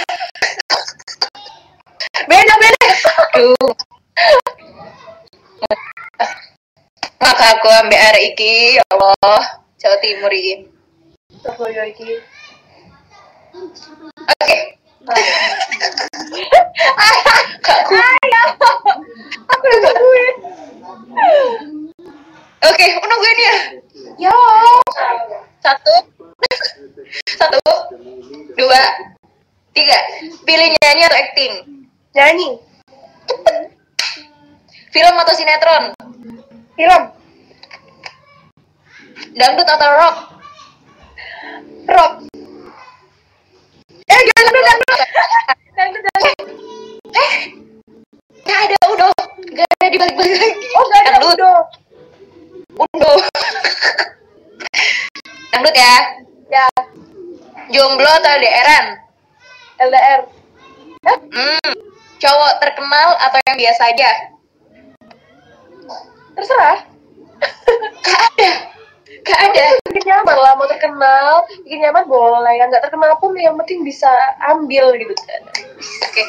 Beda 2.29 2.53
beda 2.61 2.87
Aduh. 3.25 3.69
Maka 7.19 7.45
aku 7.57 7.67
ambil 7.67 7.99
arek 7.99 8.23
iki, 8.33 8.77
ya 8.77 8.83
Allah. 8.93 9.41
Jawa 9.79 9.97
Timur 10.03 10.31
iki. 10.33 10.67
Apa 11.39 11.63
ya 11.71 11.83
iki 11.87 12.19
Oke. 14.27 14.57
Kak 17.63 17.79
ku. 17.87 17.95
Aku 19.49 19.63
udah 19.65 19.93
tungguin 19.95 20.35
Oke, 22.59 22.85
nungguin 22.99 23.39
ya. 23.39 23.55
Yo 24.27 24.35
Satu. 25.63 25.95
Satu. 27.39 27.59
Dua. 28.59 28.83
Tiga. 29.71 29.99
Pilih 30.43 30.67
nyanyi 30.75 31.03
atau 31.07 31.19
acting. 31.23 31.53
Nyanyi 32.11 32.49
Film 34.91 35.15
atau 35.15 35.33
sinetron. 35.39 35.95
Film 36.75 37.03
Dangdut 39.39 39.67
atau 39.67 39.89
rock. 39.95 40.17
Rock 41.87 42.11
Eh 44.09 44.21
dangdut 44.35 44.63
dangdut 44.67 44.99
Dangdut 45.79 46.01
dangdut 46.03 46.47
Eh, 47.09 47.33
gak 48.43 48.59
ada 48.67 48.77
udah. 48.91 49.11
Gak 49.55 49.67
ada 49.79 49.87
dibalik-balik 49.87 50.35
lagi. 50.35 50.67
Oh 50.75 50.83
gak 50.91 51.07
ada 51.07 51.19
udah 51.23 51.57
Undo. 52.79 53.11
Dangdut 55.51 55.75
ya. 55.75 55.95
Ya 56.49 56.65
Jomblo 57.69 58.09
atau 58.09 58.31
LDRan? 58.33 58.85
LDR 59.77 60.21
Hmm. 61.05 61.71
Cowok 62.19 62.51
terkenal 62.59 63.15
atau 63.21 63.39
yang 63.47 63.55
biasa 63.55 63.81
aja? 63.93 64.09
Terserah 66.35 66.79
Gak 68.03 68.19
ada. 68.35 68.51
Gak 69.21 69.39
ada. 69.39 69.65
Bikin 69.87 70.03
nyaman 70.09 70.37
lah 70.41 70.53
mau 70.57 70.67
terkenal 70.67 71.45
Bikin 71.63 71.79
nyaman 71.79 72.03
boleh 72.09 72.53
Yang 72.57 72.75
gak 72.75 72.83
terkenal 72.89 73.15
pun 73.21 73.31
yang 73.37 73.55
penting 73.61 73.85
bisa 73.85 74.09
ambil 74.43 74.91
gitu 74.97 75.13
Oke. 76.03 76.23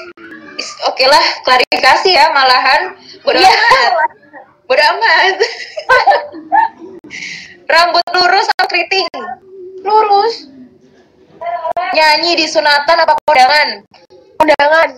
Is- 0.61 0.77
Oke 0.85 1.09
lah, 1.09 1.25
klarifikasi 1.41 2.11
ya 2.13 2.29
malahan. 2.37 2.93
Bodoh 3.25 3.41
Iya 3.41 3.49
amat. 3.97 4.11
Bodoh 4.71 4.87
amat. 4.87 5.35
Rambut 7.67 8.07
lurus 8.15 8.47
atau 8.55 8.71
keriting? 8.71 9.11
Lurus 9.83 10.47
Nyanyi 11.91 12.39
di 12.39 12.47
sunatan 12.47 13.03
apa 13.03 13.19
kondangan? 13.27 13.83
Undangan 14.39 14.95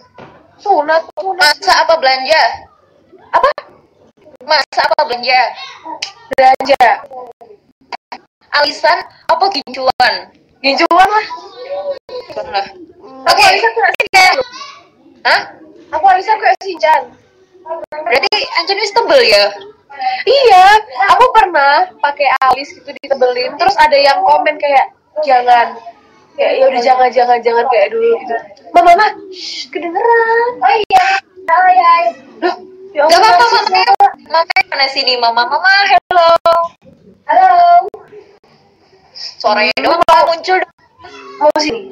Sunat 0.61 1.09
Sunat 1.16 1.57
Masak 1.57 1.89
apa 1.89 1.95
belanja? 1.97 2.68
Apa? 3.33 3.49
Masak 4.45 4.93
apa 4.93 5.09
belanja? 5.09 5.41
Belanja 6.37 6.89
Alisan 8.61 8.99
apa 9.09 9.45
gincuan? 9.57 10.14
Ginjuan 10.61 11.09
lah 11.09 11.27
Lah. 12.45 12.66
Aku 13.25 13.41
Oke. 13.41 13.49
Alisa 13.49 13.68
kayak 13.73 13.93
Sinchan 13.97 14.37
Hah? 15.25 15.41
Aku 15.97 16.05
Alisa 16.12 16.37
kayak 16.37 16.61
Sinchan 16.61 17.22
Berarti 17.62 18.30
Anjani 18.58 18.82
tebel 18.84 19.22
ya? 19.24 19.44
Iya, 20.24 20.64
aku 21.08 21.24
pernah 21.30 21.86
pakai 22.00 22.26
alis 22.42 22.74
gitu 22.74 22.90
ditebelin, 22.90 23.54
terus 23.54 23.76
ada 23.76 23.94
yang 23.94 24.18
komen 24.24 24.56
kayak 24.56 24.90
jangan, 25.22 25.76
kayak 26.34 26.52
ya 26.58 26.64
udah 26.66 26.80
jangan 26.82 27.08
jangan 27.12 27.38
jangan 27.38 27.64
kayak 27.68 27.92
dulu 27.92 28.16
gitu. 28.18 28.36
Mama, 28.72 28.96
mama, 28.96 29.06
shh, 29.30 29.68
kedengeran. 29.68 30.48
Oh 30.58 30.74
iya, 30.88 31.06
oh 31.44 31.68
iya. 31.70 31.92
Loh, 32.40 32.56
ya 32.90 33.02
Gak 33.04 33.20
apa-apa 33.20 33.44
mamanya. 33.46 33.82
sama. 33.84 34.08
Mamanya 34.26 34.62
mana 34.72 34.86
sini? 34.88 35.12
Mama, 35.20 35.42
mama, 35.44 35.72
hello. 35.86 36.30
Halo, 37.28 37.86
Suaranya 39.14 39.76
doang 39.78 40.02
kalau 40.02 40.24
muncul. 40.28 40.58
mau 41.38 41.50
sini? 41.58 41.90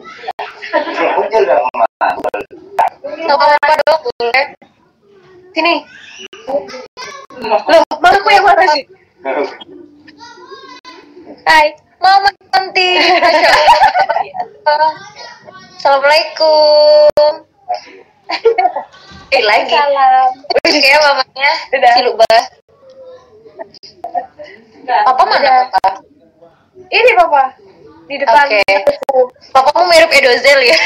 muncul 1.15 1.43
dong 1.43 1.63
mama 1.69 1.87
Sama 3.21 3.45
apa 3.55 3.75
dong 3.83 4.01
boleh? 4.09 4.45
Sini. 5.61 5.77
Loh, 7.45 7.61
mamaku 8.01 8.29
yang 8.33 8.49
mana 8.49 8.65
sih? 8.73 8.89
Hai. 11.45 11.77
Mama 12.01 12.33
cantik. 12.49 12.97
Masya 12.97 13.49
Allah. 14.65 14.93
Assalamualaikum. 15.77 17.45
Eh 19.37 19.43
lagi. 19.45 19.77
Salam. 19.77 20.33
Udah 20.49 20.65
kayak 20.65 21.01
mamanya. 21.05 21.53
Udah. 21.77 21.93
Si 21.93 22.01
Luba. 22.09 22.33
Papa 24.89 25.23
mana 25.29 25.69
papa? 25.77 26.01
Ini 26.89 27.11
papa. 27.21 27.53
di 28.09 28.17
depan 28.17 28.49
Oke. 28.49 28.65
aku. 28.65 29.29
Papamu 29.53 29.93
mirip 29.93 30.09
Edozel 30.09 30.73
ya? 30.73 30.79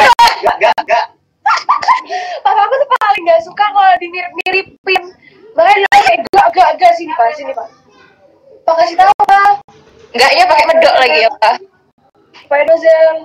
Enggak, 0.00 0.56
enggak, 0.56 0.74
enggak. 0.80 1.04
Papa 2.42 2.60
aku 2.66 2.74
tuh 2.78 2.88
paling 2.98 3.22
gak 3.26 3.42
suka 3.46 3.64
kalau 3.70 3.94
dimirip-miripin. 3.98 5.02
Makanya 5.52 5.78
dia 5.84 6.00
kayak 6.06 6.18
gak, 6.32 6.46
gak, 6.54 6.70
gak 6.80 6.92
sini 6.96 7.12
pak, 7.14 7.34
sini 7.36 7.52
pak. 7.52 7.68
Pak 8.62 8.74
kasih 8.78 8.96
tahu 8.96 9.12
pak, 9.26 9.58
Enggaknya 10.12 10.44
pakai 10.46 10.64
medok 10.70 10.94
lagi 11.00 11.18
ya, 11.24 11.30
Pak? 11.40 11.54
Pak 12.46 12.58
Edozel. 12.62 13.16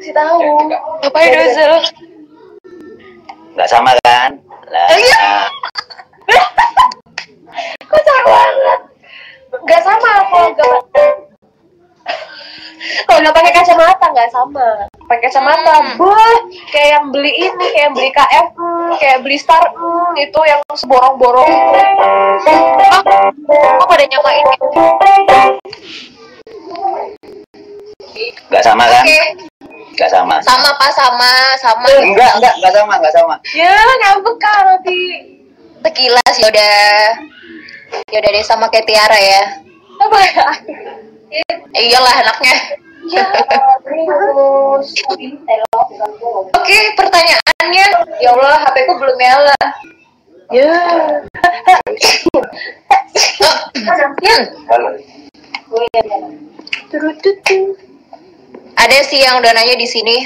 Kasih 0.00 0.14
tahu. 0.16 0.40
Papa 1.06 1.18
Edozel. 1.22 1.74
Enggak 3.54 3.68
sama 3.70 3.90
kan? 4.04 4.30
Lah, 4.68 4.88
Iya. 4.90 5.26
Kok 7.88 8.02
sama 8.02 8.20
banget? 8.26 8.80
Gak 9.64 9.82
sama 9.86 10.10
kalau 10.28 10.48
gak 10.58 10.70
kalau 13.06 13.18
nggak 13.22 13.34
pakai 13.34 13.52
kacamata 13.54 14.06
nggak 14.14 14.30
sama 14.30 14.66
pakai 15.06 15.22
kacamata 15.24 15.74
Hmm. 15.76 15.96
boh 15.96 16.36
kayak 16.68 16.88
yang 16.92 17.04
beli 17.08 17.32
ini 17.32 17.66
kayak 17.70 17.84
yang 17.84 17.94
beli 17.94 18.10
KF 18.10 18.46
kayak 18.98 19.18
beli 19.22 19.38
Star 19.38 19.62
hmm, 19.62 20.12
itu 20.16 20.40
yang 20.42 20.60
seborong-borong 20.68 21.52
Kok 23.46 23.86
pada 23.86 24.04
nyamain 24.04 24.44
ya? 24.44 24.56
enggak 28.46 28.62
sama 28.62 28.84
kan? 28.86 29.02
Oke. 29.02 29.20
Enggak 29.92 30.10
sama. 30.10 30.34
Sama, 30.40 30.70
Pak, 30.76 30.90
sama, 30.92 31.32
sama. 31.56 31.88
Enggak, 31.98 32.30
enggak, 32.36 32.54
enggak 32.56 32.72
sama, 32.72 32.92
enggak 32.96 33.14
sama. 33.14 33.34
ya 33.52 33.72
ngambek 34.02 34.36
kan 34.38 34.62
nanti 34.66 34.98
Sekilas 35.80 36.34
ya 36.36 36.46
udah. 36.48 36.82
Ya 38.10 38.18
udah 38.18 38.30
deh 38.32 38.42
sama 38.42 38.66
kayak 38.66 38.86
Tiara 38.86 39.14
ya. 39.14 39.42
apa 39.96 40.18
ya 40.20 40.46
Eh, 41.30 41.56
iyalah 41.86 42.14
anaknya. 42.16 42.54
Ya 43.10 43.24
Oke, 46.56 46.78
pertanyaannya. 46.98 47.86
Ya 48.22 48.30
Allah, 48.34 48.56
HP 48.66 48.76
ku 48.86 48.92
belum 48.98 49.16
nyala. 49.18 49.58
ya 50.50 50.70
Hmm. 54.26 54.42
Ada 58.76 58.98
sih 59.08 59.18
yang 59.24 59.42
udah 59.42 59.50
nanya 59.50 59.74
di 59.74 59.88
sini. 59.88 60.16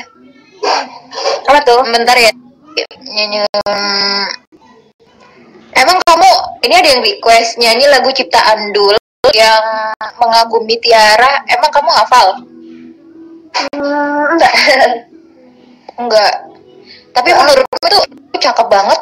Apa 1.49 1.61
tuh? 1.65 1.81
Bentar 1.89 2.17
ya. 2.21 2.31
Nyanyi. 3.09 3.49
Emang 5.73 5.97
kamu 6.05 6.31
ini 6.69 6.75
ada 6.77 6.89
yang 6.93 7.01
request 7.01 7.57
nyanyi 7.57 7.89
lagu 7.89 8.13
ciptaan 8.13 8.75
Dul 8.77 9.01
yang 9.33 9.65
mengagumi 10.21 10.77
Tiara. 10.83 11.41
Emang 11.49 11.71
kamu 11.73 11.91
hafal? 11.95 12.45
Hmm, 13.51 14.23
enggak 14.35 14.55
Enggak. 16.01 16.33
Tapi 17.11 17.29
menurutku 17.35 17.77
itu 17.87 18.01
cakep 18.41 18.67
banget. 18.71 19.01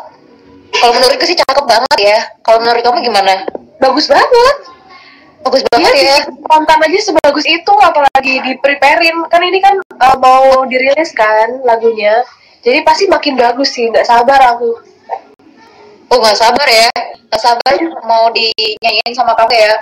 Kalau 0.74 0.92
menurutku 0.96 1.24
sih 1.28 1.38
cakep 1.38 1.64
banget 1.68 1.98
ya. 2.00 2.18
Kalau 2.42 2.58
menurut 2.64 2.82
kamu 2.82 3.04
gimana? 3.04 3.46
bagus 3.78 4.10
banget 4.10 4.56
Bagus 5.46 5.62
banget 5.70 5.92
Iya, 5.94 6.02
ya. 6.02 6.16
spontan 6.26 6.78
aja 6.82 6.98
sebagus 6.98 7.46
itu 7.46 7.72
apalagi 7.78 8.42
di 8.42 8.52
preparein 8.58 9.22
kan 9.30 9.38
ini 9.38 9.62
kan 9.62 9.78
uh, 10.02 10.16
mau 10.18 10.66
dirilis 10.66 11.14
kan 11.14 11.62
lagunya 11.62 12.26
jadi 12.66 12.82
pasti 12.82 13.06
makin 13.06 13.38
bagus 13.38 13.70
sih 13.70 13.86
nggak 13.86 14.02
sabar 14.04 14.58
aku 14.58 14.82
Oh 16.08 16.16
nggak 16.16 16.40
sabar 16.40 16.64
ya. 16.64 16.88
Nggak 17.28 17.42
sabar 17.44 17.76
mau 18.08 18.32
dinyanyiin 18.32 19.12
sama 19.12 19.36
kamu 19.36 19.60
ya. 19.60 19.76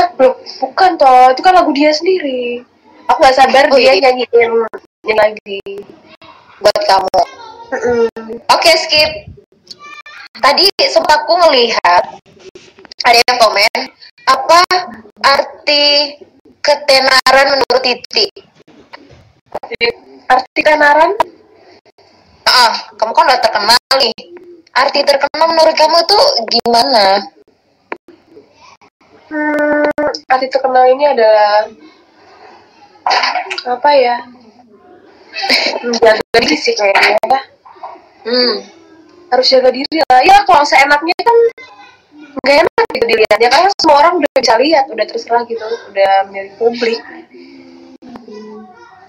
Hah, 0.00 0.08
loh, 0.16 0.40
bukan 0.64 0.96
toh 0.96 1.28
itu 1.28 1.44
kan 1.44 1.52
lagu 1.52 1.68
dia 1.76 1.92
sendiri 1.92 2.64
aku 3.12 3.20
nggak 3.20 3.36
sabar 3.36 3.64
Oh, 3.68 3.76
dia 3.76 3.92
iya. 3.92 4.08
nyanyiin 4.08 4.50
nyanyi 5.04 5.14
lagi 5.14 5.60
Buat 6.62 6.78
kamu. 6.86 7.20
Mm-mm. 7.74 8.06
Oke 8.54 8.70
skip. 8.78 9.10
Tadi 10.38 10.64
sempat 10.88 11.26
aku 11.26 11.34
ngelihat 11.42 12.04
ada 13.02 13.18
yang 13.18 13.38
komen 13.42 13.78
apa 14.30 14.62
arti 15.26 16.16
ketenaran 16.62 17.46
menurut 17.58 17.82
Titi. 17.82 18.30
arti 20.30 20.60
kenaran 20.62 21.12
Ah, 22.46 22.72
kamu 22.94 23.10
kan 23.10 23.26
udah 23.26 23.40
terkenal 23.42 23.80
nih. 23.98 24.14
Arti 24.72 25.02
terkenal 25.02 25.46
menurut 25.50 25.74
kamu 25.74 25.98
tuh 26.06 26.24
gimana? 26.46 27.26
hmm, 29.32 29.88
arti 30.28 30.46
terkenal 30.52 30.84
ini 30.92 31.08
adalah 31.08 31.66
apa 33.66 33.90
ya? 33.94 34.16
Menjaga 35.82 36.22
diri 36.38 36.56
sih 36.56 36.74
kayaknya. 36.76 37.18
Ya 37.26 37.40
Hmm. 38.22 38.62
harus 39.34 39.46
jaga 39.50 39.74
diri 39.74 39.98
lah. 40.06 40.20
Ya 40.22 40.46
kalau 40.46 40.62
seenaknya 40.62 41.16
kan 41.18 41.36
nggak 42.42 42.56
enak 42.62 42.86
gitu 42.94 43.06
dilihatnya. 43.10 43.48
Karena 43.50 43.68
semua 43.80 43.96
orang 43.98 44.12
udah 44.22 44.30
bisa 44.38 44.54
lihat 44.60 44.84
udah 44.92 45.06
terserah 45.08 45.42
gitu 45.50 45.64
udah 45.90 46.12
milik 46.30 46.54
publik. 46.60 47.00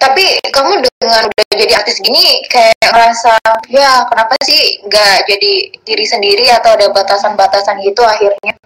Tapi 0.01 0.25
kamu 0.51 0.83
dengan 0.83 1.23
udah 1.31 1.45
jadi 1.55 1.73
artis 1.79 2.01
gini 2.03 2.43
kayak 2.51 2.75
ngerasa 2.81 3.39
ya 3.71 4.03
kenapa 4.09 4.33
sih 4.43 4.81
nggak 4.83 5.15
jadi 5.29 5.53
diri 5.85 6.05
sendiri? 6.07 6.45
Atau 6.49 6.73
ada 6.73 6.89
batasan-batasan 6.89 7.83
gitu 7.85 8.01
akhirnya? 8.01 8.62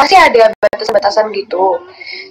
Pasti 0.00 0.16
ada 0.16 0.48
batasan-batasan 0.56 1.28
gitu. 1.36 1.76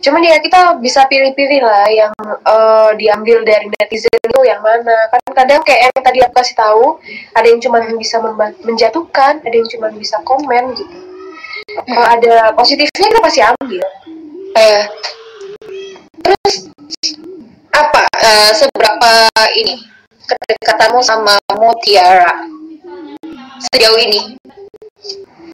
Cuman 0.01 0.25
ya 0.25 0.41
kita 0.41 0.81
bisa 0.81 1.05
pilih-pilih 1.05 1.61
lah 1.61 1.85
yang 1.93 2.13
eh, 2.25 2.91
diambil 2.97 3.45
dari 3.45 3.69
netizen 3.69 4.09
itu 4.09 4.39
yang 4.41 4.57
mana. 4.65 5.05
Kan 5.13 5.21
kadang 5.37 5.61
kayak 5.61 5.93
yang 5.93 6.01
tadi 6.01 6.19
aku 6.25 6.33
kasih 6.41 6.57
tahu 6.57 6.97
ada 7.37 7.45
yang 7.45 7.61
cuma 7.61 7.77
bisa 7.93 8.17
menjatuhkan 8.65 9.45
ada 9.45 9.53
yang 9.53 9.69
cuma 9.69 9.93
bisa 9.93 10.17
komen 10.25 10.73
gitu. 10.73 10.97
Kalau 11.85 12.07
ada 12.09 12.57
positifnya 12.57 13.13
kita 13.13 13.21
pasti 13.21 13.39
ambil. 13.45 13.85
Eh, 14.57 14.83
terus 16.25 16.53
apa 17.69 18.01
eh, 18.17 18.51
seberapa 18.57 19.11
ini 19.61 19.77
kedekatanmu 20.25 21.05
sama 21.05 21.37
Mutiara? 21.53 22.33
Sejauh 23.69 23.99
ini? 24.01 24.39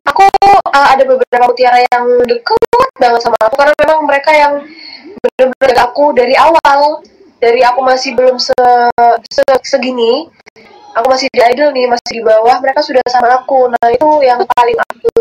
Aku 0.05 0.25
uh, 0.69 0.87
ada 0.93 1.03
beberapa 1.05 1.45
mutiara 1.49 1.81
yang 1.81 2.05
deket 2.25 2.59
banget 2.97 3.21
sama 3.21 3.37
aku 3.41 3.55
karena 3.57 3.73
memang 3.83 3.99
mereka 4.07 4.31
yang 4.33 4.53
benar-benar 5.21 5.77
aku 5.89 6.13
dari 6.15 6.35
awal. 6.37 7.01
Dari 7.35 7.61
aku 7.61 7.83
masih 7.83 8.15
belum 8.15 8.39
se, 8.39 8.55
se- 9.27 9.65
segini 9.67 10.31
aku 10.95 11.05
masih 11.11 11.27
di 11.29 11.43
idol 11.43 11.75
nih 11.75 11.85
masih 11.85 12.11
di 12.17 12.23
bawah 12.23 12.57
mereka 12.63 12.79
sudah 12.81 13.03
sama 13.11 13.43
aku. 13.43 13.69
Nah 13.69 13.91
itu 13.91 14.07
yang 14.23 14.39
paling 14.55 14.79
aku 14.79 15.11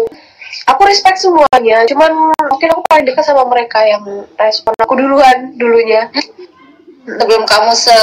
aku 0.71 0.81
respect 0.87 1.19
semuanya 1.19 1.83
cuman 1.91 2.15
mungkin 2.49 2.69
aku 2.71 2.83
paling 2.87 3.05
dekat 3.11 3.27
sama 3.27 3.45
mereka 3.51 3.83
yang 3.83 4.07
respon 4.39 4.73
aku 4.79 4.95
duluan 4.95 5.59
dulunya. 5.59 6.09
Sebelum 7.05 7.45
kamu 7.45 7.73
se 7.77 7.99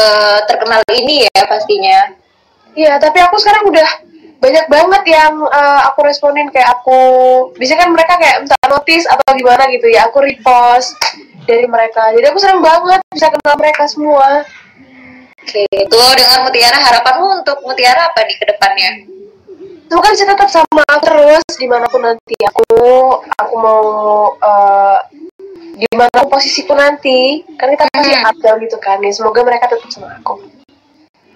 terkenal 0.45 0.83
ini 0.93 1.25
ya 1.25 1.43
pastinya. 1.49 2.13
Iya, 2.77 3.01
tapi 3.01 3.17
aku 3.23 3.35
sekarang 3.41 3.67
udah 3.67 3.89
banyak 4.41 4.65
banget 4.67 5.03
yang 5.05 5.33
uh, 5.45 5.81
aku 5.93 6.01
responin. 6.09 6.49
Kayak 6.49 6.81
aku 6.81 6.99
biasanya 7.55 7.85
kan 7.85 7.89
mereka 7.93 8.13
kayak 8.17 8.37
minta 8.41 8.57
notice 8.67 9.05
atau 9.05 9.29
gimana 9.37 9.69
gitu 9.69 9.87
ya. 9.87 10.09
Aku 10.09 10.17
repost 10.19 10.97
dari 11.45 11.69
mereka. 11.69 12.09
Jadi 12.17 12.25
aku 12.25 12.37
senang 12.41 12.65
banget 12.65 12.99
bisa 13.13 13.29
kenal 13.29 13.55
mereka 13.61 13.85
semua. 13.85 14.41
Oke, 15.41 15.65
tuh 15.89 16.11
dengan 16.17 16.45
Mutiara 16.45 16.77
harapanmu 16.77 17.41
untuk 17.41 17.57
Mutiara 17.65 18.09
apa 18.09 18.25
nih 18.25 18.35
ke 18.37 18.45
depannya? 18.49 18.91
semoga 19.91 20.15
bisa 20.15 20.23
tetap 20.23 20.47
sama 20.47 20.87
aku 20.87 21.03
terus 21.03 21.43
di 21.59 21.67
mana 21.67 21.85
pun 21.91 21.99
nanti. 21.99 22.37
Aku 22.47 22.65
aku 23.27 23.53
mau 23.59 23.83
uh, 24.39 24.97
di 25.75 25.83
mana 25.91 26.07
pun 26.15 26.31
posisiku 26.31 26.71
nanti. 26.73 27.43
Kan 27.59 27.75
kita 27.75 27.85
pasti 27.91 28.15
Hmm. 28.15 28.29
up 28.31 28.37
down 28.39 28.57
gitu 28.63 28.79
kan 28.79 29.03
ya. 29.03 29.11
Semoga 29.11 29.43
mereka 29.43 29.67
tetap 29.67 29.91
sama 29.91 30.15
aku 30.17 30.60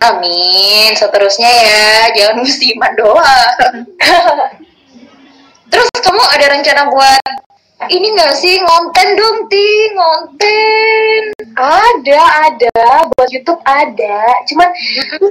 Amin, 0.05 0.93
seterusnya 0.93 1.49
ya, 1.49 2.13
jangan 2.13 2.45
musiman 2.45 2.93
doang. 2.93 3.53
Terus 5.73 5.89
kamu 5.97 6.21
ada 6.29 6.45
rencana 6.53 6.93
buat 6.93 7.45
ini 7.91 8.07
nggak 8.15 8.33
sih 8.39 8.55
ngonten 8.63 9.19
dong 9.19 9.51
ti 9.51 9.67
ngonten 9.91 11.21
Ada, 11.59 12.21
ada. 12.47 12.79
Buat 13.11 13.29
YouTube 13.33 13.59
ada. 13.67 14.17
Cuman 14.47 14.69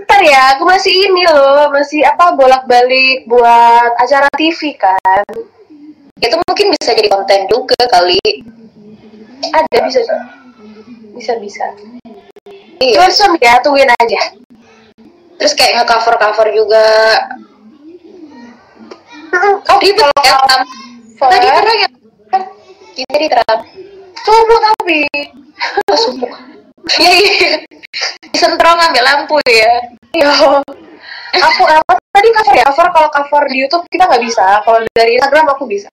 ntar 0.05 0.21
ya, 0.21 0.59
aku 0.59 0.69
masih 0.69 0.93
ini 0.93 1.25
loh, 1.31 1.73
masih 1.73 2.05
apa 2.05 2.37
bolak-balik 2.37 3.25
buat 3.31 3.91
acara 4.01 4.29
TV 4.37 4.75
kan. 4.77 5.25
itu 6.25 6.37
mungkin 6.49 6.73
bisa 6.73 6.97
jadi 6.97 7.11
konten 7.11 7.45
juga 7.53 7.77
kali 7.91 8.17
Ada 9.53 9.77
bisa 9.85 10.01
bisa 11.13 11.33
bisa. 11.37 11.67
iya 12.81 13.05
Som, 13.13 13.37
ya 13.37 13.61
tungguin 13.61 13.93
aja. 14.01 14.21
Terus 15.37 15.53
kayak 15.55 15.83
nge-cover 15.83 16.15
cover 16.17 16.49
juga 16.51 16.87
oh 19.69 19.79
ribet 19.83 20.09
ya 20.23 20.37
Tam. 20.47 20.63
for- 21.19 21.31
tadi 21.31 21.47
pernah 21.49 21.77
ya 21.77 21.89
jadi 22.95 23.27
Trump 23.27 23.61
Sumuk 24.25 24.61
tapi. 24.63 25.01
sumuk 26.05 26.33
iya 26.97 27.13
iya 27.13 27.53
disentrong 28.31 28.79
ambil 28.79 29.03
lampu 29.05 29.37
ya 29.49 29.73
Ya. 30.15 30.31
Aku 31.51 31.67
apa 31.67 31.99
tadi 32.15 32.31
cover 32.31 32.55
ya? 32.55 32.63
Cover 32.71 32.87
kalau 32.95 33.11
cover 33.11 33.43
di 33.51 33.67
YouTube 33.67 33.83
kita 33.91 34.07
nggak 34.07 34.23
bisa. 34.23 34.63
Kalau 34.63 34.79
dari 34.95 35.19
Instagram 35.19 35.51
aku 35.51 35.67
bisa. 35.67 35.91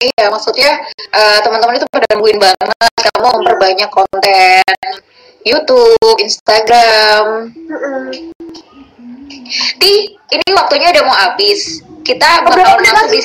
iya 0.00 0.32
maksudnya 0.32 0.80
eh, 1.12 1.38
teman-teman 1.44 1.76
itu 1.76 1.84
pada 1.92 2.08
nungguin 2.16 2.40
banget 2.40 2.56
kamu 3.12 3.28
memperbanyak 3.40 3.90
konten 3.92 4.64
YouTube 5.44 6.16
Instagram 6.18 7.52
Ti, 9.52 9.94
ini 10.16 10.46
waktunya 10.56 10.88
udah 10.90 11.04
mau 11.04 11.16
habis. 11.16 11.84
Kita 12.04 12.44
bakal 12.44 12.80
masuk 12.80 13.08
di 13.12 13.20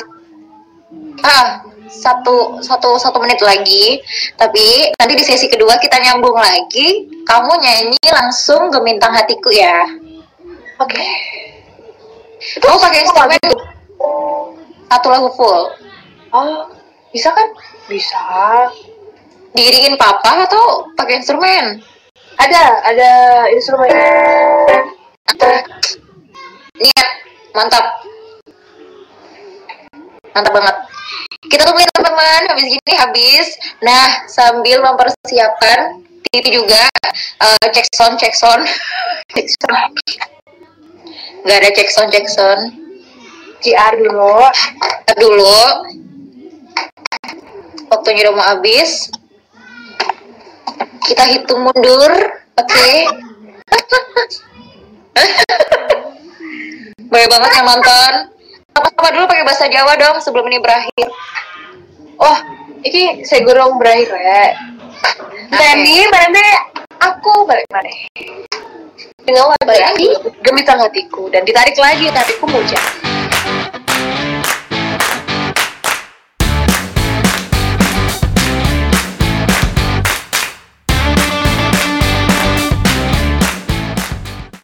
ah 1.24 1.64
satu 1.90 2.60
satu 2.60 2.96
satu 3.00 3.18
menit 3.20 3.40
lagi. 3.40 4.00
Tapi 4.36 4.94
nanti 5.00 5.12
di 5.16 5.24
sesi 5.24 5.48
kedua 5.48 5.80
kita 5.80 5.96
nyambung 6.00 6.36
lagi. 6.36 7.08
Kamu 7.24 7.52
nyanyi 7.60 8.00
langsung 8.08 8.68
gemintang 8.68 9.16
hatiku 9.16 9.48
ya. 9.52 9.84
Oke. 10.80 11.04
Kamu 12.60 12.76
pakai 12.80 13.00
instrumen 13.04 13.40
satu 14.90 15.06
lagu 15.08 15.28
full. 15.36 15.60
Oh, 16.30 16.68
bisa 17.12 17.32
kan? 17.32 17.48
Bisa. 17.90 18.22
Diiringin 19.50 19.98
papa 19.98 20.46
atau 20.46 20.88
pakai 20.94 21.20
instrumen? 21.20 21.82
Ada, 22.40 22.64
ada 22.88 23.10
instrumen. 23.52 23.92
Niat, 26.80 27.08
mantap. 27.52 27.84
Mantap 30.32 30.52
banget. 30.56 30.76
Kita 31.52 31.68
tungguin 31.68 31.90
teman-teman, 31.92 32.40
habis 32.48 32.64
gini 32.72 32.94
habis. 32.96 33.46
Nah, 33.84 34.24
sambil 34.24 34.80
mempersiapkan 34.80 36.00
itu 36.32 36.62
juga 36.62 36.88
eh, 37.44 37.66
cek 37.76 37.86
sound, 37.92 38.16
cek 38.16 38.32
sound. 38.32 38.64
Cek 39.36 39.46
sound. 39.60 39.94
Nggak 41.44 41.58
ada 41.60 41.70
cek 41.76 41.88
sound, 41.92 42.10
cek 42.10 42.26
sound. 42.26 42.62
JR 43.60 43.94
dulu. 44.00 44.48
Dulu. 45.12 45.62
Waktunya 47.92 48.26
udah 48.26 48.34
mau 48.34 48.46
habis. 48.56 49.12
Kita 51.00 51.24
hitung 51.26 51.64
mundur, 51.64 52.12
oke? 52.56 52.90
Boleh 57.10 57.26
banget 57.26 57.50
yang 57.58 57.66
nonton. 57.66 58.12
Sama-sama 58.70 59.08
dulu 59.10 59.24
pakai 59.26 59.44
bahasa 59.44 59.66
Jawa 59.66 59.92
dong 59.98 60.16
sebelum 60.22 60.46
ini 60.46 60.62
berakhir. 60.62 61.08
Oh, 62.20 62.38
ini 62.86 63.26
saya 63.26 63.42
gurung 63.42 63.80
berakhir 63.82 64.14
ya. 64.14 64.54
Tadi 65.50 65.96
mana 66.12 66.44
aku 67.02 67.48
balik 67.48 67.66
mana? 67.72 67.90
Dengan 69.24 69.52
Balik 69.62 69.84
lagi 69.94 70.06
gemitan 70.42 70.78
hatiku 70.80 71.30
dan 71.30 71.46
ditarik 71.46 71.76
lagi 71.78 72.10
hatiku 72.10 72.46
muja. 72.50 72.80